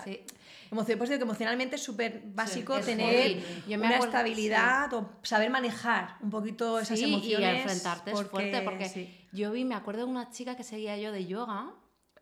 pues 0.71 0.87
digo 1.09 1.19
que 1.19 1.25
emocionalmente 1.25 1.77
es 1.77 1.83
súper 1.85 2.23
básico 2.27 2.77
es 2.77 2.87
tener. 2.87 3.39
Yo 3.69 3.79
me 3.79 3.87
una 3.87 3.97
acuerdo- 3.97 4.07
estabilidad 4.07 4.93
o 4.95 5.09
saber 5.23 5.49
manejar 5.51 6.17
un 6.21 6.31
poquito 6.31 6.81
esas 6.81 6.99
emociones. 7.01 7.55
y 7.55 7.59
enfrentarte 7.61 8.11
es 8.11 8.23
fuerte 8.25 8.63
porque 8.63 9.15
yo 9.33 9.53
vi, 9.53 9.65
me 9.65 9.75
acuerdo 9.77 10.05
de 10.05 10.11
una 10.11 10.31
chica 10.31 10.57
que 10.57 10.65
seguía 10.65 10.97
yo 10.99 11.13
de 11.13 11.25
yoga, 11.27 11.71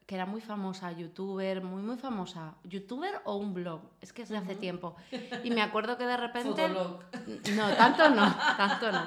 que 0.06 0.14
era 0.14 0.26
muy 0.26 0.42
famosa, 0.42 0.92
youtuber, 0.92 1.62
muy, 1.62 1.82
muy 1.82 1.96
famosa. 1.96 2.54
¿Youtuber 2.64 3.22
o 3.24 3.36
un 3.36 3.54
blog? 3.54 3.80
Es 4.02 4.12
que 4.12 4.22
es 4.22 4.28
de 4.28 4.36
hace 4.36 4.54
tiempo. 4.54 4.96
Y 5.44 5.50
me 5.50 5.62
acuerdo 5.62 5.96
que 5.96 6.04
de 6.04 6.16
repente... 6.16 6.68
No, 7.56 7.68
tanto 7.74 8.10
no, 8.10 8.34
tanto 8.56 8.92
no. 8.92 9.06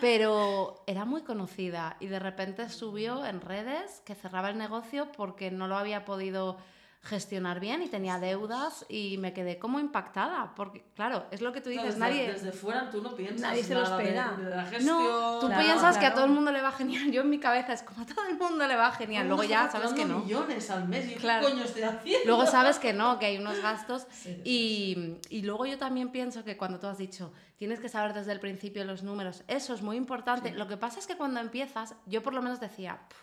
Pero 0.00 0.82
era 0.86 1.04
muy 1.04 1.22
conocida 1.22 1.96
y 1.98 2.06
de 2.06 2.18
repente 2.18 2.68
subió 2.68 3.24
en 3.24 3.40
redes 3.40 4.00
que 4.04 4.14
cerraba 4.14 4.50
el 4.50 4.58
negocio 4.58 5.10
porque 5.12 5.50
no 5.50 5.66
lo 5.66 5.76
había 5.76 6.04
podido 6.04 6.56
gestionar 7.04 7.58
bien 7.58 7.82
y 7.82 7.88
tenía 7.88 8.20
deudas 8.20 8.86
y 8.88 9.16
me 9.18 9.32
quedé 9.32 9.58
como 9.58 9.80
impactada 9.80 10.52
porque 10.54 10.84
claro 10.94 11.26
es 11.32 11.40
lo 11.40 11.52
que 11.52 11.60
tú 11.60 11.70
Claro, 11.70 11.88
dices 11.88 11.98
desde, 11.98 12.10
nadie 12.14 12.32
desde 12.32 12.52
fuera 12.52 12.90
tú 12.90 13.02
no 13.02 13.16
piensas 13.16 13.40
Nadie 13.40 13.64
se 13.64 13.74
lo 13.74 13.80
de- 13.80 14.04
espera. 14.04 14.36
De, 14.38 14.50
la 14.50 14.62
gestión. 14.66 14.86
no 14.86 15.38
tú 15.40 15.46
Claro, 15.48 15.64
piensas 15.64 15.98
que 15.98 16.06
a 16.06 16.14
todo 16.14 16.26
el 16.26 16.30
mundo 16.30 16.52
le 16.52 16.62
va 16.62 16.70
genial 16.70 17.10
yo 17.10 17.22
en 17.22 17.30
mi 17.30 17.40
cabeza 17.40 17.72
es 17.72 17.82
como 17.82 18.02
a 18.02 18.06
todo 18.06 18.24
el 18.28 18.38
mundo 18.38 18.68
le 18.68 18.76
va 18.76 18.92
genial 18.92 19.26
luego 19.26 19.42
ya 19.42 19.68
sabes 19.68 19.92
que 19.94 20.04
no 20.04 20.20
millones 20.20 20.70
al 20.70 20.86
mes. 20.88 21.10
¿Y 21.10 21.14
Claro. 21.16 21.44
qué 21.46 21.52
coño 21.52 21.64
estoy 21.64 21.82
haciendo? 21.82 22.20
Luego 22.26 22.46
sabes 22.46 22.78
que 22.78 22.92
no, 22.92 23.18
que 23.18 23.26
hay 23.26 23.38
unos 23.38 23.60
gastos. 23.60 24.06
Sí, 24.10 24.34
sí, 24.34 24.40
y, 24.44 25.38
y 25.38 25.42
luego 25.42 25.66
yo 25.66 25.78
también 25.78 26.10
pienso 26.10 26.44
que 26.44 26.56
cuando 26.56 26.78
tú 26.78 26.86
has 26.86 26.98
dicho, 26.98 27.32
tienes 27.56 27.80
que 27.80 27.88
saber 27.88 28.12
desde 28.12 28.30
el 28.32 28.38
principio 28.40 28.84
los 28.84 29.02
números, 29.02 29.42
eso 29.48 29.74
es 29.74 29.82
muy 29.82 29.96
importante. 29.96 30.52
Lo 30.52 30.68
que 30.68 30.76
pasa 30.76 30.98
es 31.00 31.06
que 31.06 31.16
cuando 31.16 31.40
empiezas, 31.40 31.94
yo 32.06 32.22
por 32.22 32.32
lo 32.34 32.42
menos 32.42 32.60
decía, 32.60 33.00
"Pf, 33.08 33.21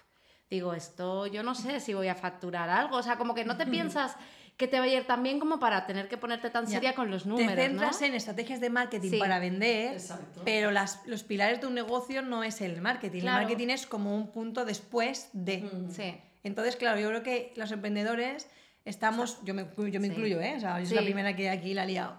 digo, 0.49 0.73
esto 0.73 1.27
yo 1.27 1.43
no 1.43 1.55
sé 1.55 1.79
si 1.79 1.93
voy 1.93 2.07
a 2.07 2.15
facturar 2.15 2.69
algo. 2.69 2.97
O 2.97 3.03
sea, 3.03 3.17
como 3.17 3.33
que 3.35 3.45
no 3.45 3.57
te 3.57 3.65
piensas 3.67 4.15
que 4.57 4.67
te 4.67 4.77
va 4.79 4.85
a 4.85 4.87
ir 4.89 5.05
tan 5.07 5.23
bien 5.23 5.39
como 5.39 5.57
para 5.59 5.85
tener 5.85 6.09
que 6.09 6.17
ponerte 6.17 6.49
tan 6.49 6.65
Ya. 6.65 6.71
seria 6.71 6.93
con 6.95 7.09
los 7.09 7.25
números. 7.25 7.55
Te 7.55 7.61
centras 7.67 8.01
¿no? 8.01 8.07
en 8.07 8.13
estrategias 8.15 8.59
de 8.59 8.69
marketing 8.69 9.11
Sí. 9.11 9.17
para 9.17 9.39
vender, 9.39 9.93
Exacto. 9.93 10.41
pero 10.43 10.71
las, 10.71 10.99
los 11.05 11.23
pilares 11.23 11.61
de 11.61 11.67
un 11.67 11.75
negocio 11.75 12.21
no 12.21 12.43
es 12.43 12.59
el 12.61 12.81
marketing. 12.81 13.21
Claro. 13.21 13.37
El 13.37 13.43
marketing 13.45 13.69
es 13.69 13.85
como 13.87 14.13
un 14.15 14.31
punto 14.31 14.65
después 14.65 15.29
de. 15.33 15.59
Mm. 15.59 15.91
Sí. 15.91 16.17
Entonces, 16.43 16.75
claro, 16.75 16.99
yo 16.99 17.07
creo 17.09 17.23
que 17.23 17.53
los 17.55 17.71
emprendedores 17.71 18.49
estamos, 18.85 19.39
yo 19.45 19.53
me, 19.53 19.65
yo 19.77 19.99
me 19.99 20.07
Sí. 20.07 20.13
incluyo, 20.13 20.41
¿eh? 20.41 20.55
O 20.57 20.59
sea, 20.59 20.79
yo 20.79 20.85
soy 20.87 20.89
Sí. 20.89 20.95
la 20.95 21.01
primera 21.03 21.35
que 21.35 21.49
aquí 21.49 21.73
la 21.73 21.83
he 21.83 21.87
liado. 21.87 22.17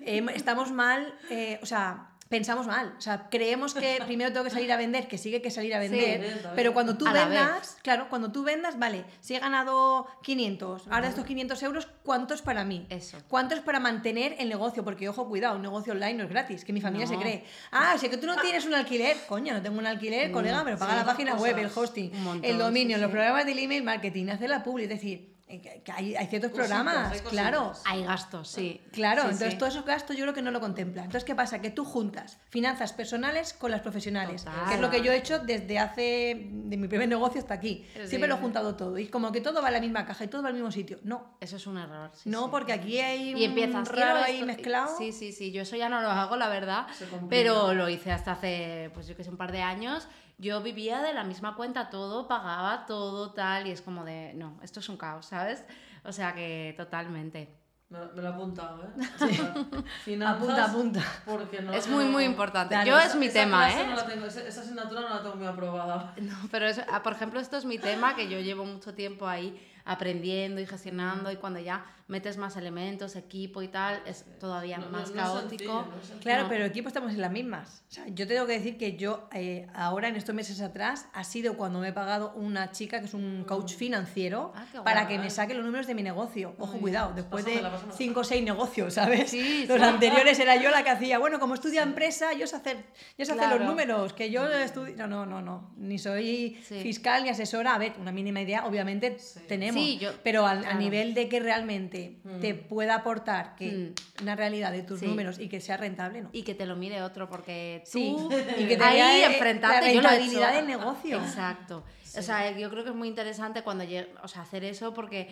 Eh, 0.00 0.24
estamos 0.34 0.70
mal, 0.72 1.14
eh, 1.30 1.58
o 1.62 1.66
sea, 1.66 2.11
pensamos 2.32 2.66
mal. 2.66 2.94
O 2.96 3.00
sea, 3.02 3.28
creemos 3.28 3.74
que 3.74 3.98
primero 4.06 4.32
tengo 4.32 4.44
que 4.44 4.50
salir 4.50 4.72
a 4.72 4.78
vender, 4.78 5.06
que 5.06 5.18
sigue 5.18 5.42
que 5.42 5.50
salir 5.50 5.74
a 5.74 5.78
vender, 5.78 6.42
pero 6.56 6.72
cuando 6.72 6.96
tú 6.96 7.06
A 7.06 7.12
vendas, 7.12 7.76
claro, 7.82 8.06
cuando 8.08 8.32
tú 8.32 8.42
vendas, 8.42 8.78
vale, 8.78 9.04
si 9.20 9.34
he 9.34 9.38
ganado 9.38 10.06
500, 10.22 10.88
ahora 10.88 11.08
estos 11.08 11.26
500 11.26 11.62
euros, 11.62 11.88
¿cuánto 12.02 12.32
es 12.32 12.40
para 12.40 12.64
mí? 12.64 12.86
Eso. 12.88 13.18
¿Cuánto 13.28 13.54
es 13.54 13.60
para 13.60 13.80
mantener 13.80 14.34
el 14.38 14.48
negocio? 14.48 14.82
Porque, 14.82 15.10
ojo, 15.10 15.28
cuidado, 15.28 15.56
un 15.56 15.62
negocio 15.62 15.92
online 15.92 16.14
no 16.14 16.24
es 16.24 16.30
gratis, 16.30 16.64
que 16.64 16.72
mi 16.72 16.80
familia 16.80 17.06
se 17.06 17.18
cree. 17.18 17.44
Ah, 17.70 17.96
si 17.98 18.06
es 18.06 18.10
que 18.10 18.16
tú 18.16 18.26
no 18.26 18.36
tienes 18.40 18.64
un 18.64 18.72
alquiler, 18.72 19.18
coño, 19.28 19.52
no 19.52 19.60
tengo 19.60 19.78
un 19.78 19.86
alquiler, 19.86 20.32
colega, 20.32 20.64
pero 20.64 20.78
paga 20.78 20.92
sí, 20.92 20.98
la 21.00 21.04
página 21.04 21.34
web, 21.34 21.58
el 21.58 21.70
hosting, 21.74 22.12
montón, 22.22 22.50
el 22.50 22.56
dominio, 22.56 22.96
sí, 22.96 23.02
los 23.02 23.10
programas 23.10 23.44
del 23.44 23.58
email 23.58 23.82
marketing, 23.82 24.28
hacer 24.30 24.48
la 24.48 24.62
publi, 24.62 24.84
es 24.84 24.88
decir, 24.88 25.31
que- 25.60 25.82
que 25.82 25.92
hay, 25.92 26.14
hay 26.16 26.26
ciertos 26.26 26.50
Cositas, 26.52 26.68
programas, 26.68 27.12
hay 27.12 27.20
claro. 27.20 27.72
Hay 27.84 28.04
gastos, 28.04 28.48
sí. 28.48 28.80
Claro, 28.92 29.22
Sí, 29.22 29.26
entonces 29.28 29.52
sí. 29.52 29.58
todos 29.58 29.74
esos 29.74 29.84
gastos 29.86 30.16
yo 30.16 30.22
creo 30.24 30.34
que 30.34 30.42
no 30.42 30.50
lo 30.50 30.60
contempla. 30.60 31.02
Entonces, 31.02 31.24
¿qué 31.24 31.34
pasa? 31.34 31.60
Que 31.60 31.70
tú 31.70 31.84
juntas 31.84 32.38
finanzas 32.48 32.92
personales 32.92 33.52
con 33.52 33.70
las 33.70 33.80
profesionales, 33.80 34.44
Total. 34.44 34.68
que 34.68 34.74
es 34.74 34.80
lo 34.80 34.90
que 34.90 35.02
yo 35.02 35.12
he 35.12 35.16
hecho 35.16 35.38
desde 35.38 35.78
hace, 35.78 36.46
de 36.48 36.76
mi 36.76 36.88
primer 36.88 37.08
negocio 37.08 37.40
hasta 37.40 37.54
aquí. 37.54 37.86
Sí. 37.94 38.06
Siempre 38.08 38.28
lo 38.28 38.36
he 38.36 38.38
juntado 38.38 38.76
todo. 38.76 38.98
Y 38.98 39.08
como 39.08 39.32
que 39.32 39.40
todo 39.40 39.60
va 39.62 39.68
a 39.68 39.70
la 39.72 39.80
misma 39.80 40.04
caja 40.06 40.24
y 40.24 40.28
todo 40.28 40.42
va 40.42 40.48
al 40.48 40.54
mismo 40.54 40.70
sitio. 40.70 40.98
No, 41.02 41.36
Eso 41.40 41.56
es 41.56 41.66
un 41.66 41.78
error. 41.78 42.10
sí, 42.14 42.28
no, 42.30 42.44
sí. 42.44 42.48
porque 42.50 42.72
aquí 42.72 42.98
hay 43.00 43.30
y 43.30 43.34
un 43.34 43.42
empiezas 43.42 43.88
raro 43.88 43.94
quiero 43.94 44.16
ahí 44.24 44.34
esto- 44.34 44.46
mezclado. 44.46 44.96
Sí, 44.98 45.12
sí, 45.12 45.32
sí. 45.32 45.52
Yo 45.52 45.62
eso 45.62 45.76
ya 45.76 45.88
no 45.88 46.00
lo 46.00 46.10
hago, 46.10 46.36
la 46.36 46.48
verdad. 46.48 46.86
Pero 47.28 47.74
lo 47.74 47.88
hice 47.88 48.12
hasta 48.12 48.32
hace, 48.32 48.90
pues 48.94 49.06
yo 49.06 49.16
que 49.16 49.24
sé, 49.24 49.30
un 49.30 49.36
par 49.36 49.52
de 49.52 49.62
años. 49.62 50.06
Yo 50.42 50.60
vivía 50.60 51.00
de 51.02 51.14
la 51.14 51.22
misma 51.22 51.54
cuenta 51.54 51.88
todo, 51.88 52.26
pagaba 52.26 52.84
todo, 52.84 53.30
tal. 53.32 53.68
Y 53.68 53.70
es 53.70 53.80
como 53.80 54.04
de, 54.04 54.32
no, 54.34 54.58
esto 54.62 54.80
es 54.80 54.88
un 54.88 54.96
caos, 54.96 55.26
¿sabes? 55.26 55.64
O 56.04 56.10
sea 56.10 56.34
que 56.34 56.74
totalmente. 56.76 57.48
Me, 57.88 57.98
me 58.14 58.22
lo 58.22 58.28
he 58.28 58.32
apuntado, 58.32 58.82
¿eh? 58.82 58.88
Finanzas, 60.04 60.42
Apunta, 60.42 60.64
apunta. 60.64 61.00
Porque 61.26 61.60
no, 61.60 61.72
es 61.74 61.86
muy, 61.88 62.06
muy 62.06 62.24
importante. 62.24 62.74
Yo 62.84 62.96
esa- 62.98 63.08
es 63.08 63.14
mi 63.16 63.28
tema, 63.28 63.70
¿eh? 63.70 63.86
no 63.88 63.94
la 63.94 64.06
tengo, 64.06 64.26
esa, 64.26 64.40
asignatura 64.40 65.02
no 65.02 65.10
la 65.10 65.22
tengo 65.22 65.36
muy 65.36 65.46
aprobada. 65.46 66.14
No, 66.20 66.34
pero 66.50 66.66
es- 66.66 66.80
ah, 66.90 67.02
por 67.02 67.12
ejemplo, 67.12 67.38
esto 67.38 67.56
es 67.56 67.64
mi 67.64 67.78
tema 67.78 68.16
que 68.16 68.28
yo 68.28 68.40
llevo 68.40 68.64
mucho 68.64 68.94
tiempo 68.94 69.28
ahí 69.28 69.60
aprendiendo 69.84 70.60
y 70.60 70.66
gestionando 70.66 71.30
y 71.30 71.36
cuando 71.36 71.60
ya 71.60 71.84
metes 72.12 72.36
más 72.36 72.56
elementos, 72.56 73.16
equipo 73.16 73.62
y 73.62 73.68
tal, 73.68 74.02
es 74.06 74.24
todavía 74.38 74.78
No- 74.78 74.90
más 74.90 75.10
no 75.10 75.16
caótico. 75.16 75.48
sencillo, 75.48 75.72
no 75.72 75.96
es 75.96 76.06
sencillo. 76.06 76.20
Claro, 76.20 76.46
pero 76.48 76.64
equipo 76.64 76.88
estamos 76.88 77.12
en 77.12 77.20
las 77.20 77.32
mismas. 77.32 77.82
O 77.90 77.92
sea, 77.94 78.04
yo 78.08 78.26
tengo 78.28 78.46
que 78.46 78.52
decir 78.52 78.76
que 78.78 78.96
yo 78.96 79.28
eh, 79.32 79.66
ahora, 79.74 80.08
en 80.08 80.16
estos 80.16 80.34
meses 80.34 80.60
atrás, 80.60 81.06
ha 81.12 81.24
sido 81.24 81.56
cuando 81.56 81.80
me 81.80 81.88
he 81.88 81.92
pagado 81.92 82.32
una 82.34 82.70
chica 82.70 83.00
que 83.00 83.06
es 83.06 83.14
un 83.14 83.44
coach 83.44 83.74
financiero 83.74 84.52
Ah, 84.54 84.66
para 84.84 85.08
que 85.08 85.18
me 85.18 85.30
saque 85.30 85.54
los 85.54 85.64
números 85.64 85.86
de 85.86 85.94
mi 85.94 86.02
negocio. 86.02 86.54
Ojo, 86.58 86.78
cuidado, 86.78 87.12
después 87.14 87.44
de 87.44 87.62
cinco 87.96 88.20
o 88.20 88.24
seis 88.24 88.44
negocios, 88.44 88.94
¿sabes? 88.94 89.30
Sí, 89.30 89.64
los 89.68 89.78
sí. 89.78 89.82
anteriores 89.84 90.38
era 90.38 90.56
yo 90.56 90.70
la 90.70 90.84
que 90.84 90.90
hacía, 90.90 91.18
bueno, 91.18 91.38
como 91.40 91.54
estudia 91.54 91.82
empresa, 91.82 92.32
yo 92.34 92.46
sé 92.46 92.56
hacer, 92.56 92.76
yo 93.18 93.24
sé 93.24 93.32
hacer 93.32 93.36
Claro. 93.46 93.58
los 93.58 93.66
números, 93.66 94.12
que 94.12 94.30
yo 94.30 94.46
estudio... 94.48 94.94
No, 94.96 95.06
no, 95.06 95.26
no, 95.26 95.40
no, 95.40 95.70
ni 95.78 95.98
soy 95.98 96.58
Sí. 96.68 96.80
fiscal 96.82 97.22
ni 97.24 97.28
asesora. 97.30 97.74
A 97.74 97.78
ver, 97.78 97.94
una 97.98 98.12
mínima 98.12 98.40
idea, 98.40 98.66
obviamente 98.66 99.18
Sí. 99.18 99.40
tenemos, 99.48 99.82
Sí, 99.82 99.98
yo- 99.98 100.10
pero 100.22 100.46
al- 100.46 100.58
a 100.58 100.62
claro. 100.62 100.78
nivel 100.78 101.14
de 101.14 101.28
que 101.28 101.40
realmente 101.40 102.01
te 102.40 102.54
pueda 102.54 102.96
aportar 102.96 103.54
que 103.56 103.92
una 104.20 104.36
realidad 104.36 104.72
de 104.72 104.82
tus 104.82 105.00
Sí. 105.00 105.06
números 105.06 105.38
y 105.38 105.48
que 105.48 105.60
sea 105.60 105.76
rentable, 105.76 106.22
¿no? 106.22 106.28
Y 106.32 106.42
que 106.42 106.54
te 106.54 106.66
lo 106.66 106.76
mire 106.76 107.02
otro, 107.02 107.28
porque 107.28 107.82
tú 107.84 107.90
Sí, 107.98 108.16
y 108.58 108.66
que 108.68 108.76
te 108.76 108.84
ahí 108.84 108.96
vea, 109.18 109.32
enfrentarte, 109.32 109.94
la 109.94 110.00
rentabilidad 110.10 110.54
del 110.54 110.66
negocio. 110.66 111.18
Exacto. 111.18 111.84
O 112.16 112.20
sea, 112.20 112.50
yo 112.58 112.68
creo 112.68 112.84
que 112.84 112.90
es 112.90 112.96
muy 112.96 113.08
interesante 113.08 113.62
cuando 113.62 113.84
o 114.22 114.28
sea, 114.28 114.42
hacer 114.42 114.64
eso 114.64 114.92
porque 114.92 115.28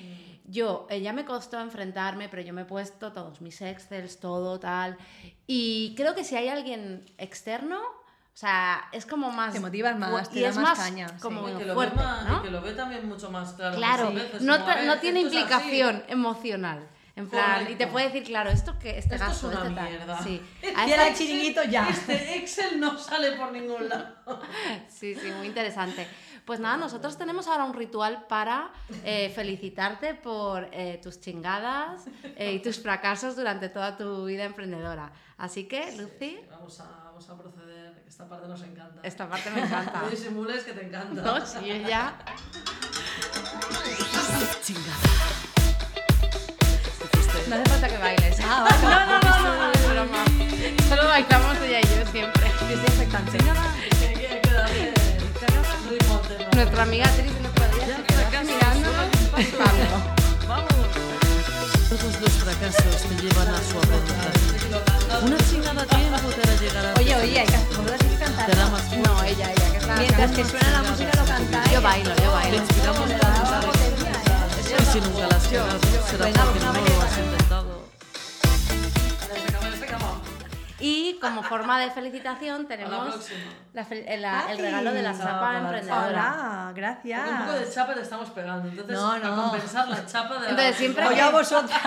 yo, 0.47 0.87
eh, 0.89 1.03
ya 1.03 1.13
me 1.13 1.27
costó 1.27 1.61
enfrentarme, 1.61 2.29
pero 2.31 2.41
yo 2.43 2.55
me 2.55 2.63
he 2.63 2.65
puesto 2.65 3.13
todos 3.13 3.43
mis 3.43 3.61
excels, 3.61 4.19
todo 4.19 4.59
tal. 4.59 4.97
Y 5.47 5.95
creo 5.97 6.15
que 6.15 6.25
si 6.25 6.37
hay 6.37 6.49
alguien 6.49 7.05
externo, 7.19 7.81
sea, 8.41 8.89
es 8.93 9.05
como 9.07 9.31
más... 9.31 9.53
Te 9.53 9.61
motivas 9.61 9.99
más, 9.99 10.31
te 10.31 10.39
y 10.39 10.43
da 10.43 10.49
es 10.49 10.57
más 10.57 10.65
más 10.71 10.79
caña, 10.79 11.09
sí. 11.09 11.15
como 11.21 11.49
Y 11.49 11.53
que, 11.57 11.65
lo 11.67 11.75
fuerte, 11.75 11.97
ve 11.97 12.03
más- 12.03 12.25
¿no? 12.27 12.39
y 12.39 12.43
que 12.43 12.51
lo 12.51 12.63
ve 12.63 12.73
también 12.73 13.09
mucho 13.09 13.31
más 13.31 13.53
claro. 13.53 13.77
Claro, 13.77 14.13
veces, 14.13 14.43
no, 14.43 14.55
como, 14.55 14.67
ver, 14.67 14.85
no 14.87 14.99
tiene 14.99 15.21
así. 15.21 15.27
implicación 15.37 16.05
emocional. 16.09 16.89
En 17.17 17.29
plan, 17.29 17.71
y 17.71 17.75
te 17.75 17.87
puede 17.87 18.07
decir, 18.07 18.23
claro, 18.25 18.49
esto 18.51 18.79
que 18.79 18.97
este 18.97 19.17
Esto 19.17 19.27
es 19.27 19.31
gasto, 19.43 19.49
una 19.49 19.57
este 19.63 19.75
tal. 19.75 19.89
mierda. 19.91 20.23
Sí. 20.23 20.43
Este 20.63 20.81
A 20.81 20.87
era 20.87 21.13
chiringuito 21.15 21.63
ya. 21.65 21.89
Este 21.89 22.37
Excel 22.39 22.81
no 22.81 22.97
sale 22.97 23.33
por 23.33 23.53
ningún 23.53 23.89
lado. 23.89 24.15
Sí, 24.89 25.15
sí, 25.15 25.31
muy 25.37 25.47
interesante. 25.49 26.07
Pues 26.47 26.61
nada, 26.61 26.79
nosotros 26.79 27.19
tenemos 27.19 27.47
ahora 27.47 27.65
un 27.65 27.75
ritual 27.75 28.25
para 28.27 28.71
eh, 29.05 29.31
felicitarte 29.35 30.15
por 30.15 30.69
eh, 30.73 30.99
tus 31.03 31.21
chingadas 31.21 32.05
eh, 32.37 32.55
y 32.55 32.61
tus 32.61 32.81
fracasos 32.81 33.37
durante 33.37 33.69
toda 33.69 33.99
tu 33.99 34.25
vida 34.25 34.45
emprendedora. 34.45 35.13
Así 35.37 35.65
que, 35.69 35.93
Lucy, 35.97 36.39
Vamos 36.51 36.81
a, 36.81 36.85
vamos 37.05 37.29
a 37.29 37.37
proceder, 37.37 37.90
esta 38.11 38.29
parte 38.29 38.49
nos 38.49 38.61
encanta. 38.63 39.01
esta 39.05 39.29
parte 39.29 39.51
me 39.51 39.61
encanta. 39.61 40.01
No 40.03 40.11
disimules 40.11 40.65
que 40.65 40.73
te 40.73 40.85
encanta. 40.85 41.23
No, 41.23 41.47
sí, 41.47 41.71
ella. 41.71 42.15
No 47.49 47.55
hace 47.55 47.65
falta 47.71 47.89
que 47.89 47.99
bailes. 47.99 48.39
Ah. 48.43 48.69
No, 48.83 48.91
no, 49.07 49.21
no, 49.21 49.39
no, 49.39 49.57
no, 49.59 49.73
es 49.73 49.91
broma. 49.91 50.25
Solo 50.89 51.05
bailamos 51.07 51.57
ella 51.59 51.79
y 51.79 51.83
yo 51.85 52.11
siempre. 52.11 52.51
Tema. 53.31 53.55
Nuestra 56.55 56.83
amiga 56.83 57.07
Tris 57.11 57.33
el 57.37 57.47
otro 57.47 57.65
día 57.77 57.97
se 57.97 58.03
quedó 58.03 58.43
mirándonos 58.43 59.11
flipando. 59.35 60.21
Todos 61.91 62.21
los 62.21 62.33
fracasos 62.35 63.03
te 63.03 63.15
llevan 63.21 63.49
a 63.49 63.59
su 63.59 63.77
aprendizaje. 63.77 65.27
Una 65.27 65.37
chingada 65.51 65.85
tiempo 65.87 66.29
te 66.29 66.41
hará 66.41 66.61
llegar 66.61 66.87
a 66.87 66.95
Oye, 67.01 67.17
oye, 67.17 67.41
hay 67.41 67.47
que, 67.47 67.57
vosotras 67.57 68.01
hay 68.01 68.09
que 68.09 68.17
cantar. 68.25 68.47
te 68.47 68.53
hará 68.53 68.67
más 68.69 68.93
No, 68.93 69.23
ella, 69.25 69.53
ella, 69.53 69.71
que 69.73 69.77
es 69.79 69.87
la 69.87 69.97
Mientras 69.97 70.31
que 70.31 70.45
suena 70.45 70.71
la 70.71 70.83
música 70.89 71.11
lo 71.21 71.25
cantáis. 71.25 71.73
Yo 71.73 71.83
bailo, 71.83 72.11
yo 72.11 72.15
Te 72.15 72.29
bailo. 72.29 72.57
inspiramos 72.59 73.09
Le 73.09 73.15
para 73.19 73.35
da. 73.35 73.61
Y 74.81 74.93
si 74.93 75.01
nunca 75.01 75.27
las 75.29 75.43
pegado, 75.49 75.79
será 76.09 76.45
porque 76.45 76.61
no 76.61 76.73
lo. 76.73 77.40
Y 80.81 81.19
como 81.21 81.43
forma 81.43 81.79
de 81.79 81.91
felicitación 81.91 82.61
A 82.61 82.63
la 82.63 82.69
tenemos 82.69 83.31
la 83.75 83.83
el, 83.83 84.23
la- 84.23 84.51
el 84.53 84.59
regalo 84.59 84.93
de 84.93 85.03
la 85.03 85.13
chapa 85.17 85.41
para 85.41 85.53
la 85.53 85.59
emprendedora. 85.61 86.07
Hola, 86.09 86.73
gracias. 86.75 87.21
Porque 87.21 87.35
un 87.37 87.47
poco 87.47 87.59
de 87.59 87.71
chapa 87.73 87.95
te 87.95 88.01
estamos 88.01 88.31
pegando. 88.31 88.69
Entonces, 88.69 88.97
No, 88.97 89.09
para 89.11 89.29
no. 89.29 89.43
compensar 89.51 89.89
la 89.89 90.07
chapa 90.07 90.35
de 90.37 90.41
la 90.41 90.51
Entonces, 90.51 90.77
siempre 90.77 91.07
O 91.07 91.11
que- 91.11 91.17
yo 91.17 91.25
a 91.25 91.31
vosotras. 91.31 91.81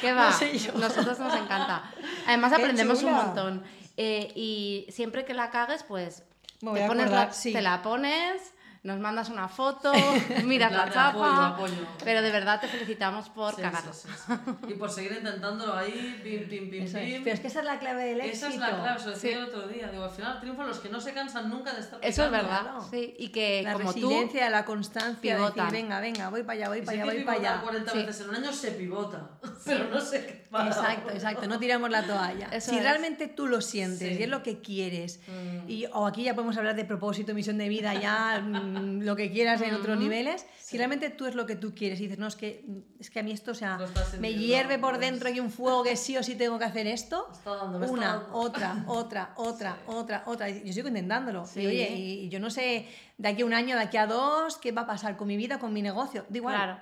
¿Qué 0.00 0.12
va? 0.12 0.30
No 0.30 0.32
sé 0.32 0.56
yo. 0.58 0.72
Nosotros 0.74 1.18
nos 1.18 1.34
encanta. 1.34 1.82
Además 2.26 2.52
Qué 2.54 2.62
aprendemos 2.62 3.02
un 3.02 3.12
montón. 3.12 3.64
Eh, 3.96 4.32
y 4.34 4.86
siempre 4.90 5.24
que 5.24 5.34
la 5.34 5.50
cagues, 5.50 5.82
pues 5.82 6.22
te, 6.60 6.84
a 6.84 6.86
pones 6.86 7.10
la, 7.10 7.32
sí. 7.32 7.52
te 7.52 7.62
la 7.62 7.82
pones, 7.82 8.40
nos 8.84 9.00
mandas 9.00 9.30
una 9.30 9.48
foto, 9.48 9.90
miras 10.44 10.70
la 10.70 10.84
de 10.84 10.92
chapa. 10.92 11.08
apoyo, 11.08 11.40
apoyo. 11.42 11.86
Pero 12.04 12.20
de 12.22 12.30
verdad 12.30 12.60
te 12.60 12.68
felicitamos 12.68 13.30
por 13.30 13.54
Sí, 13.56 13.62
cagarlo. 13.62 13.92
sí, 13.92 14.08
sí, 14.08 14.14
sí. 14.26 14.72
Y 14.72 14.74
por 14.74 14.90
seguir 14.90 15.12
intentándolo 15.12 15.74
ahí, 15.74 16.20
pim, 16.22 16.46
pim, 16.48 16.70
pim, 16.70 16.82
Eso 16.84 16.98
es. 16.98 17.04
pim. 17.14 17.24
Pero 17.24 17.34
es 17.34 17.40
que 17.40 17.46
esa 17.48 17.60
es 17.60 17.64
la 17.64 17.78
clave 17.78 18.04
del 18.04 18.20
Esa 18.20 18.48
éxito. 18.48 18.64
es 18.66 18.70
la 18.72 18.80
clave, 18.82 18.98
se 19.00 19.06
lo 19.06 19.10
decía 19.12 19.30
Sí. 19.32 19.36
el 19.38 19.44
otro 19.44 19.68
día. 19.68 19.88
Digo, 19.90 20.04
al 20.04 20.10
final 20.10 20.38
triunfan 20.40 20.66
los 20.68 20.78
que 20.80 20.88
no 20.90 21.00
se 21.00 21.14
cansan 21.14 21.48
nunca 21.48 21.72
de 21.72 21.80
estar 21.80 21.98
Eso 22.02 22.24
es 22.26 22.30
verdad. 22.30 22.60
claro. 22.60 22.86
Sí. 22.90 23.14
Y 23.18 23.28
que 23.30 23.62
La 23.62 23.72
como 23.72 23.92
tú. 23.92 24.00
resiliencia, 24.00 24.50
la 24.50 24.64
constancia, 24.66 25.34
decir, 25.34 25.36
pivotan. 25.54 25.72
venga, 25.72 26.00
venga, 26.00 26.28
voy 26.28 26.42
para 26.42 26.52
allá, 26.58 26.68
voy 26.68 26.78
Y 26.78 26.82
para 26.82 26.92
allá, 27.02 27.04
voy 27.12 27.24
para 27.24 27.38
allá. 27.38 27.60
40 27.62 27.90
Sí. 27.92 27.98
veces 27.98 28.20
en 28.20 28.28
un 28.28 28.36
año 28.36 28.52
se 28.52 28.70
pivota, 28.72 29.30
pero 29.64 29.88
no 29.88 29.98
sé 30.00 30.26
qué 30.26 30.46
pasa. 30.50 30.68
Exacto, 30.92 31.10
exacto, 31.10 31.46
no 31.48 31.58
tiramos 31.58 31.88
la 31.90 32.02
toalla. 32.02 32.48
Eso 32.52 32.70
si 32.70 32.76
es. 32.76 32.82
realmente 32.82 33.28
tú 33.28 33.46
lo 33.46 33.62
sientes 33.62 34.10
Sí. 34.10 34.20
y 34.20 34.22
es 34.24 34.28
lo 34.28 34.42
que 34.42 34.60
quieres, 34.60 35.20
Mm. 35.26 35.70
y, 35.70 35.86
o 35.86 36.06
aquí 36.06 36.22
ya 36.24 36.34
podemos 36.34 36.54
hablar 36.58 36.76
de 36.76 36.84
propósito, 36.84 37.32
misión 37.32 37.56
de 37.56 37.68
vida, 37.70 37.94
ya 37.94 38.44
lo 38.74 39.16
que 39.16 39.30
quieras 39.30 39.60
en 39.62 39.74
otros 39.74 39.98
niveles, 39.98 40.46
si 40.60 40.76
realmente 40.76 41.10
tú 41.10 41.26
es 41.26 41.34
lo 41.34 41.46
que 41.46 41.56
tú 41.56 41.74
quieres 41.74 41.98
y 42.00 42.04
dices, 42.04 42.18
no, 42.18 42.26
es 42.26 42.36
que, 42.36 42.64
es 42.98 43.10
que 43.10 43.20
a 43.20 43.22
mí 43.22 43.32
esto, 43.32 43.52
o 43.52 43.54
sea, 43.54 43.78
me 44.20 44.34
hierve 44.34 44.78
por 44.78 44.96
pues. 44.96 45.00
dentro 45.00 45.28
y 45.30 45.40
un 45.40 45.50
fuego 45.50 45.82
que 45.82 45.96
sí 45.96 46.16
o 46.16 46.22
sí 46.22 46.34
tengo 46.34 46.58
que 46.58 46.64
hacer 46.64 46.86
esto, 46.86 47.26
Me 47.30 47.36
está 47.36 47.56
dando, 47.56 47.78
me 47.78 47.86
está 47.86 47.96
una, 47.96 48.06
dando. 48.16 48.34
otra, 48.34 48.84
otra, 48.88 49.32
otra, 49.36 49.78
otra, 49.86 50.22
otra. 50.26 50.48
Yo 50.48 50.72
sigo 50.72 50.88
intentándolo. 50.88 51.46
Sí. 51.46 51.60
Y 51.62 51.66
oye, 51.66 51.90
y, 51.96 52.12
y 52.24 52.28
yo 52.28 52.40
no 52.40 52.50
sé 52.50 52.88
de 53.18 53.28
aquí 53.28 53.42
a 53.42 53.46
un 53.46 53.54
año, 53.54 53.76
de 53.76 53.82
aquí 53.82 53.96
a 53.96 54.06
dos, 54.06 54.56
qué 54.56 54.72
va 54.72 54.82
a 54.82 54.86
pasar 54.86 55.16
con 55.16 55.28
mi 55.28 55.36
vida, 55.36 55.58
con 55.58 55.72
mi 55.72 55.82
negocio. 55.82 56.24
Da 56.28 56.36
igual. 56.36 56.54
Claro. 56.56 56.80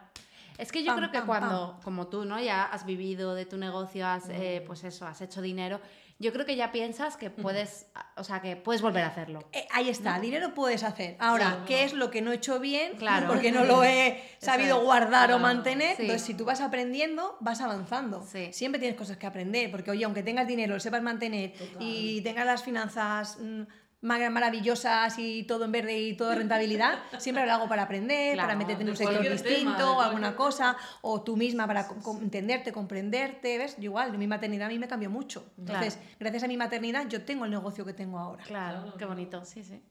Es 0.58 0.70
que 0.70 0.82
yo 0.82 0.88
Pam, 0.88 0.98
creo 0.98 1.10
que 1.10 1.18
pam, 1.18 1.26
cuando, 1.26 1.80
como 1.82 2.06
tú, 2.08 2.24
¿no? 2.24 2.38
Ya 2.40 2.64
has 2.64 2.84
vivido 2.84 3.34
de 3.34 3.46
tu 3.46 3.56
negocio, 3.56 4.06
has, 4.06 4.28
eh, 4.28 4.62
pues 4.66 4.84
eso, 4.84 5.06
has 5.06 5.20
hecho 5.22 5.40
dinero, 5.40 5.80
yo 6.22 6.32
creo 6.32 6.46
que 6.46 6.54
ya 6.56 6.70
piensas 6.72 7.16
que 7.16 7.28
puedes, 7.30 7.86
o 8.16 8.22
sea, 8.24 8.40
que 8.40 8.54
puedes 8.56 8.80
volver 8.80 9.02
a 9.02 9.08
hacerlo. 9.08 9.40
Eh, 9.52 9.66
ahí 9.72 9.88
está, 9.88 10.18
dinero 10.20 10.54
puedes 10.54 10.84
hacer. 10.84 11.16
Ahora, 11.18 11.50
Sí. 11.50 11.64
¿qué 11.66 11.84
es 11.84 11.92
lo 11.92 12.10
que 12.10 12.22
no 12.22 12.30
he 12.32 12.36
hecho 12.36 12.60
bien? 12.60 12.94
Claro. 12.96 13.26
Porque 13.26 13.50
no 13.50 13.64
lo 13.64 13.82
he 13.82 14.22
sabido 14.38 14.78
es, 14.78 14.84
guardar 14.84 15.32
o 15.32 15.38
mantener. 15.40 15.96
Sí. 15.96 16.02
Entonces, 16.02 16.24
si 16.26 16.34
tú 16.34 16.44
vas 16.44 16.60
aprendiendo, 16.60 17.36
vas 17.40 17.60
avanzando. 17.60 18.24
Sí. 18.30 18.52
Siempre 18.52 18.78
tienes 18.78 18.96
cosas 18.96 19.16
que 19.16 19.26
aprender. 19.26 19.70
Porque, 19.70 19.90
oye, 19.90 20.04
aunque 20.04 20.22
tengas 20.22 20.46
dinero, 20.46 20.74
lo 20.74 20.80
sepas 20.80 21.02
mantener 21.02 21.52
y 21.80 22.20
tengas 22.22 22.46
las 22.46 22.62
finanzas 22.62 23.38
mm, 23.40 23.62
maravillosas 24.02 25.18
y 25.18 25.44
todo 25.44 25.64
en 25.64 25.72
verde 25.72 25.98
y 25.98 26.16
todo 26.16 26.34
rentabilidad, 26.34 26.98
siempre 27.18 27.42
habrá 27.42 27.54
algo 27.54 27.68
para 27.68 27.82
aprender, 27.84 28.34
Claro, 28.34 28.48
para 28.48 28.58
meterte 28.58 28.82
en 28.82 28.90
un 28.90 28.96
sector 28.96 29.22
tema, 29.22 29.30
distinto 29.34 29.96
o 29.96 30.00
alguna 30.00 30.34
cosa, 30.36 30.76
o 31.00 31.22
tú 31.22 31.36
misma 31.36 31.66
para 31.66 31.86
entenderte, 32.20 32.72
comprenderte, 32.72 33.58
¿ves? 33.58 33.76
Yo 33.76 33.84
igual, 33.84 34.16
mi 34.18 34.26
maternidad 34.26 34.66
a 34.66 34.70
mí 34.70 34.78
me 34.78 34.88
cambió 34.88 35.08
mucho. 35.10 35.44
Entonces, 35.58 35.98
gracias 36.18 36.42
a 36.42 36.48
mi 36.48 36.56
maternidad, 36.56 37.06
yo 37.08 37.24
tengo 37.24 37.44
el 37.44 37.50
negocio 37.50 37.84
que 37.84 37.92
tengo 37.92 38.18
ahora. 38.18 38.42
Claro, 38.44 38.82
Claro, 38.82 38.96
qué 38.98 39.04
bonito, 39.04 39.44
sí, 39.44 39.62
sí. 39.64 39.82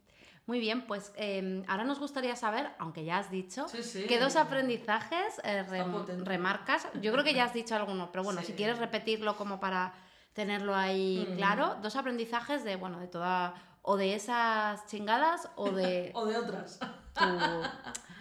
Muy 0.48 0.60
bien, 0.60 0.82
pues 0.88 1.14
eh, 1.18 1.64
ahora 1.68 1.84
nos 1.84 2.00
gustaría 2.00 2.36
saber, 2.36 2.70
aunque 2.80 3.06
ya 3.06 3.20
has 3.20 3.30
dicho, 3.30 3.68
Sí, 3.70 3.84
sí. 3.84 4.06
qué 4.08 4.20
dos 4.20 4.36
aprendizajes 4.36 5.38
eh, 5.44 5.60
Está 5.62 5.86
rem- 5.86 5.92
potente. 5.92 6.26
remarcas. 6.26 6.88
Yo 7.02 7.12
creo 7.12 7.24
que 7.24 7.34
ya 7.34 7.46
has 7.46 7.54
dicho 7.54 7.76
alguno, 7.76 8.12
pero 8.12 8.24
bueno, 8.24 8.42
Sí. 8.42 8.48
si 8.48 8.54
quieres 8.54 8.80
repetirlo 8.80 9.38
como 9.38 9.60
para 9.60 9.94
tenerlo 10.34 10.76
ahí 10.76 11.28
Mm. 11.32 11.36
claro, 11.36 11.76
dos 11.82 11.96
aprendizajes 11.96 12.64
de, 12.64 12.76
bueno, 12.76 13.00
de 13.00 13.08
toda, 13.08 13.54
o 13.82 13.98
de 13.98 14.16
esas 14.16 14.86
chingadas 14.88 15.50
o 15.56 15.72
de 15.72 16.12
O 16.16 16.26
de 16.26 16.38
otras. 16.38 16.80
tu 17.14 17.26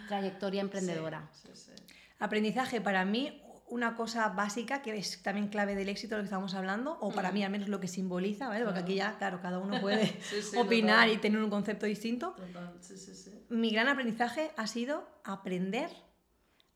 trayectoria 0.07 0.61
emprendedora. 0.61 1.29
Sí, 1.33 1.49
sí. 1.53 1.71
Aprendizaje 2.19 2.81
para 2.81 3.05
mí, 3.05 3.41
una 3.67 3.95
cosa 3.95 4.27
básica 4.29 4.81
que 4.81 4.97
es 4.97 5.23
también 5.23 5.47
clave 5.47 5.75
del 5.75 5.87
éxito 5.89 6.15
de 6.15 6.19
lo 6.19 6.23
que 6.23 6.27
estamos 6.27 6.53
hablando, 6.55 6.97
o 6.99 7.11
para 7.11 7.31
mí 7.31 7.43
al 7.43 7.51
menos 7.51 7.69
lo 7.69 7.79
que 7.79 7.87
simboliza, 7.87 8.47
¿vale? 8.49 8.65
Porque 8.65 8.79
aquí 8.81 8.95
ya, 8.95 9.17
claro, 9.17 9.39
cada 9.41 9.59
uno 9.59 9.79
puede 9.81 10.07
Sí, 10.21 10.41
sí, 10.41 10.57
opinar 10.57 11.05
total. 11.05 11.11
y 11.13 11.17
tener 11.17 11.41
un 11.41 11.49
concepto 11.49 11.85
distinto. 11.85 12.31
Total, 12.31 12.75
sí, 12.81 12.97
sí, 12.97 13.15
sí. 13.15 13.45
Mi 13.49 13.71
gran 13.71 13.87
aprendizaje 13.87 14.51
ha 14.57 14.67
sido 14.67 15.07
aprender 15.23 15.89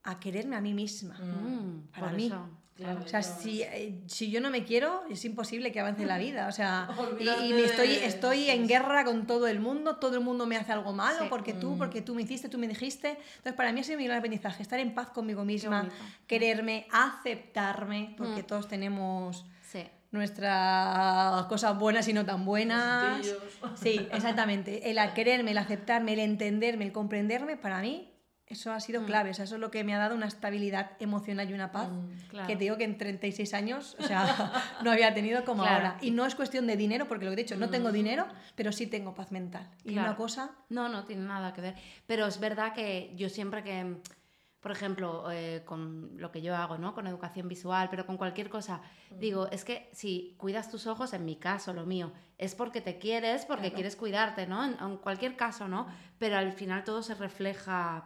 a 0.04 0.20
quererme 0.20 0.56
a 0.56 0.62
mí 0.62 0.74
misma. 0.74 1.16
Mm, 1.20 1.88
Para 1.92 2.12
mí. 2.12 2.28
eso. 2.28 2.48
Claro, 2.76 3.00
O 3.06 3.08
sea, 3.08 3.24
si, 3.24 3.62
eh, 3.62 4.02
si 4.08 4.30
yo 4.30 4.42
no 4.42 4.50
me 4.50 4.66
quiero, 4.66 5.04
es 5.10 5.24
imposible 5.24 5.72
que 5.72 5.80
avance 5.80 6.06
la 6.06 6.18
vida. 6.18 6.48
O 6.48 6.52
sea, 6.52 6.90
y, 6.98 7.00
Olvídate 7.00 7.46
y 7.48 7.54
me 7.54 7.64
estoy, 7.64 7.92
estoy 7.94 8.50
en 8.50 8.68
guerra 8.68 9.06
con 9.06 9.26
todo 9.26 9.48
el 9.48 9.62
mundo, 9.62 9.96
todo 9.96 10.16
el 10.16 10.22
mundo 10.22 10.46
me 10.46 10.58
hace 10.58 10.74
algo 10.74 10.92
malo, 10.92 11.20
Sí. 11.24 11.28
porque 11.30 11.54
tú, 11.54 11.78
porque 11.78 12.02
tú 12.02 12.14
me 12.16 12.24
hiciste, 12.24 12.50
tú 12.50 12.58
me 12.58 12.68
dijiste. 12.68 13.12
Entonces, 13.38 13.54
para 13.54 13.72
mí 13.72 13.80
ha 13.80 13.84
sido 13.86 13.98
mi 13.98 14.04
gran 14.06 14.18
aprendizaje, 14.18 14.62
estar 14.62 14.80
en 14.82 14.94
paz 14.94 15.10
conmigo 15.10 15.46
misma, 15.46 15.88
quererme, 16.28 16.86
aceptarme, 16.92 18.14
porque 18.18 18.42
Mm. 18.44 18.48
todos 18.48 18.68
tenemos 18.68 19.46
Sí. 19.62 19.84
nuestras 20.12 21.46
cosas 21.46 21.78
buenas 21.80 22.08
y 22.08 22.14
no 22.14 22.26
tan 22.26 22.44
buenas. 22.46 23.26
Sí, 23.76 24.08
exactamente. 24.12 24.90
El 24.92 24.98
quererme, 25.14 25.52
el 25.52 25.58
aceptarme, 25.58 26.14
el 26.14 26.20
entenderme, 26.20 26.86
el 26.86 26.92
comprenderme, 26.92 27.56
para 27.58 27.80
mí, 27.82 28.12
eso 28.48 28.72
ha 28.72 28.80
sido 28.80 29.06
clave. 29.06 29.32
O 29.32 29.34
sea, 29.34 29.46
eso 29.46 29.56
es 29.56 29.62
lo 29.62 29.72
que 29.72 29.84
me 29.84 29.96
ha 29.96 29.98
dado 29.98 30.14
una 30.16 30.28
estabilidad 30.28 30.92
emocional 31.00 31.50
y 31.50 31.54
una 31.54 31.72
paz 31.72 31.90
Mm, 31.90 32.28
claro. 32.30 32.48
que 32.48 32.54
te 32.56 32.60
digo 32.66 32.78
que 32.78 32.84
en 32.84 32.98
36 32.98 33.54
años, 33.56 33.96
o 34.00 34.04
sea, 34.04 34.24
no 34.84 34.92
había 34.92 35.14
tenido 35.14 35.44
como 35.46 35.64
Claro. 35.64 35.76
ahora. 35.88 35.98
Y 36.02 36.12
no 36.12 36.26
es 36.26 36.36
cuestión 36.36 36.68
de 36.68 36.78
dinero, 36.78 37.08
porque 37.08 37.26
lo 37.26 37.32
que 37.32 37.42
he 37.42 37.44
dicho, 37.44 37.56
no 37.56 37.70
tengo 37.70 37.92
dinero, 37.92 38.28
pero 38.56 38.72
sí 38.72 38.88
tengo 38.88 39.16
paz 39.16 39.32
mental. 39.32 39.68
Y 39.84 39.94
Claro. 39.94 40.10
una 40.10 40.18
cosa, 40.18 40.52
No, 40.70 40.90
no 40.90 41.06
tiene 41.06 41.24
nada 41.26 41.54
que 41.54 41.62
ver. 41.62 41.76
Pero 42.06 42.28
es 42.28 42.40
verdad 42.40 42.74
que 42.74 43.14
yo 43.16 43.30
siempre 43.30 43.64
que, 43.64 43.98
por 44.60 44.72
ejemplo, 44.72 45.32
eh, 45.32 45.62
con 45.66 46.12
lo 46.18 46.32
que 46.32 46.42
yo 46.42 46.56
hago, 46.56 46.78
¿no? 46.78 46.94
Con 46.94 47.08
educación 47.08 47.48
visual, 47.48 47.88
pero 47.90 48.06
con 48.06 48.18
cualquier 48.18 48.50
cosa, 48.50 48.82
digo, 49.12 49.48
es 49.52 49.64
que 49.66 49.90
si 49.94 50.36
cuidas 50.38 50.70
tus 50.72 50.86
ojos, 50.88 51.14
en 51.14 51.24
mi 51.26 51.36
caso, 51.36 51.74
lo 51.74 51.86
mío, 51.86 52.12
es 52.38 52.54
porque 52.56 52.82
te 52.82 52.98
quieres, 53.00 53.46
porque 53.46 53.74
quieres 53.74 53.96
cuidarte, 53.96 54.46
¿no? 54.48 54.64
En, 54.66 54.76
en 54.80 54.98
cualquier 54.98 55.36
caso, 55.36 55.68
¿no? 55.68 55.88
Pero 56.20 56.38
al 56.38 56.52
final 56.52 56.84
todo 56.84 57.02
se 57.04 57.16
refleja. 57.16 58.06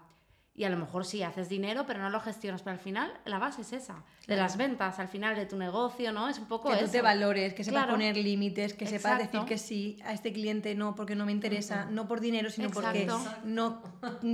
Y 0.60 0.66
a 0.66 0.70
lo 0.70 0.76
mejor 0.76 1.06
sí 1.06 1.24
haces 1.24 1.48
dinero, 1.48 1.86
pero 1.88 2.02
no 2.02 2.10
lo 2.10 2.20
gestionas. 2.20 2.64
Pero 2.64 2.74
al 2.74 2.82
final 2.82 3.14
la 3.24 3.40
base 3.40 3.62
es 3.62 3.72
esa, 3.72 4.04
de 4.28 4.36
las 4.36 4.58
ventas, 4.58 5.00
al 5.00 5.08
final 5.08 5.34
de 5.34 5.46
tu 5.46 5.56
negocio, 5.56 6.12
¿no? 6.12 6.28
Es 6.28 6.38
un 6.38 6.48
poco 6.48 6.70
que 6.70 6.76
tú 6.76 6.84
eso. 6.84 6.92
te 6.92 7.02
valores, 7.02 7.54
que 7.54 7.64
sepas 7.64 7.84
Claro. 7.84 7.94
poner 7.94 8.18
límites, 8.18 8.74
que 8.74 8.86
sepas 8.86 9.20
decir 9.20 9.40
que 9.46 9.58
sí 9.58 9.98
a 10.04 10.12
este 10.12 10.34
cliente 10.34 10.76
no 10.76 10.96
porque 10.96 11.16
no 11.16 11.26
me 11.26 11.32
interesa, 11.32 11.86
no 11.90 12.10
por 12.10 12.20
dinero, 12.20 12.50
sino 12.50 12.70
porque 12.72 13.04
Exacto. 13.04 13.40
no 13.46 13.82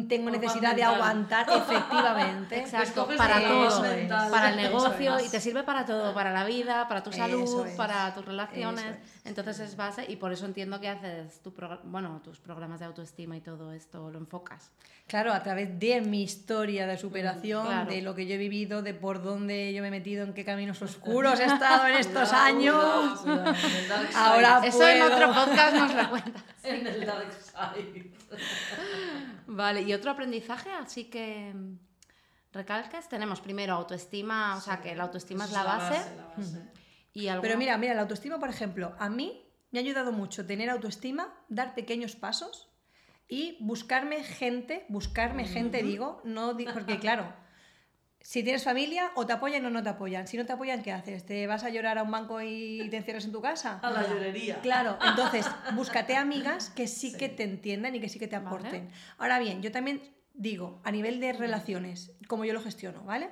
tengo 0.09 0.32
necesidad 0.32 0.76
de 0.76 0.84
aguantar 0.84 1.45
efectivamente. 1.47 2.57
Exacto, 2.59 3.01
Escoges 3.01 3.17
para 3.17 3.47
todo, 3.47 3.84
para 4.32 4.49
el 4.49 4.55
negocio 4.55 5.17
es. 5.17 5.28
y 5.28 5.30
te 5.30 5.39
sirve 5.39 5.61
para 5.61 5.86
todo, 5.86 6.11
para 6.15 6.32
la 6.34 6.43
vida, 6.43 6.88
para 6.88 7.03
tu 7.03 7.11
salud, 7.11 7.67
es. 7.67 7.76
para 7.76 8.11
tus 8.15 8.26
relaciones. 8.26 8.84
Es. 8.84 9.26
Entonces 9.28 9.59
es 9.59 9.76
base 9.76 10.05
y 10.09 10.15
por 10.15 10.34
eso 10.34 10.47
entiendo 10.47 10.80
que 10.80 10.89
haces 10.89 11.39
tu 11.43 11.53
bueno, 11.84 12.19
tus 12.23 12.39
programas 12.39 12.80
de 12.80 12.88
autoestima 12.88 13.38
y 13.38 13.41
todo 13.41 13.71
esto 13.71 14.09
lo 14.09 14.17
enfocas. 14.17 14.71
Claro, 15.07 15.34
a 15.34 15.43
través 15.43 15.80
de 15.80 16.01
mi 16.16 16.24
historia 16.24 16.88
de 16.88 16.97
superación, 16.97 17.66
Claro. 17.68 17.91
de 17.91 18.01
lo 18.01 18.16
que 18.16 18.26
yo 18.26 18.36
he 18.36 18.38
vivido, 18.38 18.82
de 18.82 18.93
por 18.93 19.22
dónde 19.22 19.74
yo 19.74 19.82
me 19.82 19.89
he 19.89 19.91
metido, 19.91 20.24
en 20.24 20.34
qué 20.34 20.45
caminos 20.45 20.82
oscuros 20.82 21.39
he 21.41 21.43
estado 21.53 21.88
en 21.88 21.95
estos 21.95 22.30
Cuidado, 22.30 22.45
años. 22.45 23.20
cuidado, 23.22 23.53
cuidado. 23.53 24.05
Ahora 24.16 24.61
Eso 24.66 24.88
en 24.88 25.01
otro 25.01 25.28
podcast 25.34 25.76
nos 25.76 25.93
lo 25.93 26.09
cuentas. 26.09 26.43
En 26.63 26.88
el 26.88 27.05
dark 27.05 27.32
side. 27.32 28.11
Vale, 29.47 29.82
y 29.84 29.93
otro 29.93 30.09
aprendizaje, 30.11 30.72
así 30.72 31.05
que 31.05 31.53
recalques, 32.53 33.07
tenemos 33.09 33.41
primero 33.41 33.74
autoestima, 33.74 34.55
o 34.55 34.61
sea 34.61 34.82
que 34.82 34.95
la 34.95 35.03
autoestima 35.03 35.45
es 35.45 35.51
la 35.51 35.63
base, 35.63 36.16
la 36.16 36.26
base. 36.36 36.61
y 37.13 37.28
algo 37.28 37.41
Pero 37.43 37.57
mira, 37.57 37.78
mira, 37.78 37.93
la 37.93 38.01
autoestima, 38.01 38.39
por 38.39 38.49
ejemplo, 38.49 38.95
a 38.97 39.09
mí 39.09 39.45
me 39.72 39.80
ha 39.80 39.82
ayudado 39.82 40.11
mucho 40.11 40.45
tener 40.45 40.70
autoestima, 40.70 41.34
dar 41.49 41.76
pequeños 41.76 42.16
pasos 42.16 42.70
y 43.28 43.57
buscarme 43.59 44.23
gente, 44.23 44.86
buscarme 44.89 45.45
gente, 45.45 45.82
digo, 45.84 46.21
no 46.23 46.53
di- 46.53 46.65
porque 46.71 46.99
claro, 46.99 47.34
si 48.21 48.41
tienes 48.43 48.63
familia, 48.63 49.11
o 49.15 49.26
te 49.28 49.34
apoyan 49.34 49.63
o 49.65 49.69
no 49.69 49.84
te 49.84 49.89
apoyan. 49.89 50.28
Si 50.28 50.36
no 50.36 50.45
te 50.47 50.53
apoyan, 50.53 50.82
¿qué 50.82 50.91
haces? 50.91 51.26
¿Te 51.26 51.45
vas 51.45 51.63
a 51.63 51.69
llorar 51.69 51.99
a 51.99 52.03
un 52.03 52.09
banco 52.09 52.41
y 52.41 52.88
te 52.89 52.97
encierras 52.97 53.26
en 53.26 53.32
tu 53.32 53.41
casa? 53.41 53.80
A 53.84 53.91
la 53.91 54.07
llorería. 54.07 54.61
Claro, 54.61 54.97
entonces 55.07 55.47
búscate 55.76 56.15
amigas 56.15 56.69
que 56.71 56.88
sí, 56.88 57.15
que 57.15 57.30
te 57.30 57.43
entiendan 57.43 57.93
y 57.95 57.99
que 57.99 58.09
sí 58.09 58.17
que 58.17 58.28
te 58.28 58.36
Vale. 58.38 58.47
aporten. 58.47 58.89
Ahora 59.19 59.38
bien, 59.38 59.61
yo 59.61 59.71
también 59.71 60.01
digo, 60.34 60.82
a 60.84 60.91
nivel 60.91 61.19
de 61.19 61.34
relaciones, 61.34 62.13
como 62.28 62.45
yo 62.45 62.53
lo 62.53 62.61
gestiono, 62.61 63.03
¿vale? 63.03 63.30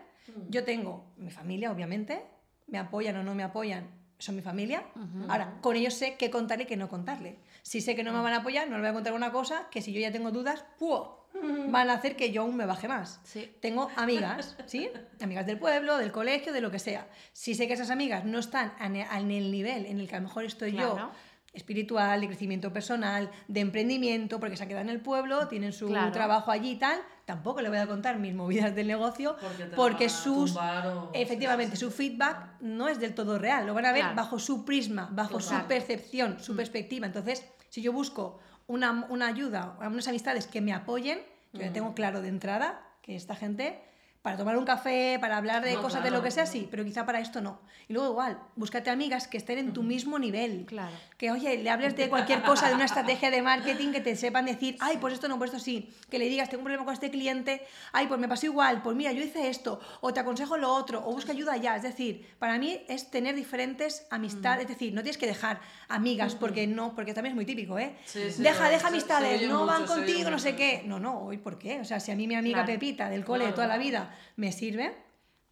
Yo 0.47 0.63
tengo 0.63 1.11
mi 1.17 1.31
familia, 1.31 1.71
obviamente, 1.71 2.21
me 2.67 2.77
apoyan 2.77 3.17
o 3.17 3.23
no 3.23 3.33
me 3.35 3.43
apoyan, 3.43 3.89
son 4.19 4.35
mi 4.35 4.41
familia. 4.43 4.83
Ahora, 5.27 5.57
con 5.61 5.75
ellos 5.75 5.95
sé 5.95 6.17
qué 6.17 6.29
contarle 6.29 6.65
y 6.65 6.67
qué 6.67 6.77
no 6.77 6.87
contarle. 6.87 7.39
Si 7.63 7.81
sé 7.81 7.95
que 7.95 8.03
no 8.03 8.13
me 8.13 8.21
van 8.21 8.33
a 8.33 8.37
apoyar, 8.37 8.69
no 8.69 8.75
le 8.75 8.81
voy 8.81 8.89
a 8.89 8.93
contar 8.93 9.13
una 9.13 9.31
cosa 9.31 9.67
que 9.71 9.81
si 9.81 9.91
yo 9.91 9.99
ya 9.99 10.11
tengo 10.11 10.31
dudas, 10.31 10.63
¡puo! 10.77 11.23
van 11.69 11.89
a 11.89 11.93
hacer 11.93 12.15
que 12.15 12.31
yo 12.31 12.43
aún 12.43 12.55
me 12.55 12.65
baje 12.65 12.87
más. 12.87 13.19
Sí. 13.23 13.51
Tengo 13.59 13.89
amigas, 13.95 14.55
¿sí? 14.65 14.89
Amigas 15.21 15.45
del 15.45 15.57
pueblo, 15.57 15.97
del 15.97 16.11
colegio, 16.11 16.53
de 16.53 16.61
lo 16.61 16.71
que 16.71 16.79
sea. 16.79 17.07
Si 17.33 17.55
sé 17.55 17.67
que 17.67 17.73
esas 17.73 17.89
amigas 17.89 18.23
no 18.25 18.39
están 18.39 18.73
en 18.79 18.95
el 19.31 19.51
nivel 19.51 19.85
en 19.85 19.99
el 19.99 20.07
que 20.07 20.15
a 20.15 20.19
lo 20.19 20.27
mejor 20.27 20.45
estoy 20.45 20.73
yo. 20.73 21.11
Espiritual, 21.53 22.19
de 22.21 22.27
crecimiento 22.27 22.73
personal, 22.73 23.29
de 23.47 23.59
emprendimiento, 23.59 24.39
porque 24.39 24.57
se 24.57 24.63
han 24.63 24.69
quedado 24.69 24.83
en 24.83 24.89
el 24.89 24.99
pueblo, 25.01 25.47
tienen 25.47 25.71
su 25.71 25.87
Claro. 25.87 26.11
trabajo 26.11 26.51
allí 26.51 26.71
y 26.71 26.75
tal, 26.77 26.99
tampoco 27.25 27.61
le 27.61 27.69
voy 27.69 27.77
a 27.77 27.87
contar 27.87 28.17
mis 28.19 28.33
movidas 28.33 28.73
del 28.75 28.87
negocio, 28.87 29.35
Porque 29.75 30.09
sus... 30.09 30.55
o- 30.57 31.11
Efectivamente, 31.13 31.75
su 31.77 31.91
feedback 31.91 32.59
no 32.59 32.87
es 32.89 32.99
del 32.99 33.13
todo 33.13 33.37
real, 33.37 33.65
lo 33.67 33.73
van 33.73 33.85
a 33.85 33.91
ver 33.91 34.01
Claro. 34.01 34.15
bajo 34.15 34.39
su 34.39 34.65
prisma, 34.65 35.09
bajo 35.11 35.39
su 35.39 35.55
percepción, 35.67 36.39
su 36.39 36.55
perspectiva. 36.55 37.05
Entonces, 37.05 37.45
si 37.69 37.81
yo 37.81 37.93
busco 37.93 38.39
una, 38.67 39.05
una 39.09 39.27
ayuda, 39.27 39.77
unas 39.79 40.07
amistades 40.07 40.47
que 40.47 40.59
me 40.61 40.73
apoyen, 40.73 41.19
yo 41.53 41.61
ya 41.61 41.71
tengo 41.71 41.93
claro 41.93 42.21
de 42.21 42.29
entrada 42.29 42.81
que 43.03 43.15
esta 43.15 43.35
gente, 43.35 43.79
para 44.23 44.37
tomar 44.37 44.57
un 44.57 44.63
café, 44.63 45.17
para 45.19 45.35
hablar 45.35 45.65
de 45.65 45.73
No, 45.73 45.81
cosas 45.81 46.01
de 46.01 46.09
lo 46.09 46.23
que 46.23 46.31
sea, 46.31 46.45
sí, 46.45 46.65
pero 46.71 46.85
quizá 46.85 47.05
para 47.05 47.19
esto 47.19 47.41
no. 47.41 47.59
Y 47.89 47.93
luego 47.93 48.11
igual, 48.11 48.39
búscate 48.55 48.89
amigas 48.89 49.27
que 49.27 49.35
estén 49.35 49.57
en 49.57 49.73
tu 49.73 49.83
mismo 49.83 50.17
nivel. 50.17 50.63
Claro. 50.65 50.95
Que, 51.17 51.29
oye, 51.29 51.57
le 51.57 51.69
hables 51.69 51.97
de 51.97 52.07
cualquier 52.07 52.41
cosa, 52.41 52.69
de 52.69 52.75
una 52.75 52.85
estrategia 52.85 53.29
de 53.29 53.41
marketing, 53.41 53.91
que 53.91 53.99
te 53.99 54.15
sepan 54.15 54.45
decir, 54.45 54.77
ay, 54.79 54.97
pues 55.01 55.15
esto 55.15 55.27
no, 55.27 55.37
pues 55.37 55.51
esto 55.51 55.61
sí. 55.61 55.93
Que 56.09 56.19
le 56.19 56.29
digas, 56.29 56.47
tengo 56.47 56.61
un 56.61 56.63
problema 56.63 56.85
con 56.85 56.93
este 56.93 57.11
cliente, 57.11 57.67
ay, 57.91 58.07
pues 58.07 58.17
me 58.17 58.29
pasó 58.29 58.45
igual, 58.45 58.81
pues 58.81 58.95
mira, 58.95 59.11
yo 59.11 59.21
hice 59.21 59.49
esto, 59.49 59.81
o 59.99 60.13
te 60.13 60.21
aconsejo 60.21 60.55
lo 60.55 60.73
otro, 60.73 61.05
o 61.05 61.11
busca 61.11 61.33
ayuda 61.33 61.57
ya. 61.57 61.75
Es 61.75 61.83
decir, 61.83 62.25
para 62.39 62.57
mí 62.57 62.81
es 62.87 63.11
tener 63.11 63.35
diferentes 63.35 64.07
amistades, 64.09 64.63
es 64.63 64.69
decir, 64.69 64.93
no 64.93 65.01
tienes 65.01 65.17
que 65.17 65.27
dejar 65.27 65.59
amigas, 65.89 66.35
porque 66.35 66.65
no, 66.65 66.95
porque 66.95 67.13
también 67.13 67.33
es 67.33 67.35
muy 67.35 67.45
típico, 67.45 67.77
¿eh? 67.77 67.97
Sí, 68.05 68.31
sí, 68.31 68.41
deja, 68.41 68.69
deja 68.69 68.87
amistades, 68.87 69.49
no 69.49 69.65
van 69.65 69.81
mucho, 69.81 69.95
contigo, 69.95 70.29
no 70.29 70.39
sé 70.39 70.55
qué. 70.55 70.81
No, 70.85 70.97
no, 70.97 71.25
hoy, 71.25 71.39
¿por 71.39 71.59
qué? 71.59 71.81
O 71.81 71.85
sea, 71.85 71.99
si 71.99 72.09
a 72.13 72.15
mí 72.15 72.25
mi 72.25 72.35
amiga 72.35 72.53
Claro. 72.63 72.79
Pepita 72.79 73.09
del 73.09 73.25
cole 73.25 73.47
de 73.47 73.51
toda 73.51 73.67
la 73.67 73.77
vida 73.77 74.12
me 74.35 74.51
sirve, 74.51 74.95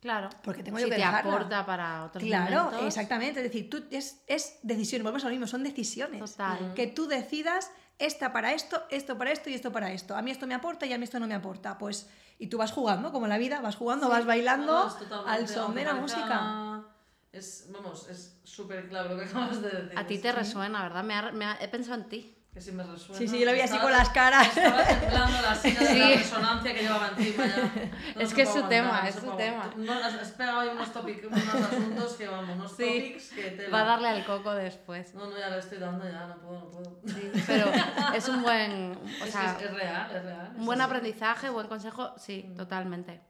Claro. 0.01 0.29
Porque 0.43 0.63
tengo 0.63 0.79
si 0.79 0.83
yo 0.85 0.89
que 0.89 0.95
te 0.95 1.01
dejarla. 1.01 1.31
aporta 1.31 1.63
para 1.63 2.05
otros 2.05 2.23
Claro, 2.23 2.63
momentos. 2.63 2.87
exactamente. 2.87 3.39
Es 3.39 3.43
decir, 3.43 3.69
tú 3.69 3.83
es, 3.91 4.23
es 4.25 4.57
decisión, 4.63 5.03
volvemos 5.03 5.23
a 5.23 5.27
lo 5.27 5.31
mismo, 5.31 5.45
son 5.45 5.61
decisiones. 5.61 6.19
Total. 6.31 6.73
Que 6.73 6.87
tú 6.87 7.05
decidas 7.07 7.69
esta 7.99 8.33
para 8.33 8.51
esto, 8.53 8.81
esto 8.89 9.15
para 9.15 9.31
esto 9.31 9.51
y 9.51 9.53
esto 9.53 9.71
para 9.71 9.91
esto. 9.91 10.15
A 10.15 10.23
mí 10.23 10.31
esto 10.31 10.47
me 10.47 10.55
aporta 10.55 10.87
y 10.87 10.93
a 10.93 10.97
mí 10.97 11.03
esto 11.03 11.19
no 11.19 11.27
me 11.27 11.35
aporta. 11.35 11.77
Pues, 11.77 12.09
y 12.39 12.47
tú 12.47 12.57
vas 12.57 12.71
jugando, 12.71 13.11
como 13.11 13.27
en 13.27 13.29
la 13.29 13.37
vida, 13.37 13.61
vas 13.61 13.75
jugando, 13.75 14.09
vas 14.09 14.25
bailando 14.25 14.91
No, 15.07 15.25
al 15.27 15.47
son 15.47 15.75
de 15.75 15.85
la 15.85 15.93
música. 15.93 16.83
Es, 17.31 17.67
vamos, 17.69 18.09
es 18.09 18.39
súper 18.43 18.89
claro 18.89 19.09
lo 19.13 19.19
que 19.19 19.25
acabas 19.25 19.61
de 19.61 19.69
decir. 19.69 19.99
A 19.99 20.07
ti 20.07 20.17
te 20.17 20.31
resuena, 20.31 20.81
¿verdad? 20.81 21.03
Me 21.03 21.13
ha- 21.13 21.31
me 21.31 21.45
ha- 21.45 21.57
he 21.61 21.67
pensado 21.67 22.01
en 22.01 22.09
ti. 22.09 22.35
Que 22.53 22.59
sí 22.59 22.73
me 22.73 22.83
resuena. 22.83 23.17
Sí, 23.17 23.29
sí, 23.29 23.39
yo 23.39 23.45
lo 23.45 23.53
vi 23.53 23.61
así 23.61 23.75
Estaba- 23.75 23.83
con 23.83 23.91
las 23.93 24.09
caras. 24.09 24.47
Estaba 24.57 24.83
temblando 24.83 25.41
la 25.41 25.55
silla 25.61 25.79
de 25.79 25.87
Sí. 25.87 25.99
la 25.99 26.07
resonancia 26.17 26.73
que 26.73 26.81
llevaba 26.81 27.07
encima 27.15 27.45
ya. 27.47 27.55
No 28.15 28.21
Es 28.21 28.33
que 28.33 28.41
es 28.41 28.49
su 28.51 28.63
tema, 28.63 28.97
aguantar, 28.97 29.03
no 29.03 29.07
es 29.09 29.15
su 29.31 29.37
tema. 29.37 29.73
No, 29.77 29.93
has, 29.93 30.31
pegado 30.33 30.59
ahí 30.59 30.67
unos, 30.69 30.91
topic, 30.91 31.25
unos 31.27 31.47
asuntos 31.47 32.13
que 32.15 32.27
vamos, 32.27 32.55
unos 32.57 32.71
Sí. 32.75 32.83
topics 32.83 33.29
que 33.29 33.43
te 33.51 33.69
Va 33.69 33.81
a 33.81 33.85
darle 33.85 34.09
al 34.09 34.25
coco 34.25 34.53
después. 34.53 35.13
No, 35.15 35.27
no, 35.29 35.37
ya 35.39 35.49
le 35.49 35.59
estoy 35.59 35.77
dando, 35.77 36.03
ya 36.09 36.27
no 36.27 36.35
puedo, 36.41 36.59
no 36.59 36.69
puedo. 36.71 36.99
Sí, 37.07 37.31
pero 37.47 37.71
es 38.13 38.27
un 38.27 38.41
buen, 38.41 38.97
o 39.21 39.25
es, 39.25 39.31
sea, 39.31 39.55
es, 39.57 39.63
es 39.63 39.73
real, 39.73 40.11
es 40.13 40.23
real. 40.23 40.53
un 40.57 40.65
buen 40.65 40.81
así. 40.81 40.87
aprendizaje, 40.89 41.49
buen 41.49 41.67
consejo, 41.67 42.13
sí, 42.17 42.53
totalmente. 42.57 43.21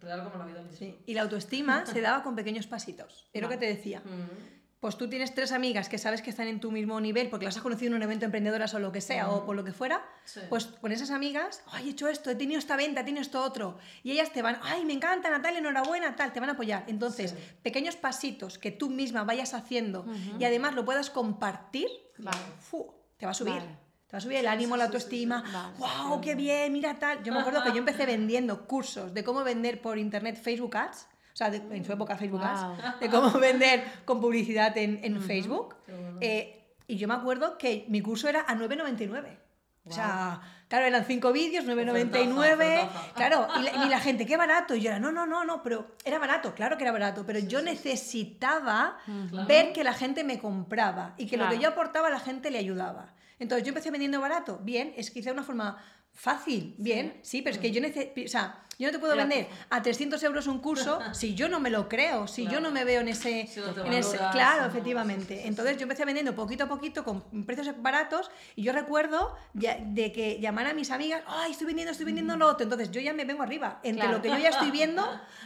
Real 0.00 0.24
como 0.24 0.38
la 0.38 0.46
vida 0.46 0.62
misma. 0.62 0.78
Sí, 0.78 0.98
Y 1.04 1.12
la 1.12 1.22
autoestima 1.22 1.84
se 1.84 2.00
daba 2.00 2.22
con 2.22 2.34
pequeños 2.34 2.66
pasitos. 2.66 3.28
Es 3.34 3.42
lo 3.42 3.50
que 3.50 3.58
te 3.58 3.66
decía. 3.66 4.00
Mm. 4.00 4.55
Pues 4.80 4.96
tú 4.98 5.08
tienes 5.08 5.34
tres 5.34 5.52
amigas 5.52 5.88
que 5.88 5.96
sabes 5.96 6.20
que 6.20 6.28
están 6.30 6.48
en 6.48 6.60
tu 6.60 6.70
mismo 6.70 7.00
nivel 7.00 7.30
porque 7.30 7.46
las 7.46 7.56
has 7.56 7.62
conocido 7.62 7.88
en 7.92 7.94
un 7.96 8.02
evento 8.02 8.20
de 8.20 8.26
emprendedoras 8.26 8.74
o 8.74 8.78
lo 8.78 8.92
que 8.92 9.00
sea, 9.00 9.30
o 9.30 9.46
por 9.46 9.56
lo 9.56 9.64
que 9.64 9.72
fuera, 9.72 10.04
Sí. 10.24 10.40
pues 10.50 10.66
con 10.66 10.92
esas 10.92 11.10
amigas, 11.10 11.62
ay, 11.72 11.88
he 11.88 11.90
hecho 11.92 12.08
esto, 12.08 12.30
he 12.30 12.34
tenido 12.34 12.58
esta 12.58 12.76
venta, 12.76 13.00
he 13.00 13.04
tenido 13.04 13.22
esto 13.22 13.42
otro, 13.42 13.78
y 14.02 14.12
ellas 14.12 14.32
te 14.32 14.42
van, 14.42 14.58
ay, 14.62 14.84
me 14.84 14.92
encanta 14.92 15.30
Natalia, 15.30 15.60
enhorabuena, 15.60 16.14
tal, 16.14 16.32
te 16.32 16.40
van 16.40 16.50
a 16.50 16.52
apoyar. 16.52 16.84
Entonces, 16.88 17.30
Sí. 17.30 17.36
pequeños 17.62 17.96
pasitos 17.96 18.58
que 18.58 18.70
tú 18.70 18.90
misma 18.90 19.24
vayas 19.24 19.54
haciendo 19.54 20.04
y 20.38 20.44
además 20.44 20.74
lo 20.74 20.84
puedas 20.84 21.08
compartir, 21.10 21.88
Vale. 22.18 22.36
fu, 22.60 22.92
te 23.16 23.24
va 23.24 23.32
a 23.32 23.34
subir. 23.34 23.54
Vale. 23.54 23.86
Te 24.06 24.12
va 24.12 24.18
a 24.18 24.20
subir 24.20 24.36
el 24.36 24.46
ánimo, 24.46 24.76
la 24.76 24.84
autoestima. 24.84 25.74
¡Wow! 25.78 26.20
¡Qué 26.20 26.36
bien! 26.36 26.72
Mira 26.72 26.96
tal. 26.96 27.24
Yo 27.24 27.32
me 27.32 27.40
acuerdo 27.40 27.64
que 27.64 27.70
yo 27.70 27.78
empecé 27.78 28.06
vendiendo 28.06 28.64
cursos 28.68 29.12
de 29.12 29.24
cómo 29.24 29.42
vender 29.42 29.82
por 29.82 29.98
internet 29.98 30.40
Facebook 30.40 30.76
Ads. 30.76 31.08
O 31.36 31.38
sea, 31.38 31.50
de- 31.50 31.58
en 31.76 31.84
su 31.84 31.92
época 31.92 32.16
Facebook 32.16 32.40
Wow. 32.40 32.48
Ads. 32.48 33.00
De 33.00 33.10
cómo 33.10 33.30
vender 33.38 33.84
con 34.06 34.22
publicidad 34.22 34.74
en, 34.78 34.98
en 35.04 35.20
Facebook. 35.20 35.76
Qué 35.84 35.92
bueno. 35.92 36.16
Eh, 36.22 36.64
y 36.86 36.96
yo 36.96 37.06
me 37.08 37.12
acuerdo 37.12 37.58
que 37.58 37.84
mi 37.88 38.00
curso 38.00 38.26
era 38.26 38.40
a 38.48 38.54
9,99. 38.54 39.36
O 39.84 39.92
sea, 39.92 40.40
claro, 40.66 40.86
eran 40.86 41.04
cinco 41.04 41.32
vídeos, 41.32 41.66
9,99. 41.66 41.90
Ofertaza, 41.90 42.88
ofertaza. 42.88 43.12
Claro, 43.14 43.46
y 43.58 43.62
la, 43.64 43.84
y 43.84 43.88
la 43.90 44.00
gente, 44.06 44.24
qué 44.24 44.38
barato. 44.38 44.74
Y 44.74 44.80
yo 44.80 44.88
era, 44.88 44.98
no, 44.98 45.12
no, 45.12 45.26
no, 45.26 45.44
no, 45.44 45.62
pero 45.62 45.94
era 46.06 46.18
barato, 46.18 46.54
claro 46.54 46.78
que 46.78 46.84
era 46.84 46.90
barato, 46.92 47.24
pero 47.26 47.38
yo 47.38 47.60
necesitaba 47.60 48.96
Claro. 49.30 49.46
ver 49.46 49.72
que 49.74 49.84
la 49.84 49.92
gente 49.92 50.24
me 50.24 50.38
compraba 50.38 51.14
y 51.18 51.26
que 51.26 51.36
lo 51.36 51.42
Claro. 51.44 51.56
que 51.58 51.62
yo 51.62 51.68
aportaba 51.68 52.08
la 52.08 52.18
gente 52.20 52.50
le 52.50 52.58
ayudaba. 52.58 53.12
Entonces 53.38 53.64
yo 53.64 53.68
empecé 53.70 53.90
vendiendo 53.90 54.20
barato, 54.22 54.58
bien, 54.62 54.94
es 54.96 55.10
quizá 55.10 55.32
una 55.32 55.42
forma 55.42 55.76
fácil, 56.14 56.74
bien, 56.78 57.20
sí, 57.22 57.42
pero 57.42 57.54
es 57.54 57.60
que 57.60 57.70
yo 57.70 57.80
necesito, 57.82 58.22
o 58.24 58.28
sea, 58.28 58.62
yo 58.78 58.88
no 58.88 58.92
te 58.92 58.98
puedo 58.98 59.14
Era- 59.14 59.24
vender 59.24 59.48
a 59.70 59.82
300 59.82 60.22
euros 60.22 60.46
un 60.46 60.58
curso 60.60 60.98
si 61.14 61.34
yo 61.34 61.48
no 61.48 61.60
me 61.60 61.70
lo 61.70 61.88
creo, 61.88 62.26
si 62.26 62.42
yo 62.44 62.48
Claro. 62.50 62.64
no 62.64 62.70
me 62.72 62.84
veo 62.84 63.00
en 63.00 63.08
ese... 63.08 63.46
Si 63.46 63.60
no 63.60 63.72
te 63.72 63.80
en 63.80 63.92
ese- 63.92 64.16
valoras, 64.16 64.34
claro, 64.34 64.62
no, 64.62 64.68
efectivamente. 64.68 65.36
sí, 65.36 65.42
sí. 65.42 65.48
Entonces 65.48 65.76
yo 65.76 65.82
empecé 65.84 66.04
vendiendo 66.04 66.34
poquito 66.34 66.64
a 66.64 66.68
poquito 66.68 67.04
con 67.04 67.22
precios 67.46 67.68
baratos 67.80 68.30
y 68.54 68.62
yo 68.62 68.72
recuerdo 68.72 69.34
de 69.54 70.12
que 70.12 70.38
llamar 70.40 70.66
a 70.66 70.74
mis 70.74 70.90
amigas, 70.90 71.22
ay, 71.26 71.52
estoy 71.52 71.66
vendiendo, 71.66 71.92
estoy 71.92 72.06
vendiendo 72.06 72.36
lo 72.36 72.46
otro. 72.48 72.64
Entonces 72.64 72.90
yo 72.90 73.00
ya 73.00 73.12
me 73.12 73.24
vengo 73.24 73.42
arriba, 73.42 73.80
entre 73.82 74.02
Claro. 74.02 74.16
lo 74.18 74.22
que 74.22 74.28
yo 74.30 74.38
ya 74.38 74.50
estoy 74.50 74.70
viendo 74.70 75.04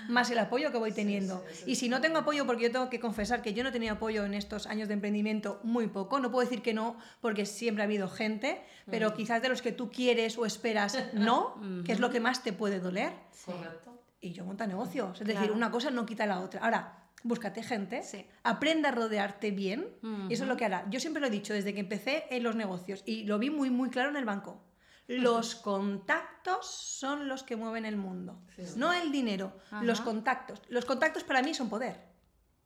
más 0.09 0.31
el 0.31 0.39
apoyo 0.39 0.71
que 0.73 0.79
voy 0.79 0.93
teniendo. 0.93 1.45
y 1.67 1.77
si 1.77 1.89
no 1.89 2.01
tengo 2.01 2.19
apoyo, 2.19 2.47
porque 2.47 2.65
yo 2.65 2.73
tengo 2.73 2.91
que 2.91 3.01
confesar 3.01 3.43
que 3.43 3.55
yo 3.55 3.63
no 3.65 3.71
tenido 3.73 3.95
apoyo 3.95 4.25
en 4.25 4.35
estos 4.35 4.67
años 4.67 4.89
de 4.89 4.95
emprendimiento 4.95 5.61
muy 5.63 5.87
poco, 5.87 6.19
no 6.21 6.31
puedo 6.31 6.45
decir 6.49 6.63
que 6.63 6.75
no, 6.75 6.97
porque 7.21 7.47
siempre 7.47 7.83
ha 7.83 7.87
habido 7.87 8.09
gente, 8.09 8.61
pero 8.91 9.15
quizás 9.15 9.41
de 9.43 9.49
los 9.49 9.63
que 9.63 9.73
tú 9.73 9.91
quieres 9.91 10.37
o 10.39 10.47
esperas 10.47 10.99
no, 11.13 11.61
que 11.87 11.93
es 11.93 12.01
lo 12.01 12.11
que 12.11 12.21
más 12.21 12.43
te 12.43 12.53
puede 12.53 12.81
doler. 12.81 13.13
Correcto. 13.45 14.03
Y 14.21 14.33
yo 14.33 14.45
monta 14.45 14.67
negocios, 14.67 15.21
es 15.21 15.27
decir, 15.27 15.51
una 15.51 15.71
cosa 15.71 15.91
no 15.91 16.05
quita 16.05 16.27
la 16.27 16.41
otra. 16.41 16.61
Ahora, 16.63 17.09
búscate 17.23 17.63
gente, 17.63 18.03
Sí. 18.03 18.27
aprende 18.45 18.89
a 18.89 18.91
rodearte 18.91 19.51
bien, 19.51 19.89
y 20.29 20.35
eso 20.35 20.43
es 20.45 20.49
lo 20.49 20.57
que 20.57 20.65
hará. 20.67 20.87
Yo 20.91 21.01
siempre 21.01 21.21
lo 21.21 21.27
he 21.27 21.31
dicho 21.31 21.53
desde 21.55 21.73
que 21.75 21.81
empecé 21.81 22.25
en 22.31 22.43
los 22.43 22.55
negocios 22.57 23.03
y 23.07 23.25
lo 23.25 23.39
vi 23.39 23.51
muy, 23.51 23.71
muy 23.71 23.89
claro 23.91 24.11
en 24.11 24.17
el 24.17 24.25
banco. 24.25 24.63
Los 25.07 25.57
contactos 25.57 26.67
son 26.71 27.27
los 27.29 27.43
que 27.43 27.57
mueven 27.57 27.85
el 27.85 27.97
mundo, 27.97 28.41
Sí, 28.57 28.63
no 28.77 28.93
el 28.93 29.11
dinero, 29.11 29.57
los 29.83 30.01
contactos. 30.01 30.63
Los 30.69 30.85
contactos 30.85 31.25
para 31.25 31.43
mí 31.43 31.53
son 31.55 31.69
poder. 31.69 32.10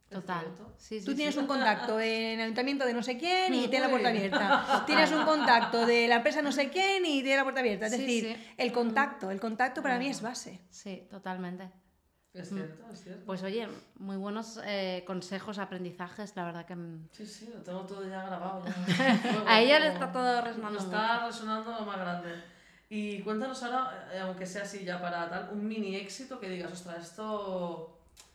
Total. 0.09 0.43
cierto. 0.45 0.73
Sí, 0.79 1.01
sí, 1.01 1.05
Tú 1.05 1.11
sí. 1.13 1.17
tienes 1.17 1.37
un 1.37 1.47
contacto 1.47 1.99
en 1.99 2.39
el 2.39 2.41
ayuntamiento 2.43 2.85
de 2.87 2.95
no 2.95 3.03
sé 3.03 3.19
quién 3.19 3.53
y 3.55 3.67
tiene 3.69 3.87
la 3.87 3.91
puerta 3.91 4.09
abierta. 4.11 4.85
Tienes 4.87 5.11
un 5.11 5.25
contacto 5.25 5.85
de 5.87 6.07
la 6.07 6.17
empresa 6.17 6.41
no 6.43 6.53
sé 6.53 6.71
quién 6.71 7.05
y 7.05 7.23
tiene 7.23 7.39
la 7.39 7.43
puerta 7.43 7.61
abierta. 7.61 7.87
Es 7.87 7.93
Sí, 7.93 7.99
decir, 8.01 8.25
sí. 8.37 8.55
el 8.57 8.71
contacto, 8.73 9.31
el 9.31 9.41
contacto 9.41 9.83
para 9.83 9.99
mí 9.99 10.07
es 10.09 10.21
base. 10.23 10.61
Sí, 10.71 11.07
totalmente. 11.11 11.69
Es 12.33 12.49
cierto, 12.49 12.85
es 12.93 13.01
cierto. 13.03 13.25
Pues 13.27 13.43
oye, 13.45 13.69
muy 13.97 14.17
buenos 14.17 14.61
eh, 14.65 15.05
consejos, 15.07 15.59
aprendizajes, 15.59 16.35
la 16.35 16.45
verdad 16.45 16.67
que... 16.67 16.75
mm, 16.75 17.09
Sí, 17.13 17.25
sí, 17.27 17.51
lo 17.55 17.61
tengo 17.63 17.81
todo 17.83 18.03
ya 18.09 18.25
grabado. 18.25 18.65
ya. 18.67 19.45
A 19.47 19.61
ella 19.61 19.79
le 19.79 19.89
está 19.89 20.11
todo 20.11 20.41
resonando 20.43 20.79
Está 20.81 21.27
resonando 21.27 21.71
lo 21.73 21.87
más 21.87 21.97
grande. 21.97 22.31
Y 22.89 23.21
cuéntanos 23.23 23.63
ahora, 23.63 24.09
eh, 24.13 24.19
aunque 24.19 24.47
sea 24.47 24.63
así 24.63 24.85
ya 24.85 25.01
para 25.01 25.29
tal, 25.31 25.51
un 25.53 25.67
mini 25.67 25.95
éxito 25.97 26.41
que 26.41 26.49
digas, 26.49 26.73
ostras, 26.73 27.05
esto 27.05 27.94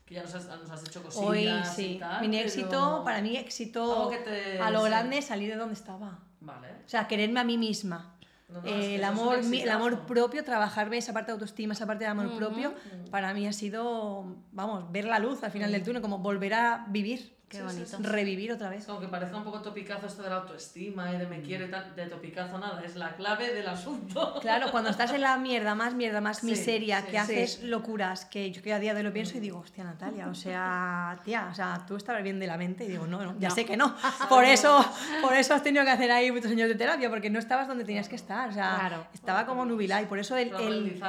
que 0.10 0.16
ya 0.16 0.24
nos 0.24 0.34
has, 0.34 0.47
nos 0.47 0.70
has 0.72 0.84
hecho 0.84 1.03
cosillas 1.03 1.28
Hoy 1.28 1.45
y 1.47 1.64
sí, 1.93 1.97
tal, 1.99 2.22
mi 2.22 2.30
pero- 2.36 2.47
éxito, 2.47 3.01
para 3.05 3.22
mí 3.22 3.38
éxito 3.38 4.10
te- 4.26 4.60
a 4.60 4.72
lo 4.72 4.82
grande 4.82 5.22
salir 5.22 5.49
de 5.51 5.55
donde 5.55 5.76
estaba. 5.76 6.18
Vale. 6.41 6.68
O 6.84 6.89
sea, 6.89 7.07
quererme 7.07 7.39
a 7.39 7.43
mí 7.43 7.57
misma. 7.60 8.16
No, 8.47 8.62
no, 8.62 8.68
es 8.68 8.74
Eh, 8.74 8.80
que 8.80 8.95
el, 8.95 9.03
amor, 9.03 9.43
mi- 9.43 9.62
el 9.62 9.70
amor 9.70 10.07
propio, 10.07 10.43
trabajarme 10.43 10.97
esa 10.97 11.14
parte 11.14 11.28
de 11.28 11.34
autoestima, 11.34 11.74
esa 11.74 11.86
parte 11.86 12.05
de 12.05 12.10
amor 12.10 12.36
propio, 12.36 12.72
Mm. 12.72 13.10
para 13.12 13.36
mí 13.36 13.45
ha 13.45 13.53
sido, 13.53 14.38
vamos, 14.51 14.91
ver 14.91 15.05
la 15.05 15.20
luz 15.20 15.43
al 15.43 15.51
final 15.51 15.72
del 15.72 15.84
túnel, 15.84 16.01
como 16.01 16.18
volver 16.18 16.55
a 16.55 16.86
vivir, 16.89 17.38
Qué 17.50 17.58
Sí, 17.58 17.64
bonito. 17.64 17.97
sí. 17.97 18.04
revivir 18.04 18.52
otra 18.52 18.70
vez. 18.70 18.86
como 18.86 19.00
que 19.00 19.08
parezca 19.08 19.36
un 19.36 19.43
poco 19.43 19.62
topicazo 19.62 20.06
esto 20.06 20.22
de 20.22 20.30
la 20.30 20.36
autoestima 20.38 21.12
y 21.12 21.18
de 21.18 21.26
Mm. 21.26 21.30
me 21.30 21.41
quiero 21.41 21.66
y 21.66 21.72
tal. 21.72 21.95
De 21.95 22.06
topicazo 22.06 22.60
nada, 22.60 22.80
es 22.86 22.95
la 22.95 23.16
clave 23.16 23.52
del 23.54 23.68
asunto. 23.68 24.36
Claro, 24.39 24.70
cuando 24.72 24.91
estás 24.91 25.12
en 25.14 25.22
la 25.22 25.36
mierda, 25.38 25.74
más 25.74 25.95
mierda, 25.95 26.22
más 26.22 26.39
Sí, 26.39 26.45
miseria, 26.45 27.00
sí, 27.00 27.06
que 27.08 27.12
sí. 27.12 27.18
haces 27.18 27.64
locuras, 27.64 28.26
que 28.26 28.52
yo 28.52 28.62
que 28.62 28.72
a 28.72 28.78
día 28.80 28.93
de 28.93 29.00
hoy 29.00 29.04
lo 29.06 29.12
pienso 29.14 29.38
y 29.38 29.39
digo, 29.39 29.58
hostia 29.60 29.84
Natalia, 29.84 30.28
o 30.28 30.36
sea, 30.36 31.20
tía, 31.26 31.47
o 31.52 31.56
sea, 31.56 31.84
tú 31.88 31.95
estarás 31.95 32.22
bien 32.24 32.39
de 32.39 32.45
la 32.47 32.56
mente 32.58 32.86
y 32.86 32.88
digo, 32.88 33.08
no, 33.08 33.24
no, 33.24 33.36
ya 33.39 33.50
No. 33.50 33.56
sé 33.56 33.66
que 33.66 33.76
no. 33.76 33.95
Por 34.30 34.43
eso, 34.45 34.86
por 35.22 35.34
eso 35.34 35.54
has 35.56 35.64
tenido 35.64 35.84
que 35.84 35.91
hacer 35.91 36.12
ahí 36.12 36.32
muchos 36.32 36.52
años 36.52 36.70
de 36.70 36.76
terapia, 36.76 37.10
porque 37.10 37.30
no 37.32 37.39
estabas 37.39 37.68
donde 37.68 37.84
tenías 37.84 38.08
que 38.08 38.16
estar, 38.16 38.50
o 38.50 38.54
sea, 38.54 38.76
Claro. 38.80 39.08
estaba 39.14 39.45
como 39.47 39.66
nubilada 39.66 40.02
y 40.04 40.06
por 40.06 40.20
eso 40.20 40.38
el, 40.38 40.50
El 40.54 41.02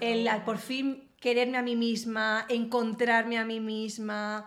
el, 0.00 0.28
el 0.28 0.42
por 0.42 0.58
fin 0.58 1.08
quererme 1.20 1.58
a 1.58 1.62
mí 1.62 1.74
misma, 1.74 2.44
encontrarme 2.48 3.38
a 3.38 3.44
mí 3.44 3.58
misma, 3.58 4.44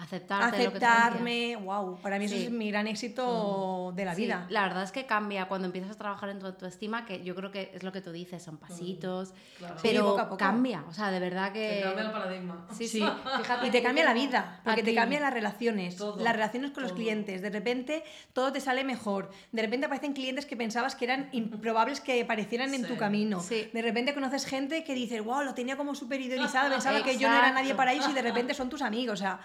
Aceptarte 0.00 0.64
lo 0.64 0.70
que 0.72 0.84
aceptarme, 0.84 1.56
wow, 1.56 1.98
para 2.00 2.18
mí 2.18 2.26
Sí. 2.28 2.34
eso 2.36 2.44
es 2.46 2.50
mi 2.50 2.70
gran 2.70 2.86
éxito 2.86 3.92
de 3.94 4.04
la 4.04 4.14
Sí, 4.14 4.22
vida. 4.22 4.46
la 4.48 4.62
verdad 4.62 4.82
es 4.82 4.92
que 4.92 5.04
cambia 5.06 5.46
cuando 5.48 5.66
empiezas 5.66 5.90
a 5.92 5.94
trabajar 5.98 6.28
en 6.30 6.38
tu 6.38 6.46
autoestima, 6.46 7.04
que 7.04 7.22
yo 7.22 7.34
creo 7.34 7.50
que 7.50 7.70
es 7.74 7.82
lo 7.82 7.92
que 7.92 8.00
tú 8.00 8.10
dices, 8.12 8.42
son 8.42 8.56
pasitos, 8.56 9.32
Claro. 9.58 9.74
Sí, 9.76 9.88
pero 9.90 10.04
poco 10.06 10.20
a 10.20 10.24
poco. 10.24 10.36
cambia, 10.38 10.84
o 10.88 10.92
sea, 10.92 11.10
de 11.10 11.20
verdad 11.20 11.52
Te 11.52 11.58
que... 11.58 11.80
cambia 11.82 12.04
el 12.04 12.10
paradigma. 12.12 12.66
Sí, 12.72 12.88
fíjate. 12.88 13.66
y 13.66 13.70
te 13.70 13.82
cambia 13.82 14.04
la 14.04 14.14
vida, 14.14 14.60
porque 14.64 14.82
te 14.82 14.94
cambian 14.94 15.22
las 15.22 15.34
relaciones, 15.34 15.96
Todo, 15.96 16.16
las 16.22 16.32
relaciones 16.32 16.70
con 16.70 16.82
los 16.82 16.92
clientes. 16.92 17.42
De 17.42 17.50
repente 17.50 18.02
todo 18.32 18.52
te 18.52 18.60
sale 18.60 18.84
mejor. 18.84 19.30
De 19.52 19.62
repente 19.62 19.86
aparecen 19.86 20.12
clientes 20.12 20.46
que 20.46 20.56
pensabas 20.56 20.94
que 20.94 21.04
eran 21.04 21.28
improbables 21.32 22.00
que 22.00 22.22
aparecieran 22.22 22.72
en 22.74 22.86
tu 22.86 22.96
camino. 22.96 23.40
Sí. 23.40 23.68
De 23.72 23.82
repente 23.82 24.14
conoces 24.14 24.46
gente 24.46 24.84
que 24.84 24.94
dices, 24.94 25.22
wow, 25.24 25.42
lo 25.42 25.54
tenía 25.54 25.76
como 25.76 25.94
súper 25.94 26.20
idealizada, 26.20 26.70
pensaba 26.70 27.02
que 27.02 27.18
yo 27.18 27.28
no 27.28 27.36
era 27.36 27.52
nadie 27.52 27.74
para 27.74 27.92
ellos 27.92 28.08
y 28.08 28.12
de 28.14 28.22
repente 28.22 28.54
son 28.54 28.68
tus 28.68 28.82
amigos. 28.82 29.10
O 29.14 29.16
sea, 29.22 29.40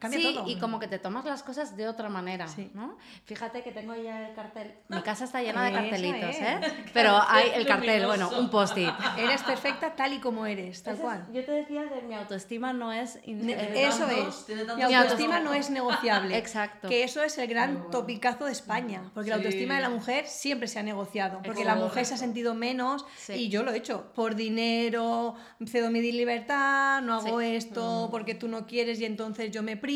cambia 0.00 0.18
sí, 0.18 0.34
todo. 0.34 0.48
y 0.48 0.56
como 0.58 0.80
que 0.80 0.88
te 0.88 0.98
tomas 0.98 1.24
las 1.24 1.44
cosas 1.44 1.76
de 1.76 1.86
otra 1.86 2.08
manera, 2.08 2.48
Sí. 2.48 2.70
¿no? 2.74 2.96
Fíjate 3.26 3.62
que 3.62 3.70
tengo 3.70 3.94
ya 3.94 4.28
el 4.28 4.34
cartel. 4.34 4.74
Mi 4.88 5.00
casa 5.02 5.26
está 5.26 5.40
llena 5.42 5.64
de 5.66 5.72
cartelitos, 5.72 6.30
es. 6.30 6.40
¿eh? 6.40 6.60
Pero 6.92 7.16
hay 7.28 7.50
el 7.54 7.66
cartel, 7.66 8.02
luminoso. 8.02 8.28
bueno, 8.30 8.40
un 8.42 8.50
post-it. 8.50 8.90
Eres 9.18 9.42
perfecta 9.44 9.94
tal 9.94 10.12
y 10.14 10.18
como 10.18 10.46
eres, 10.46 10.82
tal 10.82 10.94
Ese 10.94 11.02
cual. 11.02 11.26
yo 11.32 11.44
te 11.44 11.52
decía 11.52 11.82
que 11.88 12.02
mi 12.02 12.14
autoestima 12.14 12.72
no 12.72 12.92
es... 12.92 13.16
eh, 13.24 13.72
Eso 13.86 14.08
es. 14.08 14.46
Mi 14.76 14.82
autoestima 14.94 15.38
no 15.40 15.52
es 15.54 15.70
negociable. 15.70 16.36
Exacto. 16.38 16.88
Que 16.88 17.04
eso 17.04 17.22
es 17.22 17.36
el 17.38 17.46
gran 17.46 17.74
bueno. 17.74 17.90
topicazo 17.90 18.46
de 18.46 18.52
España. 18.52 19.10
Porque 19.14 19.30
la 19.30 19.36
Sí. 19.36 19.42
autoestima 19.44 19.74
de 19.76 19.82
la 19.82 19.90
mujer 19.90 20.26
siempre 20.26 20.66
se 20.66 20.78
ha 20.78 20.82
negociado. 20.82 21.40
Porque 21.44 21.64
la 21.64 21.72
Correcto. 21.74 21.88
mujer 21.88 22.06
se 22.06 22.14
ha 22.14 22.16
sentido 22.16 22.54
menos 22.54 23.04
Sí. 23.18 23.34
y 23.34 23.48
yo 23.50 23.62
lo 23.62 23.72
he 23.72 23.76
hecho. 23.76 24.12
Por 24.14 24.34
dinero, 24.34 25.34
cedo 25.66 25.90
mi 25.90 26.00
libertad, 26.00 27.02
no 27.02 27.14
hago 27.14 27.40
Sí. 27.40 27.46
esto 27.54 28.06
Mm. 28.08 28.10
porque 28.10 28.34
tú 28.34 28.48
no 28.48 28.66
quieres 28.66 28.98
y 29.00 29.04
entonces 29.04 29.50
yo 29.50 29.62
me 29.62 29.76
privo. 29.76 29.89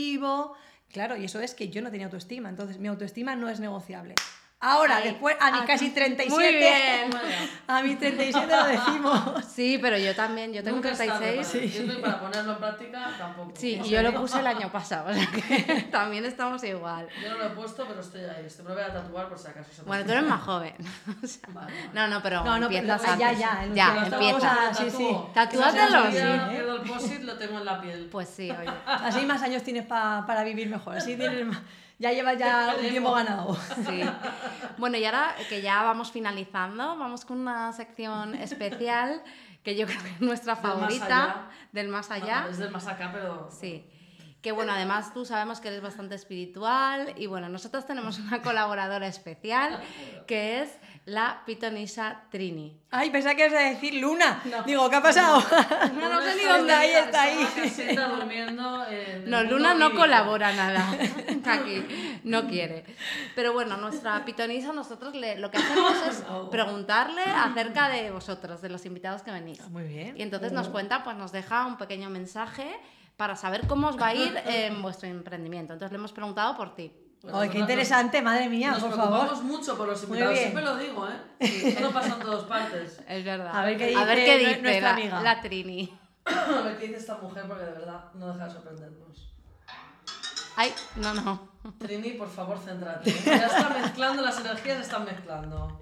Claro, 0.89 1.17
y 1.17 1.25
eso 1.25 1.41
es 1.41 1.55
que 1.55 1.69
yo 1.71 1.83
no 1.83 1.91
tenía 1.91 2.07
autoestima. 2.07 2.49
Entonces 2.49 2.79
mi 2.79 2.89
autoestima 2.89 3.37
no 3.37 3.49
es 3.49 3.61
negociable. 3.61 4.25
Ahora, 4.67 4.97
Ahí. 4.97 5.05
después, 5.11 5.37
a 5.41 5.51
mis 5.51 5.61
Ah, 5.61 5.65
casi 5.67 5.91
37, 5.91 6.31
Muy 6.35 6.55
bien. 6.55 7.11
a 7.69 7.83
mis 7.83 7.99
37 7.99 8.47
lo 8.57 8.65
decimos. 8.65 9.21
Sí, 9.55 9.79
pero 9.81 9.99
yo 9.99 10.15
también, 10.17 10.53
yo 10.55 10.63
tengo 10.65 10.77
Nunca 10.77 10.91
es 10.93 10.99
tarde 10.99 11.19
36. 11.19 11.53
para 11.53 11.63
decirlo 11.67 11.93
y 11.93 12.03
para 12.03 12.21
ponerlo 12.21 12.53
en 12.53 12.59
práctica 12.59 13.11
tampoco. 13.19 13.53
Sí, 13.55 13.81
y 13.85 13.89
yo 13.91 14.03
lo 14.03 14.15
puse 14.15 14.41
el 14.41 14.47
año 14.47 14.73
pasado, 14.73 15.09
o 15.11 15.15
sea 15.15 15.27
que 15.31 15.83
también 15.91 16.25
estamos 16.25 16.65
igual. 16.65 17.07
Yo 17.23 17.31
no 17.31 17.39
lo 17.39 17.47
he 17.47 17.51
puesto, 17.51 17.87
pero 17.87 18.01
estoy 18.01 18.23
ahí. 18.25 18.47
Estoy 18.47 18.65
me 18.65 18.71
lo 18.71 18.77
voy 18.77 18.85
a 18.85 18.93
tatuar 18.93 19.29
por 19.29 19.39
si 19.39 19.49
acaso. 19.49 19.71
se 19.71 19.83
me 19.83 19.89
Bueno, 19.89 20.05
tú 20.07 20.13
eres 20.13 20.25
más 20.25 20.41
joven. 20.43 20.75
O 21.23 21.27
sea, 21.27 21.41
Vale, 21.53 21.67
vale. 21.73 21.91
no, 21.93 22.09
no, 22.09 22.23
pero 22.23 22.43
No, 22.45 22.59
no, 22.59 22.69
pero 22.69 22.79
empiezas 22.81 23.19
ya, 23.19 23.29
antes. 23.29 23.39
ya, 23.39 23.65
ya 23.75 23.89
el 23.93 23.95
Pero 23.95 24.05
estamos 24.05 24.45
empieza. 24.45 24.69
a- 24.71 24.75
sí, 24.75 24.91
sí. 24.91 25.17
Tatúatelo, 25.35 26.07
Si 26.07 26.13
sí, 26.13 26.19
¿eh? 26.19 26.41
pierdo 26.51 26.77
el 26.77 26.83
post-it, 26.91 27.23
lo 27.23 27.37
tengo 27.37 27.59
en 27.59 27.65
la 27.67 27.81
piel. 27.83 28.09
Pues 28.11 28.29
sí, 28.31 28.51
oye. 28.51 28.71
Así 28.87 29.27
más 29.27 29.43
años 29.43 29.63
tienes 29.63 29.85
pa- 29.87 30.25
para 30.27 30.43
vivir 30.43 30.69
mejor. 30.71 30.97
Así 30.97 31.17
tienes 31.17 31.47
más- 31.47 31.61
ya 31.99 32.13
llevas 32.13 32.39
ya 32.39 32.75
un 32.79 32.89
tiempo 32.89 33.13
ganado. 33.13 33.57
Sí. 33.87 34.03
Bueno, 34.79 34.97
y 34.97 35.05
ahora 35.05 35.35
que 35.49 35.63
ya 35.63 35.83
vamos 35.83 36.11
finalizando, 36.13 36.97
vamos 36.97 37.25
con 37.25 37.41
una 37.41 37.73
sección 37.73 38.35
especial 38.35 39.23
que 39.63 39.77
yo 39.77 39.87
creo 39.87 40.03
que 40.03 40.11
es 40.11 40.21
nuestra 40.21 40.55
Del 40.57 40.63
más 40.65 40.73
favorita, 40.75 41.23
allá. 41.25 41.49
del 41.73 41.89
más 41.89 42.11
allá. 42.11 42.47
es 42.51 42.59
del 42.59 42.71
más 42.71 42.87
acá, 42.87 43.11
pero. 43.13 43.49
Sí. 43.51 43.89
Que 44.43 44.53
bueno, 44.53 44.73
además 44.73 45.15
tú 45.15 45.25
sabemos 45.25 45.61
que 45.61 45.69
eres 45.69 45.81
bastante 45.81 46.15
espiritual 46.15 47.15
y 47.17 47.27
bueno, 47.27 47.49
nosotros 47.49 47.87
tenemos 47.87 48.19
una 48.19 48.43
colaboradora 48.43 49.07
especial 49.07 49.81
que 50.27 50.61
es 50.61 50.71
la 51.07 51.43
pitonisa 51.45 52.23
Trini. 52.31 52.81
Ay, 52.91 53.11
pensaba 53.11 53.35
que 53.35 53.47
ibas 53.47 53.61
a 53.61 53.69
decir 53.69 53.95
Luna. 53.95 54.41
Digo, 54.65 54.89
¿qué 54.89 54.97
ha 54.97 55.03
pasado? 55.03 55.43
No, 56.01 56.09
no 56.09 56.23
sé 56.25 56.35
ni 56.37 56.45
dónde, 56.45 56.73
ahí 56.73 56.91
está 56.93 57.23
ahí. 57.23 57.47
durmiendo 58.19 58.87
en 58.89 59.29
No, 59.29 59.43
Luna 59.43 59.75
no 59.75 59.93
colabora 59.95 60.53
nada 60.55 60.91
aquí, 61.47 62.21
no 62.25 62.47
quiere. 62.49 62.85
Pero 63.35 63.53
bueno, 63.53 63.77
nuestra 63.77 64.25
pitonisa, 64.25 64.73
nosotros 64.73 65.15
le- 65.15 65.39
lo 65.39 65.51
que 65.51 65.59
hacemos 65.59 65.93
es 66.09 66.25
preguntarle 66.51 67.23
acerca 67.23 67.89
de 67.91 68.11
vosotros, 68.11 68.63
de 68.63 68.71
los 68.71 68.87
invitados 68.87 69.23
que 69.23 69.31
venís. 69.31 69.61
Muy 69.69 69.85
bien. 69.85 70.15
Y 70.17 70.23
entonces 70.23 70.53
nos 70.53 70.69
cuenta, 70.69 71.05
pues 71.05 71.17
nos 71.17 71.33
deja 71.33 71.67
un 71.67 71.77
pequeño 71.77 72.09
mensaje 72.09 72.75
para 73.17 73.37
saber 73.37 73.67
cómo 73.67 73.89
os 73.89 74.01
va 74.01 74.09
a 74.09 74.15
ir 74.15 74.35
en 74.47 74.81
vuestro 74.81 75.09
emprendimiento. 75.09 75.73
Entonces 75.75 75.93
le 75.93 75.99
hemos 75.99 76.13
preguntado 76.13 76.57
por 76.57 76.75
ti. 76.75 76.93
Ay, 77.33 77.49
qué 77.49 77.59
interesante, 77.59 78.21
madre 78.23 78.49
mía, 78.49 78.73
Nos 78.73 78.81
por 78.81 78.91
preocupamos 78.93 79.29
favor. 79.31 79.45
mucho 79.45 79.77
por 79.77 79.89
los 79.89 80.03
invitados, 80.05 80.39
siempre 80.39 80.63
lo 80.63 80.77
digo, 80.77 81.09
¿eh? 81.09 81.77
Todo 81.79 81.91
pasa 81.93 82.09
en 82.15 82.21
todas 82.21 82.45
partes. 82.45 83.01
Es 83.09 83.25
verdad. 83.25 83.57
A 83.57 83.65
ver 83.65 83.79
qué 83.79 83.95
A 83.97 84.05
ver 84.05 84.19
dice 84.19 84.27
qué 84.27 84.39
dice 84.39 84.63
nuestra 84.63 84.89
la, 84.89 84.95
amiga. 84.95 85.23
la 85.23 85.41
Trini. 85.41 85.99
A 86.27 86.61
ver 86.63 86.79
qué 86.79 86.87
dice 86.89 86.99
esta 87.01 87.17
mujer, 87.19 87.45
porque 87.49 87.65
de 87.65 87.73
verdad 87.73 88.05
no 88.15 88.27
deja 88.33 88.45
de 88.47 88.51
sorprendernos. 88.53 89.33
Ay, 90.57 90.73
no, 90.97 91.15
no. 91.15 91.49
Trini, 91.79 92.11
por 92.11 92.29
favor, 92.31 92.59
céntrate. 92.59 93.11
Ya 93.25 93.47
está 93.47 93.69
mezclando, 93.71 94.23
las 94.23 94.39
energías 94.39 94.81
están 94.81 95.05
mezclando. 95.05 95.81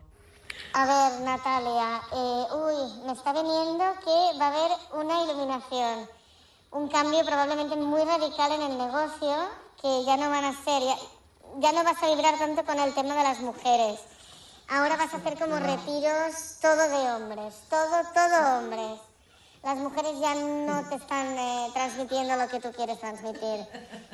A 0.75 0.87
ver, 0.87 1.21
Natalia, 1.23 2.01
eh, 2.13 2.45
uy, 2.55 3.05
me 3.07 3.13
está 3.13 3.33
viniendo 3.33 3.85
que 4.05 4.39
va 4.39 4.47
a 4.47 4.49
haber 4.49 4.71
una 4.95 5.23
iluminación, 5.25 6.09
un 6.71 6.89
cambio 6.89 7.23
probablemente 7.27 7.77
muy 7.77 8.03
radical 8.05 8.53
en 8.53 8.63
el 8.63 8.79
negocio, 8.79 9.37
que 9.83 10.05
ya 10.07 10.17
no 10.17 10.31
van 10.31 10.45
a 10.45 10.53
ser, 10.53 10.83
ya, 10.83 10.95
ya 11.59 11.73
no 11.73 11.85
vas 11.85 12.03
a 12.03 12.15
vibrar 12.15 12.39
tanto 12.39 12.65
con 12.65 12.79
el 12.79 12.95
tema 12.95 13.15
de 13.15 13.23
las 13.23 13.41
mujeres. 13.41 14.01
Ahora 14.69 14.97
vas 14.97 15.13
a 15.13 15.19
hacer 15.19 15.39
como 15.39 15.59
retiros 15.59 16.57
todo 16.61 16.77
de 16.77 17.13
hombres, 17.13 17.55
todo, 17.69 18.03
todo 18.15 18.59
hombres. 18.59 19.01
Las 19.63 19.77
mujeres 19.77 20.19
ya 20.21 20.35
no 20.35 20.89
te 20.89 20.97
están 20.97 21.39
eh, 21.39 21.71
transmitiendo 21.73 22.37
lo 22.37 22.49
que 22.49 22.61
tú 22.61 22.73
quieres 22.73 22.99
transmitir 22.99 23.67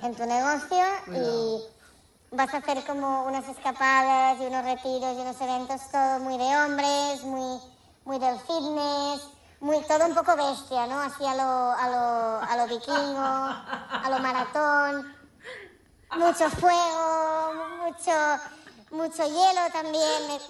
en 0.02 0.14
tu 0.14 0.26
negocio 0.26 0.84
y 1.06 2.36
vas 2.36 2.52
a 2.52 2.58
hacer 2.58 2.84
como 2.84 3.24
unas 3.24 3.48
escapadas 3.48 4.38
y 4.40 4.46
unos 4.46 4.64
retiros 4.64 5.16
y 5.16 5.20
unos 5.20 5.40
eventos 5.40 5.80
todo 5.90 6.18
muy 6.20 6.36
de 6.36 6.56
hombres, 6.56 7.22
muy, 7.24 7.60
muy 8.04 8.18
del 8.18 8.38
fitness, 8.40 9.28
muy, 9.60 9.80
todo 9.84 10.06
un 10.06 10.14
poco 10.14 10.36
bestia, 10.36 10.86
¿no? 10.86 11.00
Así 11.00 11.24
a 11.24 11.34
lo, 11.34 11.72
a 11.72 11.88
lo, 11.88 12.42
a 12.42 12.56
lo 12.56 12.66
vikingo, 12.66 13.22
a 13.22 14.06
lo 14.10 14.18
maratón, 14.18 15.17
mucho 16.16 16.50
fuego, 16.50 17.54
mucho, 17.84 18.12
mucho 18.90 19.24
hielo 19.24 19.60
también. 19.72 20.40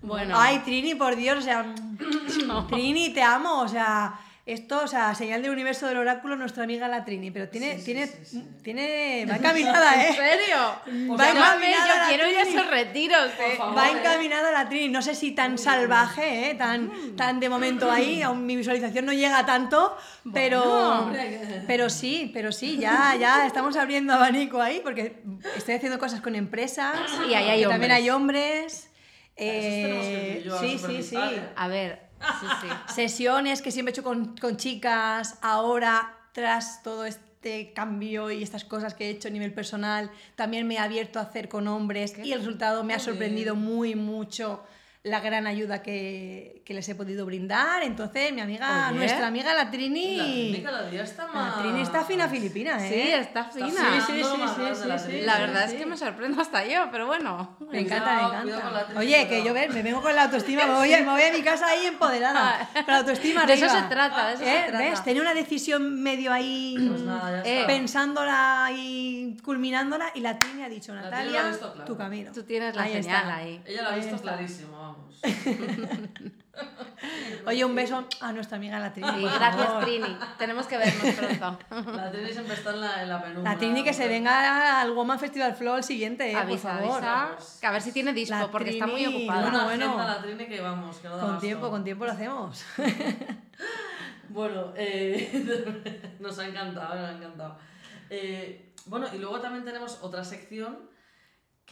Bueno, 0.00 0.34
Ay, 0.36 0.58
Trini, 0.60 0.94
por 0.94 1.14
Dios, 1.14 1.38
o 1.38 1.42
sea, 1.42 1.74
Trini, 2.68 3.10
te 3.12 3.22
amo, 3.22 3.60
o 3.60 3.68
sea, 3.68 4.18
esto, 4.44 4.82
o 4.82 4.86
sea, 4.88 5.14
señal 5.14 5.40
del 5.40 5.52
universo 5.52 5.86
del 5.86 5.98
oráculo, 5.98 6.34
nuestra 6.34 6.64
amiga 6.64 6.88
la 6.88 7.04
Trini, 7.04 7.30
pero 7.30 7.48
tiene, 7.48 7.76
tiene, 7.76 8.08
tiene, 8.64 9.24
va 9.30 9.36
encaminada, 9.36 9.94
¿en 10.08 10.12
¿eh? 10.12 10.16
serio? 10.16 10.56
Va 11.16 11.26
Llámame, 11.28 11.66
encaminada 11.70 11.86
yo 11.88 11.96
la 11.96 12.08
quiero 12.08 12.28
ir 12.28 12.36
a 12.38 12.42
Trini. 12.42 12.56
esos 12.56 12.70
retiros. 12.70 13.30
eh. 13.38 13.54
favor. 13.56 13.78
Va 13.78 13.88
¿eh? 13.88 13.92
encaminada 13.92 14.50
la 14.50 14.68
Trini, 14.68 14.88
no 14.88 15.00
sé 15.00 15.14
si 15.14 15.30
tan 15.30 15.58
salvaje, 15.58 16.50
¿eh? 16.50 16.54
tan, 16.56 16.90
tan 17.16 17.38
de 17.38 17.48
momento 17.48 17.88
ahí, 17.90 18.20
aún 18.22 18.44
mi 18.44 18.56
visualización 18.56 19.06
no 19.06 19.12
llega 19.12 19.46
tanto, 19.46 19.96
pero, 20.34 21.12
pero 21.68 21.88
sí, 21.88 22.30
pero 22.34 22.50
sí, 22.50 22.78
ya, 22.78 23.14
ya 23.18 23.46
estamos 23.46 23.76
abriendo 23.76 24.12
abanico 24.12 24.60
ahí, 24.60 24.80
porque 24.82 25.22
estoy 25.56 25.74
haciendo 25.76 26.00
cosas 26.00 26.20
con 26.20 26.34
empresas, 26.34 26.96
Y 27.28 27.34
ahí 27.34 27.48
hay 27.48 27.60
que 27.62 27.68
también 27.68 27.92
hombres. 27.92 27.96
hay 28.02 28.10
hombres. 28.10 28.88
eh, 29.36 30.44
sí, 30.60 30.78
sí, 30.78 31.02
sí. 31.02 31.16
¿eh? 31.16 31.42
A 31.56 31.68
ver, 31.68 32.10
sí, 32.40 32.46
sí. 32.62 32.94
Sesiones 32.94 33.62
que 33.62 33.70
siempre 33.70 33.90
he 33.90 33.94
hecho 33.94 34.02
con, 34.02 34.36
con 34.36 34.56
chicas, 34.56 35.38
ahora 35.42 36.18
tras 36.32 36.82
todo 36.82 37.04
este 37.04 37.72
cambio 37.74 38.30
y 38.30 38.42
estas 38.42 38.64
cosas 38.64 38.94
que 38.94 39.06
he 39.06 39.10
hecho 39.10 39.28
a 39.28 39.30
nivel 39.30 39.52
personal, 39.52 40.10
también 40.36 40.66
me 40.66 40.74
he 40.74 40.78
abierto 40.78 41.18
a 41.18 41.22
hacer 41.22 41.48
con 41.48 41.68
hombres 41.68 42.16
y 42.18 42.32
el 42.32 42.38
resultado 42.38 42.84
me 42.84 42.94
ha 42.94 42.98
sorprendido 42.98 43.54
muy 43.54 43.94
mucho 43.94 44.62
la 45.04 45.18
gran 45.18 45.48
ayuda 45.48 45.82
que, 45.82 46.62
que 46.64 46.74
les 46.74 46.88
he 46.88 46.94
podido 46.94 47.26
brindar. 47.26 47.82
Entonces, 47.82 48.32
mi 48.32 48.40
amiga, 48.40 48.86
Oye. 48.90 48.98
nuestra 48.98 49.26
amiga 49.26 49.52
la 49.52 49.64
La 49.64 49.70
Trini, 49.72 50.16
Trini 50.52 50.62
cada 50.62 50.88
día 50.88 51.02
está 51.02 51.26
más... 51.26 51.56
la 51.56 51.62
Trini 51.62 51.80
está 51.82 52.04
fina 52.04 52.28
filipina, 52.28 52.86
¿eh? 52.86 52.88
Sí, 52.88 53.10
está 53.12 53.40
Está 53.40 53.44
fina. 53.52 53.66
fina. 53.66 54.06
Sí, 54.06 54.12
sí, 54.12 54.22
sí, 54.22 54.88
la 54.88 54.98
sí. 54.98 55.06
Trini. 55.08 55.22
La 55.22 55.38
verdad 55.40 55.66
sí. 55.66 55.74
es 55.74 55.80
que 55.80 55.86
me 55.86 55.96
sorprendo 55.96 56.40
hasta 56.40 56.64
yo, 56.64 56.88
pero 56.92 57.08
bueno. 57.08 57.56
Me 57.68 57.80
encanta, 57.80 58.14
me 58.14 58.52
la 58.52 58.56
encanta. 58.58 58.86
Trini, 58.86 59.00
Oye, 59.00 59.26
que 59.28 59.42
yo 59.42 59.52
ver, 59.52 59.70
me 59.72 59.82
vengo 59.82 60.00
con 60.02 60.14
la 60.14 60.22
autoestima, 60.24 60.66
me 60.66 60.74
voy, 60.74 60.92
a, 60.94 60.98
me 60.98 61.10
voy 61.10 61.22
a 61.22 61.32
mi 61.32 61.42
casa 61.42 61.66
ahí 61.66 61.86
empoderada. 61.86 62.68
Con 62.72 62.84
la 62.86 62.98
autoestima 62.98 63.44
De 63.44 63.54
eso 63.54 63.64
arriba. 63.66 63.82
se 63.82 63.88
trata, 63.88 64.26
de 64.28 64.34
eso 64.34 64.44
se 64.44 64.56
¿Eh? 64.56 64.64
trata. 64.68 64.84
¿Ves? 64.84 65.02
Tenía 65.02 65.22
una 65.22 65.34
decisión 65.34 66.00
medio 66.00 66.32
ahí 66.32 66.76
Pues 66.88 67.00
nada, 67.00 67.42
ya 67.42 67.50
Eh, 67.50 67.54
está. 67.62 67.66
pensándola 67.66 68.70
y 68.72 69.36
culminándola 69.42 70.12
y 70.14 70.20
la 70.20 70.38
Trini 70.38 70.62
ha 70.62 70.68
dicho, 70.68 70.94
La 70.94 71.00
Trini 71.10 71.16
Natalia, 71.16 71.40
lo 71.42 71.46
ha 71.46 71.50
visto 71.50 71.72
claro. 71.72 71.86
tu 71.86 71.96
camino. 71.96 72.30
Tú 72.32 72.44
tienes 72.44 72.76
la 72.76 72.82
Ahí 72.84 73.02
señal 73.02 73.22
está. 73.22 73.36
ahí. 73.36 73.62
Ella 73.66 73.82
lo 73.82 73.88
ha 73.88 73.94
visto 73.96 74.14
está. 74.14 74.28
clarísimo, 74.34 74.91
vamos. 74.92 75.20
Oye, 77.46 77.64
un 77.64 77.74
beso 77.74 78.06
a 78.20 78.32
nuestra 78.32 78.56
amiga 78.56 78.78
la 78.78 78.92
Trini. 78.92 79.10
Sí, 79.10 79.22
gracias. 79.22 79.80
Trini. 79.80 80.16
Tenemos 80.38 80.66
que 80.66 80.78
vernos 80.78 81.14
pronto. 81.14 81.58
La 81.96 82.10
Trini 82.10 82.32
siempre 82.32 82.54
está 82.54 82.70
en 82.70 82.80
la, 82.80 83.02
en 83.02 83.08
la 83.08 83.22
penumbra. 83.22 83.52
La 83.52 83.58
Trini 83.58 83.82
que 83.82 83.92
se 83.92 84.06
venga 84.08 84.80
al 84.80 84.92
Woman 84.92 85.18
Festival 85.18 85.54
Flow 85.54 85.76
el 85.76 85.82
siguiente, 85.82 86.30
eh, 86.30 86.36
avisa, 86.36 86.78
por 86.78 86.88
favor. 86.88 87.04
avisa. 87.04 87.60
Que 87.60 87.66
a 87.66 87.70
ver 87.72 87.82
si 87.82 87.92
tiene 87.92 88.12
disco, 88.12 88.36
La 88.36 88.50
porque 88.50 88.70
está 88.70 88.86
muy 88.86 89.04
ocupada. 89.06 89.42
Bueno, 89.42 89.64
Bueno, 89.64 89.96
la 89.96 90.22
Trini 90.22 90.46
que 90.46 90.60
vamos, 90.60 90.96
que 90.98 91.08
no 91.08 91.16
da 91.16 91.26
Con 91.26 91.40
tiempo, 91.40 91.70
con 91.70 91.84
tiempo 91.84 92.04
lo 92.04 92.12
hacemos. 92.12 92.64
Bueno, 94.28 94.72
eh, 94.76 95.28
nos 96.18 96.38
ha 96.38 96.46
encantado, 96.48 96.94
nos 96.94 97.10
ha 97.10 97.12
encantado. 97.12 97.58
Eh, 98.08 98.72
bueno, 98.86 99.06
y 99.12 99.18
luego 99.18 99.40
también 99.40 99.62
tenemos 99.62 99.98
otra 100.00 100.24
sección 100.24 100.78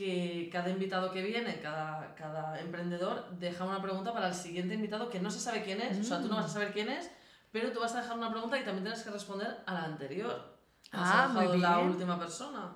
que 0.01 0.49
cada 0.51 0.71
invitado 0.71 1.11
que 1.13 1.21
viene, 1.23 1.61
cada, 1.61 2.15
cada 2.15 2.59
emprendedor, 2.59 3.29
deja 3.39 3.67
una 3.67 3.83
pregunta 3.83 4.15
para 4.15 4.29
el 4.29 4.35
siguiente 4.35 4.73
invitado 4.75 5.11
que 5.11 5.21
no 5.21 5.31
se 5.31 5.39
sabe 5.41 5.63
quién 5.63 5.79
es. 5.83 5.99
O 5.99 6.05
sea, 6.05 6.23
tú 6.23 6.29
no 6.29 6.37
vas 6.37 6.47
a 6.47 6.49
saber 6.49 6.73
quién 6.73 6.89
es, 6.89 7.11
pero 7.53 7.71
tú 7.71 7.81
vas 7.81 7.95
a 7.95 8.01
dejar 8.01 8.17
una 8.17 8.31
pregunta 8.31 8.59
y 8.59 8.65
también 8.65 8.85
tienes 8.85 9.03
que 9.03 9.11
responder 9.11 9.59
a 9.67 9.75
la 9.75 9.85
anterior. 9.85 10.59
nos 10.93 11.03
Ah, 11.07 11.29
muy 11.33 11.59
la 11.59 11.79
última 11.81 12.19
persona. 12.19 12.73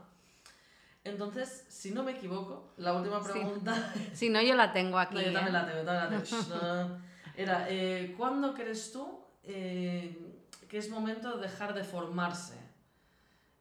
Entonces, 1.02 1.64
si 1.68 1.92
no 1.92 2.02
me 2.02 2.12
equivoco, 2.12 2.74
la 2.76 2.92
última 2.92 3.22
Sí. 3.22 3.30
pregunta 3.32 3.92
Si 4.14 4.28
no, 4.28 4.42
yo 4.42 4.54
la 4.54 4.72
tengo 4.72 4.98
aquí. 4.98 5.14
no, 5.14 5.22
yo 5.22 5.30
¿eh? 5.30 5.32
también 5.32 5.52
la 5.54 5.64
tengo, 5.66 5.78
yo 5.80 5.84
también 5.86 6.22
la 6.22 6.26
tengo. 6.28 6.98
Era, 7.36 7.66
eh, 7.70 8.14
¿cuándo 8.18 8.52
crees 8.54 8.92
tú 8.92 9.20
eh, 9.42 10.16
que 10.68 10.78
es 10.78 10.88
momento 10.90 11.36
de 11.36 11.42
dejar 11.48 11.72
de 11.74 11.84
formarse 11.84 12.54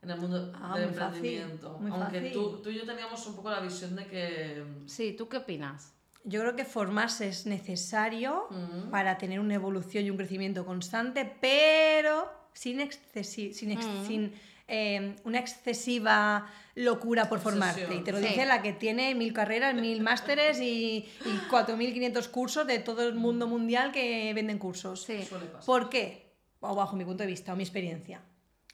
en 0.04 0.10
el 0.10 0.18
mundo 0.20 0.52
Ah, 0.56 0.78
del 0.78 0.90
fácil, 0.90 1.16
emprendimiento? 1.26 1.78
muy 1.80 1.92
Aunque 1.92 2.18
fácil. 2.20 2.34
tú, 2.34 2.62
tú 2.62 2.70
y 2.70 2.76
yo 2.78 2.86
teníamos 2.86 3.26
un 3.28 3.36
poco 3.36 3.50
la 3.50 3.60
visión 3.62 3.96
de 3.96 4.06
que... 4.06 4.64
Sí, 4.86 5.14
¿tú 5.14 5.28
qué 5.30 5.38
opinas? 5.38 5.94
Yo 6.26 6.40
creo 6.42 6.56
que 6.56 6.66
formarse 6.66 7.28
es 7.28 7.46
necesario 7.46 8.48
Mm. 8.50 8.90
para 8.92 9.18
tener 9.18 9.40
una 9.40 9.56
evolución 9.56 10.06
y 10.06 10.10
un 10.10 10.18
crecimiento 10.18 10.66
constante, 10.66 11.26
pero 11.42 12.32
sin, 12.54 12.80
excesi- 12.80 13.52
sin, 13.54 13.72
ex- 13.72 13.86
Mm. 13.86 14.06
sin, 14.08 14.34
eh, 14.68 15.16
una 15.26 15.40
excesiva 15.40 16.48
locura 16.76 17.28
por 17.30 17.40
formarte. 17.40 17.82
Obsesión. 17.84 18.02
Y 18.02 18.04
te 18.06 18.12
lo 18.14 18.20
Sí. 18.20 18.26
dice 18.28 18.46
la 18.46 18.62
que 18.62 18.74
tiene 18.74 19.14
mil 19.16 19.34
carreras, 19.34 19.76
mil 19.76 20.02
másteres 20.02 20.60
y, 20.60 21.06
y 21.26 21.38
4.500 21.50 22.28
cursos 22.30 22.66
de 22.68 22.80
todo 22.80 23.08
el 23.08 23.16
mundo 23.16 23.48
mundial 23.48 23.92
que 23.92 24.32
venden 24.34 24.58
cursos. 24.58 25.04
Sí. 25.04 25.24
Suele 25.24 25.46
pasar. 25.48 25.66
¿Por 25.66 25.90
qué? 25.90 26.32
O 26.62 26.74
bajo 26.76 26.96
mi 26.96 27.04
punto 27.04 27.24
de 27.24 27.28
vista 27.28 27.52
o 27.54 27.56
mi 27.58 27.64
experiencia. 27.64 28.22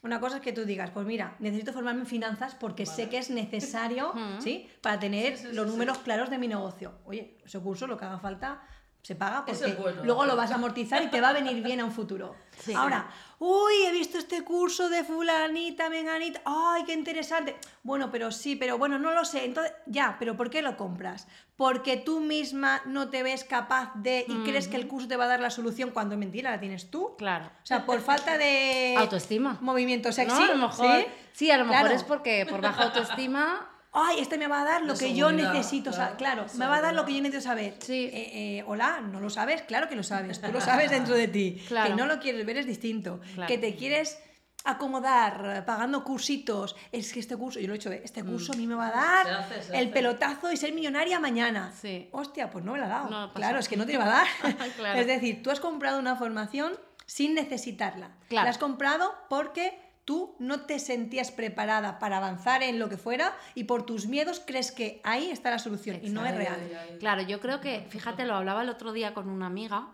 Una 0.01 0.19
cosa 0.21 0.37
es 0.37 0.41
que 0.41 0.53
tú 0.53 0.63
digas, 0.63 0.91
pues 0.91 1.05
mira, 1.05 1.35
necesito 1.39 1.73
formarme 1.73 2.01
en 2.01 2.07
finanzas 2.07 2.55
porque 2.55 2.85
sé 2.85 3.09
que 3.09 3.17
es 3.17 3.29
necesario, 3.29 4.13
¿sí? 4.39 4.69
Para 4.81 4.99
tener 4.99 5.35
Sí, 5.35 5.43
sí, 5.43 5.49
sí, 5.49 5.55
los 5.55 5.67
números 5.67 5.97
claros 5.99 6.29
de 6.29 6.37
mi 6.37 6.47
negocio. 6.47 6.93
Oye, 7.05 7.37
ese 7.45 7.59
curso, 7.59 7.85
lo 7.85 7.97
que 7.97 8.05
haga 8.05 8.19
falta, 8.19 8.61
se 9.01 9.15
paga 9.15 9.45
porque 9.45 9.65
es 9.65 9.77
bueno, 9.79 10.03
luego 10.03 10.25
lo 10.25 10.35
vas 10.35 10.51
a 10.51 10.55
amortizar 10.55 11.01
y 11.01 11.07
te 11.07 11.21
va 11.21 11.29
a 11.29 11.33
venir 11.33 11.63
bien 11.63 11.79
a 11.79 11.85
un 11.85 11.91
futuro. 11.91 12.35
Sí. 12.59 12.73
Ahora, 12.73 13.09
uy, 13.39 13.71
he 13.87 13.91
visto 13.93 14.17
este 14.17 14.43
curso 14.43 14.89
de 14.89 15.05
fulanita, 15.05 15.89
menganita, 15.89 16.41
ay, 16.43 16.83
qué 16.83 16.91
interesante. 16.91 17.55
Bueno, 17.83 18.11
pero 18.11 18.33
sí, 18.33 18.57
pero 18.57 18.77
bueno, 18.77 18.99
no 18.99 19.13
lo 19.13 19.23
sé. 19.23 19.45
Entonces, 19.45 19.71
ya, 19.85 20.17
pero 20.19 20.35
¿por 20.35 20.49
qué 20.49 20.61
lo 20.61 20.75
compras? 20.75 21.25
Porque 21.55 21.95
tú 21.95 22.19
misma 22.19 22.81
no 22.85 23.09
te 23.09 23.23
ves 23.23 23.45
capaz 23.45 23.93
de 23.95 24.25
y 24.27 24.43
crees 24.43 24.67
que 24.67 24.75
el 24.75 24.89
curso 24.89 25.07
te 25.07 25.15
va 25.15 25.23
a 25.23 25.27
dar 25.29 25.39
la 25.39 25.51
solución 25.51 25.91
cuando 25.91 26.17
mentira 26.17 26.51
la 26.51 26.59
tienes 26.59 26.91
tú. 26.91 27.15
Claro. 27.17 27.45
O 27.45 27.65
sea, 27.65 27.85
por 27.85 28.01
falta 28.01 28.37
de 28.37 28.95
Autoestima. 28.97 29.57
movimiento 29.61 30.11
sexy. 30.11 30.35
¿No? 30.37 30.43
A 30.43 30.47
lo 30.47 30.57
mejor. 30.57 31.05
Sí, 31.31 31.49
a 31.49 31.57
lo 31.57 31.63
mejor 31.63 31.79
Claro. 31.83 31.95
es 31.95 32.03
porque 32.03 32.45
por 32.45 32.59
baja 32.59 32.83
autoestima. 32.83 33.68
Ay, 34.01 34.19
este 34.19 34.37
me 34.37 34.47
va 34.47 34.61
a 34.61 34.65
dar 34.65 34.83
lo 34.83 34.95
que 34.95 35.13
yo 35.13 35.31
necesito 35.31 35.91
saber. 35.91 36.17
claro, 36.17 36.45
me 36.55 36.65
va 36.65 36.77
a 36.77 36.81
dar 36.81 36.93
lo 36.93 37.05
que 37.05 37.13
yo 37.13 37.21
necesito 37.21 37.41
saber. 37.41 37.75
Sí. 37.79 38.09
Eh, 38.13 38.57
eh, 38.59 38.63
hola, 38.67 39.01
¿no 39.01 39.19
lo 39.19 39.29
sabes? 39.29 39.63
Claro 39.63 39.89
que 39.89 39.95
lo 39.95 40.03
sabes. 40.03 40.39
Tú 40.39 40.51
lo 40.51 40.61
sabes 40.61 40.91
dentro 40.91 41.15
de 41.15 41.27
ti. 41.27 41.61
Claro. 41.69 41.89
Que 41.89 41.95
no 41.95 42.07
lo 42.07 42.19
quieres 42.19 42.45
ver 42.45 42.57
es 42.57 42.65
distinto. 42.65 43.19
Claro. 43.35 43.47
Que 43.47 43.57
te 43.57 43.75
quieres 43.75 44.19
acomodar 44.63 45.63
pagando 45.65 46.03
cursitos. 46.03 46.75
Es 46.91 47.13
que 47.13 47.19
este 47.19 47.35
curso, 47.35 47.59
yo 47.59 47.67
lo 47.67 47.73
he 47.73 47.75
hecho, 47.77 47.91
este 47.91 48.23
curso 48.23 48.53
a 48.53 48.55
mí 48.55 48.65
me 48.65 48.75
va 48.75 48.87
a 48.87 48.91
dar 48.91 49.25
Se 49.25 49.31
hace, 49.31 49.63
se 49.63 49.79
el 49.79 49.89
pelotazo 49.89 50.51
y 50.51 50.57
ser 50.57 50.73
millonaria 50.73 51.19
mañana. 51.19 51.71
Sí. 51.79 52.09
Hostia, 52.11 52.49
pues 52.49 52.65
no 52.65 52.73
me 52.73 52.79
la 52.79 52.85
ha 52.85 52.89
dado. 52.89 53.09
No 53.09 53.33
claro, 53.33 53.59
es 53.59 53.67
que 53.67 53.77
no 53.77 53.85
te 53.85 53.97
va 53.97 54.05
a 54.05 54.07
dar. 54.07 54.27
Claro. 54.77 54.99
Es 54.99 55.07
decir, 55.07 55.43
tú 55.43 55.51
has 55.51 55.59
comprado 55.59 55.99
una 55.99 56.15
formación 56.15 56.73
sin 57.05 57.33
necesitarla. 57.33 58.11
Claro. 58.29 58.45
La 58.45 58.49
has 58.51 58.57
comprado 58.57 59.13
porque 59.29 59.77
tú 60.09 60.35
no 60.39 60.61
te 60.61 60.79
sentías 60.79 61.29
preparada 61.29 61.99
para 61.99 62.17
avanzar 62.17 62.63
en 62.63 62.79
lo 62.79 62.89
que 62.89 62.97
fuera 62.97 63.37
y 63.53 63.65
por 63.65 63.85
tus 63.85 64.07
miedos 64.07 64.41
crees 64.43 64.71
que 64.71 65.01
ahí 65.03 65.29
está 65.29 65.51
la 65.51 65.59
solución 65.59 65.99
y 66.01 66.09
no 66.09 66.25
es 66.25 66.35
real. 66.35 66.57
Claro, 66.97 67.21
yo 67.21 67.39
creo 67.39 67.61
que, 67.61 67.85
fíjate, 67.89 68.25
lo 68.25 68.33
hablaba 68.33 68.63
el 68.63 68.69
otro 68.69 68.91
día 68.91 69.13
con 69.13 69.29
una 69.29 69.45
amiga, 69.45 69.89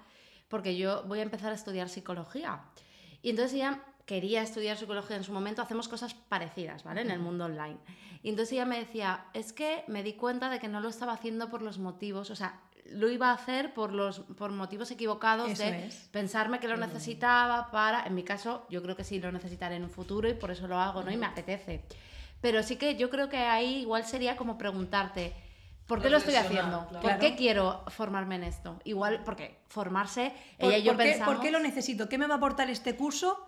porque 0.47 0.77
yo 0.77 1.03
voy 1.03 1.19
a 1.19 1.23
empezar 1.23 1.51
a 1.51 1.55
estudiar 1.55 1.89
psicología. 1.89 2.61
Y 3.21 3.31
entonces 3.31 3.55
ella 3.55 3.81
quería 4.05 4.41
estudiar 4.41 4.77
psicología 4.77 5.17
en 5.17 5.25
su 5.25 5.33
momento, 5.33 5.61
hacemos 5.61 5.89
cosas 5.89 6.13
parecidas, 6.13 6.85
¿vale? 6.85 7.01
En 7.01 7.11
el 7.11 7.19
mundo 7.19 7.43
online. 7.43 7.75
Y 8.23 8.29
entonces 8.29 8.53
ella 8.53 8.63
me 8.63 8.79
decía, 8.79 9.25
es 9.33 9.51
que 9.51 9.83
me 9.89 10.01
di 10.01 10.13
cuenta 10.13 10.49
de 10.49 10.59
que 10.59 10.69
no 10.69 10.79
lo 10.79 10.87
estaba 10.87 11.11
haciendo 11.11 11.49
por 11.49 11.61
los 11.61 11.77
motivos, 11.77 12.29
o 12.29 12.37
sea, 12.37 12.61
lo 12.91 13.09
iba 13.09 13.31
a 13.31 13.33
hacer 13.33 13.73
por 13.73 13.91
los 13.91 14.19
por 14.19 14.51
motivos 14.51 14.91
equivocados 14.91 15.49
Eso 15.49 15.63
de 15.63 15.87
es. 15.87 15.95
pensarme 16.11 16.59
que 16.59 16.67
lo 16.67 16.77
necesitaba 16.77 17.71
para, 17.71 18.05
en 18.05 18.13
mi 18.13 18.23
caso, 18.23 18.65
yo 18.69 18.81
creo 18.83 18.95
que 18.95 19.03
sí 19.03 19.19
lo 19.19 19.31
necesitaré 19.31 19.75
en 19.75 19.83
un 19.83 19.89
futuro 19.89 20.29
y 20.29 20.33
por 20.33 20.51
eso 20.51 20.67
lo 20.67 20.79
hago, 20.79 21.03
¿no? 21.03 21.11
Y 21.11 21.17
me 21.17 21.25
apetece. 21.25 21.83
Pero 22.41 22.61
sí 22.61 22.75
que 22.75 22.95
yo 22.95 23.09
creo 23.09 23.27
que 23.29 23.37
ahí 23.37 23.77
igual 23.81 24.05
sería 24.05 24.35
como 24.37 24.57
preguntarte, 24.57 25.33
¿por 25.87 26.01
qué 26.01 26.09
lo 26.09 26.17
estoy 26.17 26.35
haciendo? 26.35 26.87
claro. 26.89 27.01
¿Por 27.01 27.17
qué 27.17 27.35
quiero 27.35 27.83
formarme 27.87 28.35
en 28.35 28.43
esto? 28.43 28.79
Igual, 28.83 29.23
porque 29.23 29.61
formarse, 29.67 30.33
¿Por, 30.59 30.69
ella 30.71 30.77
y 30.77 30.83
yo 30.83 30.93
por 30.93 31.01
qué, 31.03 31.09
pensamos... 31.11 31.33
por 31.35 31.43
qué 31.43 31.51
lo 31.51 31.59
necesito? 31.59 32.07
¿Qué 32.07 32.17
me 32.17 32.27
va 32.27 32.35
a 32.35 32.37
aportar 32.37 32.69
este 32.69 32.95
curso 32.95 33.47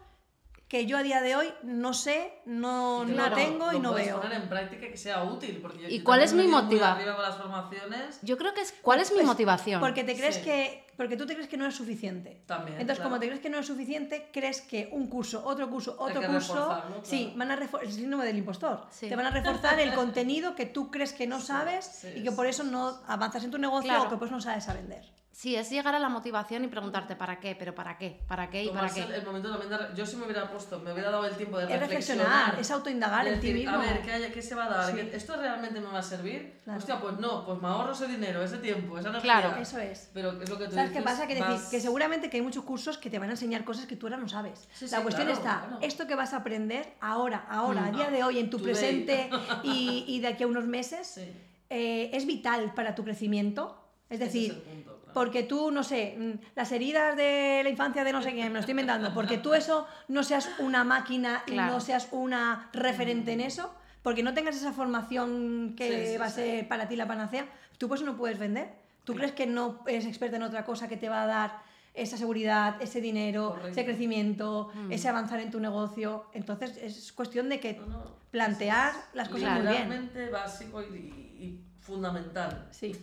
que 0.67 0.85
yo 0.85 0.97
a 0.97 1.03
día 1.03 1.21
de 1.21 1.35
hoy 1.35 1.53
no 1.63 1.93
sé, 1.93 2.33
no, 2.45 3.05
no 3.05 3.13
Claro, 3.13 3.35
tengo 3.37 3.71
y 3.71 3.75
lo 3.75 3.81
no 3.83 3.93
veo? 3.93 4.19
poner 4.21 4.41
en 4.41 4.49
práctica 4.49 4.85
y 4.87 4.91
que 4.91 4.97
sea 4.97 5.23
útil. 5.23 5.59
Porque 5.61 5.83
yo- 5.83 5.87
¿Y 5.87 5.99
yo 5.99 6.03
cuál 6.03 6.21
es 6.21 6.33
mi 6.33 6.39
me 6.39 6.43
he 6.43 6.47
ido 6.47 6.57
muy 6.57 6.63
motiva- 6.65 6.91
arriba 6.93 7.15
con 7.15 7.23
las 7.23 7.37
formaciones. 7.37 8.19
Yo 8.21 8.37
creo 8.37 8.53
que 8.53 8.61
es... 8.61 8.73
¿Cuál 8.81 8.99
es 8.99 9.09
mi 9.11 9.15
Pues, 9.17 9.27
motivación? 9.27 9.79
Porque 9.79 10.03
te 10.03 10.15
crees 10.17 10.35
Sí. 10.35 10.41
que. 10.41 10.83
Porque 10.97 11.15
tú 11.15 11.27
te 11.27 11.35
crees 11.35 11.47
que 11.47 11.57
no 11.57 11.67
es 11.67 11.75
suficiente. 11.75 12.41
También, 12.47 12.73
Entonces, 12.81 12.97
claro. 12.97 13.11
como 13.11 13.19
te 13.19 13.27
crees 13.27 13.39
que 13.39 13.49
no 13.51 13.59
es 13.59 13.67
suficiente, 13.67 14.29
crees 14.33 14.61
que 14.61 14.89
un 14.91 15.07
curso, 15.07 15.45
otro 15.45 15.69
curso, 15.69 15.95
Hay 15.99 16.09
otro 16.09 16.21
que 16.21 16.27
curso. 16.27 16.83
Sí, 17.03 17.31
van 17.37 17.51
a 17.51 17.55
reforzar. 17.55 17.87
El 17.87 17.93
síndrome 17.93 18.25
del 18.25 18.37
impostor. 18.39 18.87
Sí. 18.89 19.07
Te 19.07 19.15
van 19.15 19.27
a 19.27 19.29
reforzar 19.29 19.79
el 19.79 19.93
contenido 19.93 20.55
que 20.55 20.65
tú 20.65 20.89
crees 20.89 21.13
que 21.13 21.27
no 21.27 21.39
sabes 21.39 21.85
sí, 21.85 22.07
y 22.15 22.23
que 22.23 22.31
por 22.31 22.45
sí, 22.45 22.49
eso 22.49 22.63
no 22.63 22.99
avanzas 23.07 23.43
en 23.43 23.51
tu 23.51 23.59
negocio 23.59 23.89
Claro. 23.91 24.05
o 24.05 24.09
que 24.09 24.17
pues 24.17 24.31
no 24.31 24.41
sabes 24.41 24.67
a 24.69 24.73
vender. 24.73 25.05
Sí, 25.37 25.55
es 25.55 25.69
llegar 25.69 25.93
a 25.93 25.99
la 25.99 26.09
motivación 26.09 26.63
y 26.63 26.67
preguntarte 26.67 27.15
¿para 27.15 27.39
qué? 27.39 27.55
¿Pero 27.55 27.75
para 27.75 27.95
qué? 27.95 28.19
¿Para 28.27 28.49
qué 28.49 28.63
y 28.63 28.69
para 28.69 28.89
qué? 28.89 29.01
el, 29.03 29.11
el 29.11 29.23
momento 29.23 29.51
también 29.51 29.69
de 29.69 29.95
yo 29.95 30.03
sí 30.03 30.15
me 30.17 30.23
hubiera 30.25 30.49
puesto, 30.49 30.79
me 30.79 30.91
hubiera 30.91 31.11
dado 31.11 31.25
el 31.27 31.35
tiempo 31.37 31.59
de 31.59 31.65
Es 31.65 31.79
reflexionar. 31.79 32.25
reflexionar, 32.25 32.59
es 32.59 32.71
autoindagar 32.71 33.27
en 33.27 33.39
ti 33.39 33.53
mismo. 33.53 33.75
A 33.75 33.77
ver, 33.77 34.01
¿qué, 34.01 34.11
hay- 34.13 34.31
qué 34.31 34.41
se 34.41 34.55
va 34.55 34.65
a 34.65 34.69
dar? 34.69 34.89
Sí. 34.89 34.95
¿Qué- 34.95 35.15
¿Esto 35.15 35.37
realmente 35.37 35.79
me 35.79 35.91
va 35.91 35.99
a 35.99 36.01
servir? 36.01 36.55
Claro. 36.63 36.79
Hostia, 36.79 36.99
pues 36.99 37.19
no, 37.19 37.45
pues 37.45 37.61
me 37.61 37.67
ahorro 37.67 37.91
ese 37.91 38.07
dinero, 38.07 38.41
ese 38.43 38.57
tiempo, 38.57 38.97
esa 38.97 39.09
energía. 39.09 39.39
Claro. 39.41 39.61
Eso 39.61 39.77
es. 39.77 40.09
Pero 40.11 40.41
es 40.41 40.49
lo 40.49 40.57
que 40.57 40.65
tú 40.69 40.71
¿Sabes 40.73 40.89
qué 40.89 40.97
dices, 41.01 41.03
pasa? 41.13 41.27
Que, 41.27 41.35
decir, 41.35 41.47
vas- 41.51 41.69
que 41.69 41.81
seguramente 41.81 42.31
que 42.31 42.37
hay 42.37 42.41
muchos 42.43 42.63
cursos 42.63 42.97
que 42.97 43.11
te 43.11 43.19
van 43.19 43.29
a 43.29 43.33
enseñar 43.33 43.63
cosas 43.63 43.85
que 43.85 43.95
tú 43.95 44.07
ahora 44.07 44.17
no 44.17 44.27
sabes. 44.27 44.67
Sí, 44.73 44.87
la 44.89 45.03
cuestión 45.03 45.27
claro, 45.27 45.39
está, 45.39 45.65
claro. 45.67 45.77
esto 45.83 46.07
que 46.07 46.15
vas 46.15 46.33
a 46.33 46.37
aprender 46.37 46.95
ahora, 46.99 47.45
ahora, 47.47 47.85
a 47.85 47.91
Mm. 47.91 47.95
día 47.95 48.09
de 48.09 48.23
hoy, 48.23 48.39
en 48.39 48.49
tu 48.49 48.59
presente 48.59 49.29
y, 49.63 50.03
y 50.07 50.19
de 50.19 50.29
aquí 50.29 50.45
a 50.45 50.47
unos 50.47 50.65
meses, 50.65 51.05
Sí, 51.05 51.31
eh, 51.69 52.09
es 52.11 52.25
vital 52.25 52.73
para 52.73 52.95
tu 52.95 53.03
crecimiento. 53.03 53.83
Es 54.09 54.15
ese 54.19 54.25
decir, 54.25 54.51
el 54.53 54.61
punto, 54.61 54.83
claro. 54.85 54.96
Porque 55.17 55.41
tú, 55.41 55.71
no 55.71 55.83
sé, 55.83 56.15
mm, 56.15 56.33
las 56.55 56.71
heridas 56.71 57.17
de 57.17 57.61
la 57.63 57.69
infancia 57.71 58.03
de 58.03 58.11
no 58.13 58.21
sé 58.21 58.33
quién, 58.33 58.49
me 58.49 58.53
lo 58.53 58.59
estoy 58.59 58.73
inventando, 58.73 59.11
porque 59.15 59.39
tú 59.39 59.55
eso 59.55 59.87
no 60.07 60.21
seas 60.21 60.47
una 60.59 60.83
máquina 60.83 61.41
y 61.47 61.53
Claro. 61.53 61.73
no 61.73 61.79
seas 61.79 62.07
una 62.11 62.69
referente 62.71 63.31
en 63.31 63.41
eso, 63.41 63.73
porque 64.03 64.21
no 64.21 64.35
tengas 64.35 64.55
esa 64.55 64.73
formación 64.73 65.73
que 65.75 66.05
Sí, 66.05 66.11
sí, 66.11 66.17
va 66.17 66.25
a 66.25 66.29
sí. 66.29 66.35
ser 66.35 66.67
para 66.67 66.87
ti 66.87 66.95
la 66.95 67.07
panacea, 67.07 67.47
tú 67.79 67.87
pues 67.87 68.03
no 68.03 68.15
puedes 68.15 68.37
vender. 68.37 68.69
¿Tú 69.05 69.15
crees 69.15 69.31
que 69.31 69.47
no 69.47 69.79
eres 69.87 70.05
experta 70.05 70.35
en 70.35 70.43
otra 70.43 70.63
cosa 70.65 70.87
que 70.87 70.97
te 70.97 71.09
va 71.09 71.23
a 71.23 71.25
dar 71.25 71.61
esa 71.95 72.15
seguridad, 72.15 72.79
ese 72.79 73.01
dinero, 73.01 73.49
Correcto. 73.49 73.69
ese 73.69 73.85
crecimiento, 73.85 74.69
Mm. 74.75 74.91
ese 74.91 75.09
avanzar 75.09 75.39
en 75.39 75.49
tu 75.49 75.59
negocio? 75.59 76.25
Entonces 76.33 76.77
es 76.77 77.11
cuestión 77.11 77.49
de 77.49 77.59
que 77.59 77.73
No, 77.73 77.87
no, 77.87 78.03
plantear 78.29 78.91
las 79.15 79.29
cosas 79.29 79.49
muy 79.53 79.61
bien. 79.61 79.89
literalmente 79.89 80.29
básico 80.29 80.83
y- 80.83 80.95
y 81.39 81.59
fundamental. 81.79 82.67
Sí. 82.69 82.95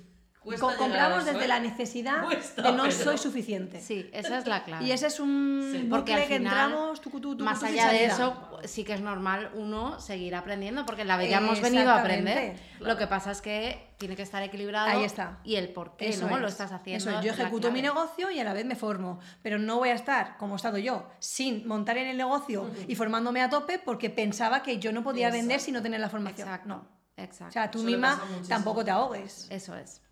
Cuesta 0.45 0.77
compramos 0.77 1.25
desde 1.25 1.45
¿eh? 1.45 1.49
la 1.49 1.59
necesidad 1.59 2.23
Cuesta, 2.25 2.63
de 2.63 2.73
no 2.73 2.83
pero- 2.85 2.95
soy 2.95 3.19
suficiente. 3.19 3.81
Sí, 3.81 4.11
esa 4.13 4.37
es 4.39 4.47
la 4.47 4.63
clave. 4.63 4.85
Y 4.85 4.93
ese 4.93 5.07
es 5.07 5.19
un 5.19 5.71
Sí. 5.73 5.87
Porque 5.89 6.13
al 6.15 6.21
que 6.27 6.37
final, 6.37 6.43
entramos 6.53 7.01
tucu, 7.01 7.19
tucu, 7.21 7.33
tucu, 7.37 7.45
Más 7.45 7.63
allá 7.63 7.89
de 7.89 8.05
eso, 8.05 8.59
sí 8.65 8.85
que 8.85 8.93
es 8.93 9.01
normal 9.01 9.51
uno 9.55 9.99
seguir 10.01 10.35
aprendiendo, 10.35 10.85
porque 10.85 11.03
en 11.03 11.09
la 11.09 11.17
vida 11.17 11.31
ya 11.31 11.39
hemos 11.39 11.61
venido 11.61 11.91
a 11.91 12.01
aprender. 12.01 12.37
Exactamente. 12.39 12.85
Lo 12.85 12.97
que 12.99 13.07
pasa 13.07 13.31
es 13.31 13.41
que 13.41 13.89
tiene 13.97 14.17
que 14.17 14.23
estar 14.23 14.43
equilibrado 14.43 14.89
Ahí 14.91 15.05
está. 15.05 15.39
y 15.45 15.57
el 15.57 15.71
por 15.71 15.97
qué 15.97 16.11
Eso 16.11 16.29
no 16.29 16.37
es. 16.37 16.43
lo 16.43 16.49
estás 16.49 16.73
haciendo. 16.73 17.09
Eso 17.11 17.19
es. 17.19 17.25
Yo 17.25 17.33
ejecuto 17.33 17.71
mi 17.73 17.81
negocio 17.81 18.31
y 18.31 18.39
a 18.39 18.45
la 18.45 18.53
vez 18.53 18.67
me 18.67 18.77
formo. 18.77 19.21
Pero 19.43 19.59
no 19.59 19.79
voy 19.79 19.89
a 19.89 19.95
estar, 19.95 20.37
como 20.37 20.55
he 20.55 20.57
estado 20.57 20.77
yo, 20.79 21.07
sin 21.21 21.67
montar 21.67 21.97
en 21.97 22.09
el 22.09 22.17
negocio 22.19 22.71
y 22.87 22.95
formándome 22.97 23.41
a 23.41 23.49
tope 23.49 23.79
porque 23.79 24.11
pensaba 24.11 24.63
que 24.63 24.79
yo 24.79 24.93
no 24.93 25.03
podía 25.03 25.31
vender 25.31 25.61
sin 25.61 25.73
no 25.75 25.81
tener 25.83 26.01
la 26.01 26.11
formación. 26.11 26.49
Exacto. 26.49 26.69
No. 26.69 26.87
Exacto. 27.17 27.49
O 27.49 27.53
sea, 27.53 27.71
tú 27.71 27.79
Eso 27.79 27.87
misma 27.87 28.21
tampoco 28.49 28.85
te 28.85 28.91
ahogues. 28.91 29.47
Eso 29.49 29.75
es. 29.77 30.03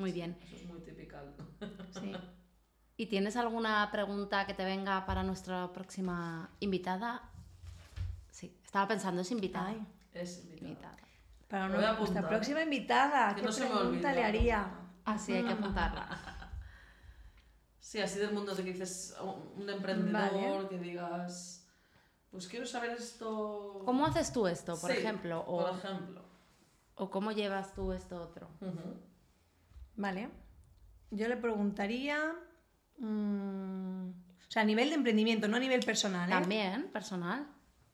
Muy 0.00 0.12
bien. 0.12 0.36
Eso 0.46 0.56
es 0.56 0.64
muy 0.64 0.80
typical. 0.80 1.34
Sí. 1.92 2.12
¿Y 2.96 3.06
tienes 3.06 3.36
alguna 3.36 3.88
pregunta 3.90 4.46
que 4.46 4.54
te 4.54 4.64
venga 4.64 5.04
para 5.06 5.22
nuestra 5.22 5.72
próxima 5.72 6.50
invitada? 6.60 7.22
Sí, 8.30 8.54
estaba 8.64 8.88
pensando, 8.88 9.20
es 9.22 9.30
invitada. 9.30 9.68
Ay, 9.68 9.86
Es 10.12 10.44
invitada. 10.58 10.96
Para 11.48 11.68
nuestra 11.68 11.90
apuntar, 11.92 12.28
próxima 12.28 12.60
¿eh? 12.60 12.64
invitada, 12.64 13.34
Que 13.34 13.40
¿qué 13.40 13.46
no 13.46 13.52
se 13.52 13.64
me 13.64 13.70
pregunta 13.70 14.12
le 14.12 14.24
haría? 14.24 14.70
Así 15.04 15.32
hay 15.34 15.44
que 15.44 15.52
apuntarla. 15.52 16.08
Sí, 17.80 18.00
así 18.00 18.18
del 18.18 18.32
mundo 18.32 18.54
de 18.54 18.62
que 18.62 18.72
dices 18.72 19.16
un 19.56 19.68
emprendedor, 19.68 20.12
Vale. 20.12 20.68
que 20.68 20.78
digas, 20.78 21.66
pues 22.30 22.46
quiero 22.46 22.66
saber 22.66 22.92
esto. 22.92 23.82
¿Cómo 23.84 24.06
haces 24.06 24.32
tú 24.32 24.46
esto, 24.46 24.78
por 24.80 24.90
Sí, 24.92 24.98
ejemplo? 24.98 25.40
O, 25.46 25.66
Por 25.66 25.76
ejemplo. 25.78 26.22
¿O 26.96 27.10
cómo 27.10 27.32
llevas 27.32 27.74
tú 27.74 27.92
esto 27.92 28.22
otro? 28.22 28.48
Ujú. 28.60 29.09
Vale. 29.96 30.30
Yo 31.10 31.28
le 31.28 31.36
preguntaría. 31.36 32.34
mm, 32.98 34.08
o 34.10 34.52
sea, 34.52 34.62
a 34.62 34.64
nivel 34.64 34.88
de 34.88 34.96
emprendimiento, 34.96 35.46
no 35.48 35.56
a 35.56 35.60
nivel 35.60 35.80
personal. 35.84 36.28
¿eh? 36.28 36.32
También, 36.32 36.90
personal. 36.92 37.46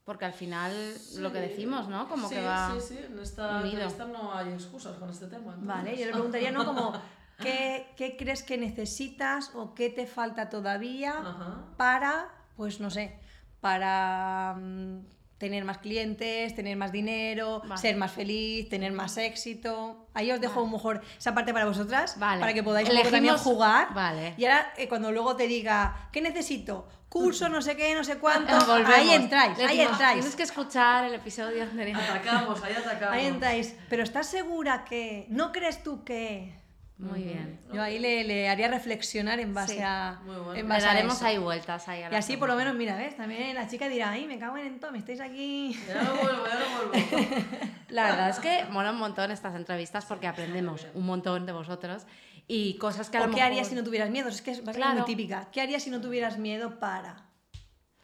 Porque 0.05 0.25
al 0.25 0.33
final, 0.33 0.73
lo 1.17 1.33
que 1.33 1.41
decimos, 1.41 1.89
¿no? 1.89 2.09
Como 2.09 2.29
sí, 2.29 2.37
que 2.37 2.43
va... 2.45 2.73
Sí, 2.81 2.95
sí, 2.95 2.99
en 3.05 3.19
esta 3.19 3.57
unido. 3.59 3.73
entrevista 3.73 4.05
no 4.07 4.33
hay 4.33 4.53
excusas 4.53 4.97
con 4.99 5.11
este 5.11 5.27
tema. 5.27 5.55
entonces. 5.55 5.67
Vale, 5.67 5.99
yo 5.99 6.07
le 6.07 6.13
preguntaría, 6.13 6.53
¿no? 6.53 6.65
Como, 6.65 6.93
¿qué, 7.41 7.93
qué 7.97 8.17
crees 8.17 8.43
que 8.45 8.57
necesitas 8.57 9.51
o 9.55 9.75
qué 9.75 9.91
te 9.91 10.07
falta 10.07 10.49
todavía 10.49 11.19
Ajá. 11.19 11.65
para, 11.77 12.29
pues 12.57 12.79
no 12.81 12.89
sé, 12.89 13.19
para 13.61 14.55
mm, 14.57 15.01
tener 15.39 15.65
más 15.65 15.79
clientes, 15.79 16.55
tener 16.55 16.77
más 16.77 16.93
dinero, 16.93 17.61
Vale. 17.67 17.81
ser 17.81 17.97
más 17.97 18.13
feliz, 18.13 18.69
tener 18.69 18.93
más 18.93 19.17
éxito? 19.19 20.09
Ahí 20.15 20.31
os 20.33 20.41
dejo 20.41 20.61
a 20.61 20.63
lo 20.63 20.69
mejor 20.71 21.03
esa 21.19 21.35
parte 21.35 21.53
para 21.53 21.67
vosotras, 21.67 22.19
Vale. 22.19 22.41
para 22.41 22.55
que 22.55 22.63
podáis 22.63 22.89
poco 22.89 23.03
también 23.03 23.25
Elegimos- 23.35 23.41
jugar. 23.43 23.93
Vale. 23.95 24.35
Y 24.39 24.45
ahora, 24.47 24.73
eh, 24.77 24.89
cuando 24.89 25.13
luego 25.13 25.37
te 25.37 25.47
diga, 25.47 26.09
¿qué 26.13 26.21
necesito? 26.23 26.89
Curso, 27.09 27.49
no 27.49 27.63
sé 27.63 27.77
qué, 27.77 27.95
no 27.95 28.03
sé 28.05 28.19
cuánto. 28.19 28.53
Volvemos. 28.67 28.95
ahí 28.95 29.11
entráis, 29.11 29.59
ahí 29.59 29.81
entráis. 29.81 30.19
Tienes 30.21 30.37
que 30.37 30.43
escuchar 30.43 31.05
el 31.05 31.15
episodio 31.15 31.63
anterior. 31.63 32.01
Atacamos, 32.01 32.63
ahí 32.63 32.75
atacamos. 32.75 33.15
Ahí 33.15 33.27
entráis. 33.27 33.75
Pero 33.89 34.03
¿estás 34.03 34.27
segura 34.27 34.85
que... 34.85 35.27
¿No 35.29 35.53
crees 35.53 35.83
tú 35.83 36.03
que...? 36.05 36.59
Muy 36.99 37.23
bien. 37.25 37.61
Yo 37.75 37.83
ahí 37.83 37.99
le, 37.99 38.25
le 38.25 38.49
haría 38.49 38.69
reflexionar 38.69 39.39
en 39.39 39.53
base 39.53 39.75
Sí, 39.75 39.81
a. 39.85 40.19
muy 40.25 40.35
bueno. 40.37 40.55
en 40.55 40.57
Le 40.57 40.63
base 40.75 40.87
a 40.87 40.89
daremos 40.95 41.17
eso. 41.17 41.27
ahí 41.27 41.37
vueltas 41.39 41.89
ahí 41.89 42.03
a 42.03 42.11
Y 42.11 42.15
así 42.15 42.39
por 42.39 42.49
lo 42.49 42.57
menos, 42.57 42.75
mira, 42.75 42.97
¿ves? 42.97 43.17
También 43.17 43.55
la 43.55 43.69
chica 43.69 43.89
dirá, 43.89 44.11
ay, 44.13 44.27
me 44.27 44.39
cago 44.39 44.57
en 44.57 44.81
todo, 44.81 44.93
me 44.93 44.99
estáis 44.99 45.21
aquí. 45.21 45.79
Ya 45.87 46.03
no 46.03 46.15
vuelvo, 46.15 46.45
ya 46.47 46.55
no 46.59 46.89
vuelvo. 46.89 47.37
La 47.91 48.05
verdad 48.05 48.31
es 48.31 48.39
que 48.39 48.65
mola 48.71 48.93
un 48.93 48.99
montón 48.99 49.31
estas 49.31 49.55
entrevistas 49.55 50.07
porque 50.07 50.27
aprendemos 50.27 50.87
un 50.95 51.05
montón 51.05 51.45
de 51.45 51.53
vosotros 51.53 52.05
y 52.49 52.79
cosas 52.79 53.11
que 53.11 53.19
a 53.19 53.21
¿O 53.21 53.25
lo 53.25 53.31
qué 53.31 53.37
mejor... 53.37 53.53
harías 53.53 53.69
si 53.69 53.75
no 53.75 53.85
tuvieras 53.85 54.09
miedo? 54.11 54.29
Es 54.31 54.41
que 54.41 54.53
es 54.53 54.59
bastante 54.59 54.79
Claro. 54.81 54.97
muy 55.01 55.05
típica. 55.07 55.49
¿Qué 55.53 55.61
harías 55.61 55.83
si 55.83 55.91
no 55.91 56.01
tuvieras 56.01 56.39
miedo 56.39 56.79
para? 56.81 57.27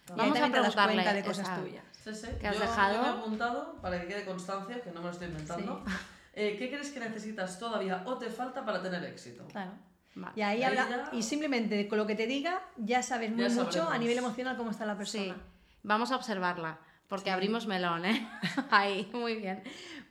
Y 0.09 0.13
ahí 0.13 0.17
Vamos 0.17 0.37
a 0.37 0.41
también 0.41 0.53
te 0.53 0.59
das 0.61 0.75
preguntarle 0.75 0.93
cuenta 0.95 1.13
de 1.15 1.23
cosas 1.25 1.47
esa- 1.49 1.57
tuyas. 1.61 1.85
Sí, 2.05 2.15
sí. 2.15 2.27
¿Qué 2.41 2.49
has 2.49 2.55
yo, 2.57 2.61
dejado? 2.61 2.95
yo 2.97 3.03
me 3.03 3.09
he 3.09 3.11
apuntado, 3.11 3.77
para 3.81 4.01
que 4.01 4.07
quede 4.09 4.25
constancia, 4.25 4.83
que 4.83 4.91
no 4.91 5.01
me 5.01 5.07
lo 5.07 5.13
estoy 5.13 5.29
inventando. 5.29 5.83
Eh, 6.35 6.57
¿Qué 6.59 6.69
crees 6.71 6.91
que 6.91 7.01
necesitas 7.01 7.59
todavía 7.59 8.03
o 8.07 8.17
te 8.19 8.31
falta 8.31 8.65
para 8.65 8.81
tener 8.83 9.05
éxito? 9.05 9.47
Claro. 9.49 9.73
Vale. 10.15 10.33
Y 10.37 10.43
ahí 10.43 10.63
Ahí 10.63 10.79
habla, 10.79 10.89
ya- 11.11 11.17
y 11.17 11.23
simplemente 11.23 11.89
con 11.89 11.99
lo 11.99 12.07
que 12.07 12.15
te 12.15 12.27
diga, 12.27 12.63
ya 12.77 13.03
sabes 13.03 13.31
muy 13.31 13.43
Ya 13.43 13.49
mucho 13.51 13.89
a 13.91 13.97
nivel 13.99 14.19
emocional 14.19 14.57
cómo 14.57 14.71
está 14.71 14.85
la 14.87 14.93
Sí, 15.05 15.19
persona. 15.19 15.37
vamos 15.83 16.11
a 16.13 16.17
observarla 16.17 16.79
porque 17.09 17.31
abrimos 17.31 17.67
melón, 17.67 18.05
¿eh? 18.05 18.29
Ahí, 18.71 19.11
muy 19.13 19.37
bien. 19.37 19.63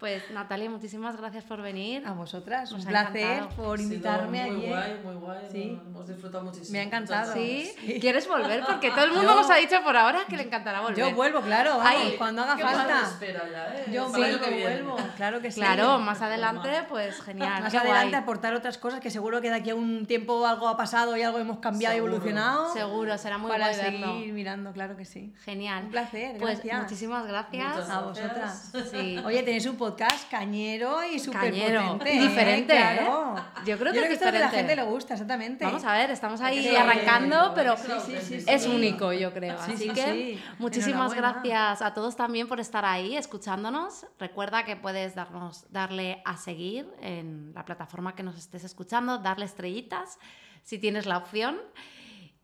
Pues 0.01 0.29
Natalia, 0.31 0.67
muchísimas 0.69 1.15
gracias 1.15 1.43
por 1.43 1.61
venir. 1.61 2.05
A 2.07 2.11
vosotras, 2.13 2.71
Nos 2.71 2.81
un 2.81 2.87
placer 2.87 3.21
encantado. 3.21 3.63
por 3.63 3.79
invitarme 3.79 4.47
muy 4.51 4.57
aquí. 4.57 4.67
guay, 4.67 4.99
muy 5.03 5.13
guay. 5.13 5.39
Sí. 5.51 5.79
no, 5.79 5.89
hemos 5.91 6.07
disfrutado 6.07 6.43
muchísimo. 6.43 6.71
Me 6.73 6.79
ha 6.79 6.83
encantado. 6.83 7.33
¿Sí? 7.33 7.71
¿Quieres 8.01 8.27
volver? 8.27 8.63
Porque 8.65 8.89
todo 8.89 9.03
el 9.05 9.11
mundo 9.13 9.29
Yo- 9.29 9.35
nos 9.41 9.49
ha 9.51 9.55
dicho 9.57 9.75
por 9.83 9.95
ahora 9.95 10.21
que 10.27 10.37
le 10.37 10.43
encantará 10.43 10.81
volver. 10.81 10.97
Yo 10.97 11.13
vuelvo, 11.15 11.39
claro, 11.41 11.77
vamos, 11.77 11.85
Ay, 11.87 12.15
cuando 12.17 12.41
haga 12.41 12.55
¿Qué 12.55 12.63
más 12.63 12.75
falta. 12.77 13.01
espera 13.03 13.43
ya, 13.51 13.75
eh? 13.75 13.85
Yo 13.93 14.09
vuelvo, 14.09 14.43
que 14.43 14.61
vuelvo, 14.61 14.97
claro 15.17 15.39
que 15.39 15.51
sí. 15.51 15.61
Claro, 15.61 15.99
más 15.99 16.19
adelante, 16.23 16.69
pues 16.89 17.21
genial. 17.21 17.61
Más 17.61 17.71
qué 17.71 17.77
adelante 17.77 18.09
guay. 18.09 18.23
aportar 18.23 18.55
otras 18.55 18.79
cosas 18.79 19.01
que 19.01 19.11
seguro 19.11 19.39
que 19.39 19.49
de 19.51 19.55
aquí 19.57 19.69
a 19.69 19.75
un 19.75 20.07
tiempo 20.07 20.47
algo 20.47 20.67
ha 20.67 20.75
pasado 20.77 21.15
y 21.15 21.21
algo 21.21 21.37
hemos 21.37 21.59
cambiado 21.59 21.93
Seguro. 21.93 22.13
y 22.13 22.15
evolucionado. 22.15 22.73
Seguro, 22.73 23.15
será 23.19 23.37
muy 23.37 23.51
para 23.51 23.65
guay 23.69 23.75
seguir 23.79 23.99
verlo. 23.99 24.13
mirando, 24.33 24.71
claro 24.71 24.97
que 24.97 25.05
sí. 25.05 25.31
Genial. 25.45 25.83
Un 25.83 25.91
placer, 25.91 26.37
Pues 26.39 26.57
gracias. 26.57 26.81
muchísimas 26.81 27.27
gracias. 27.27 27.67
Muchas 27.75 27.89
A 27.91 28.01
vosotras. 28.01 28.71
Sí. 28.89 29.19
Oye, 29.23 29.43
tenéis 29.43 29.67
un 29.67 29.75
podcast 29.75 29.90
cañero 30.29 31.03
y 31.03 31.19
súper 31.19 31.51
potente. 31.51 32.13
Y 32.13 32.19
diferente, 32.19 32.73
¿eh? 32.73 32.77
Claro. 32.77 33.35
Yo 33.65 33.77
creo 33.77 33.93
que 33.93 33.99
es 33.99 34.07
que 34.07 34.13
esto 34.13 34.27
a 34.27 34.31
la 34.31 34.49
gente 34.49 34.75
le 34.75 34.83
gusta, 34.83 35.13
exactamente. 35.13 35.65
Vamos 35.65 35.83
a 35.83 35.93
ver, 35.93 36.11
estamos 36.11 36.41
ahí 36.41 36.61
Sí, 36.61 36.75
arrancando, 36.75 37.45
sí, 37.45 37.51
pero 37.55 37.75
sí, 37.77 38.43
es 38.47 38.67
único, 38.67 39.13
yo 39.13 39.33
creo. 39.33 39.57
Sí, 39.65 39.71
Así 39.73 39.83
sí, 39.87 39.93
que 39.93 40.39
muchísimas 40.59 41.13
gracias 41.13 41.81
a 41.81 41.93
todos 41.93 42.15
también 42.15 42.47
por 42.47 42.59
estar 42.59 42.85
ahí 42.85 43.15
escuchándonos. 43.15 44.05
Recuerda 44.19 44.65
que 44.65 44.75
puedes 44.75 45.15
darnos, 45.15 45.65
darle 45.71 46.21
a 46.25 46.37
seguir 46.37 46.91
en 47.01 47.51
la 47.53 47.65
plataforma 47.65 48.15
que 48.15 48.23
nos 48.23 48.37
estés 48.37 48.63
escuchando, 48.63 49.17
darle 49.17 49.45
estrellitas 49.45 50.19
si 50.63 50.77
tienes 50.79 51.05
la 51.05 51.17
opción. 51.17 51.59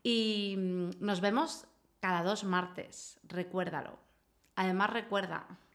Y 0.02 0.54
nos 1.00 1.20
vemos 1.20 1.66
cada 2.00 2.22
dos 2.22 2.44
martes, 2.44 3.18
recuérdalo. 3.24 3.98
Además, 4.54 4.90
recuerda, 4.90 5.46
Es 5.48 5.67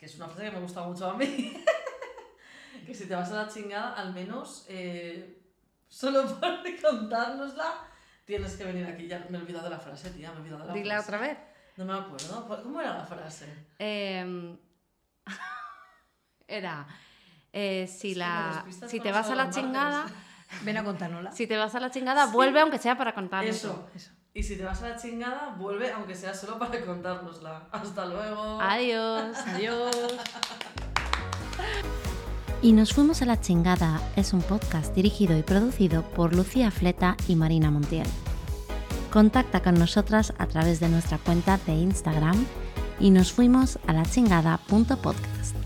que 0.00 0.06
es 0.06 0.16
una 0.16 0.28
frase 0.28 0.44
que 0.44 0.56
me 0.56 0.62
gusta 0.62 0.82
mucho 0.82 1.10
a 1.10 1.14
mí. 1.14 1.26
que 2.86 2.94
si 2.94 3.04
te 3.06 3.14
vas 3.14 3.30
a 3.32 3.44
la 3.44 3.48
chingada, 3.48 3.92
al 3.92 4.14
menos 4.14 4.64
eh, 4.66 5.42
solo 5.90 6.22
por 6.40 6.80
contárnosla, 6.80 7.84
tienes 8.24 8.56
que 8.56 8.64
venir 8.64 8.86
aquí. 8.86 9.06
Ya 9.06 9.26
me 9.28 9.36
he 9.36 9.40
olvidado 9.42 9.64
de 9.64 9.70
la 9.70 9.78
frase, 9.78 10.10
tía, 10.12 10.30
me 10.30 10.36
he 10.36 10.40
olvidado 10.40 10.62
de 10.62 10.68
la 10.68 10.72
dila 10.72 10.94
frase. 11.02 11.06
otra 11.06 11.28
vez. 11.28 11.38
No 11.76 11.84
me 11.84 11.92
acuerdo. 11.92 12.62
¿Cómo 12.62 12.80
era 12.80 12.96
la 12.96 13.04
frase? 13.04 13.66
Em, 13.78 14.56
era, 16.48 16.86
eh, 17.52 17.86
si, 17.86 18.14
la, 18.14 18.64
si 18.86 19.00
te 19.00 19.12
vas 19.12 19.28
a 19.28 19.34
la 19.34 19.50
chingada, 19.50 20.06
Ven 20.62 20.78
a 20.78 20.82
contárnosla. 20.82 21.32
si 21.32 21.46
te 21.46 21.58
vas 21.58 21.74
a 21.74 21.80
la 21.80 21.90
chingada, 21.90 22.26
vuelve 22.26 22.60
aunque 22.60 22.78
sea 22.78 22.96
para 22.96 23.14
contarnos. 23.14 23.54
Eso. 23.54 23.90
Eso. 23.94 24.12
Y 24.40 24.42
si 24.42 24.56
te 24.56 24.64
vas 24.64 24.82
a 24.82 24.88
la 24.88 24.96
chingada, 24.96 25.54
vuelve, 25.58 25.92
aunque 25.92 26.14
sea 26.14 26.32
solo 26.32 26.58
para 26.58 26.82
contárnosla. 26.82 27.64
Hasta 27.72 28.06
luego. 28.06 28.58
Adiós. 28.58 29.36
Adiós. 29.48 29.94
Y 32.62 32.72
nos 32.72 32.94
fuimos 32.94 33.20
a 33.20 33.26
la 33.26 33.38
chingada 33.38 34.00
es 34.16 34.32
un 34.32 34.40
podcast 34.40 34.94
dirigido 34.94 35.36
y 35.36 35.42
producido 35.42 36.02
por 36.14 36.34
Lucía 36.34 36.70
Fleta 36.70 37.18
y 37.28 37.36
Marina 37.36 37.70
Montiel. 37.70 38.06
Contacta 39.12 39.62
con 39.62 39.74
nosotras 39.74 40.32
a 40.38 40.46
través 40.46 40.80
de 40.80 40.88
nuestra 40.88 41.18
cuenta 41.18 41.58
de 41.66 41.74
Instagram 41.74 42.46
y 42.98 43.10
nos 43.10 43.32
fuimos 43.32 43.78
a 43.86 43.92
la 43.92 44.06
chingada.podcast. 44.06 45.59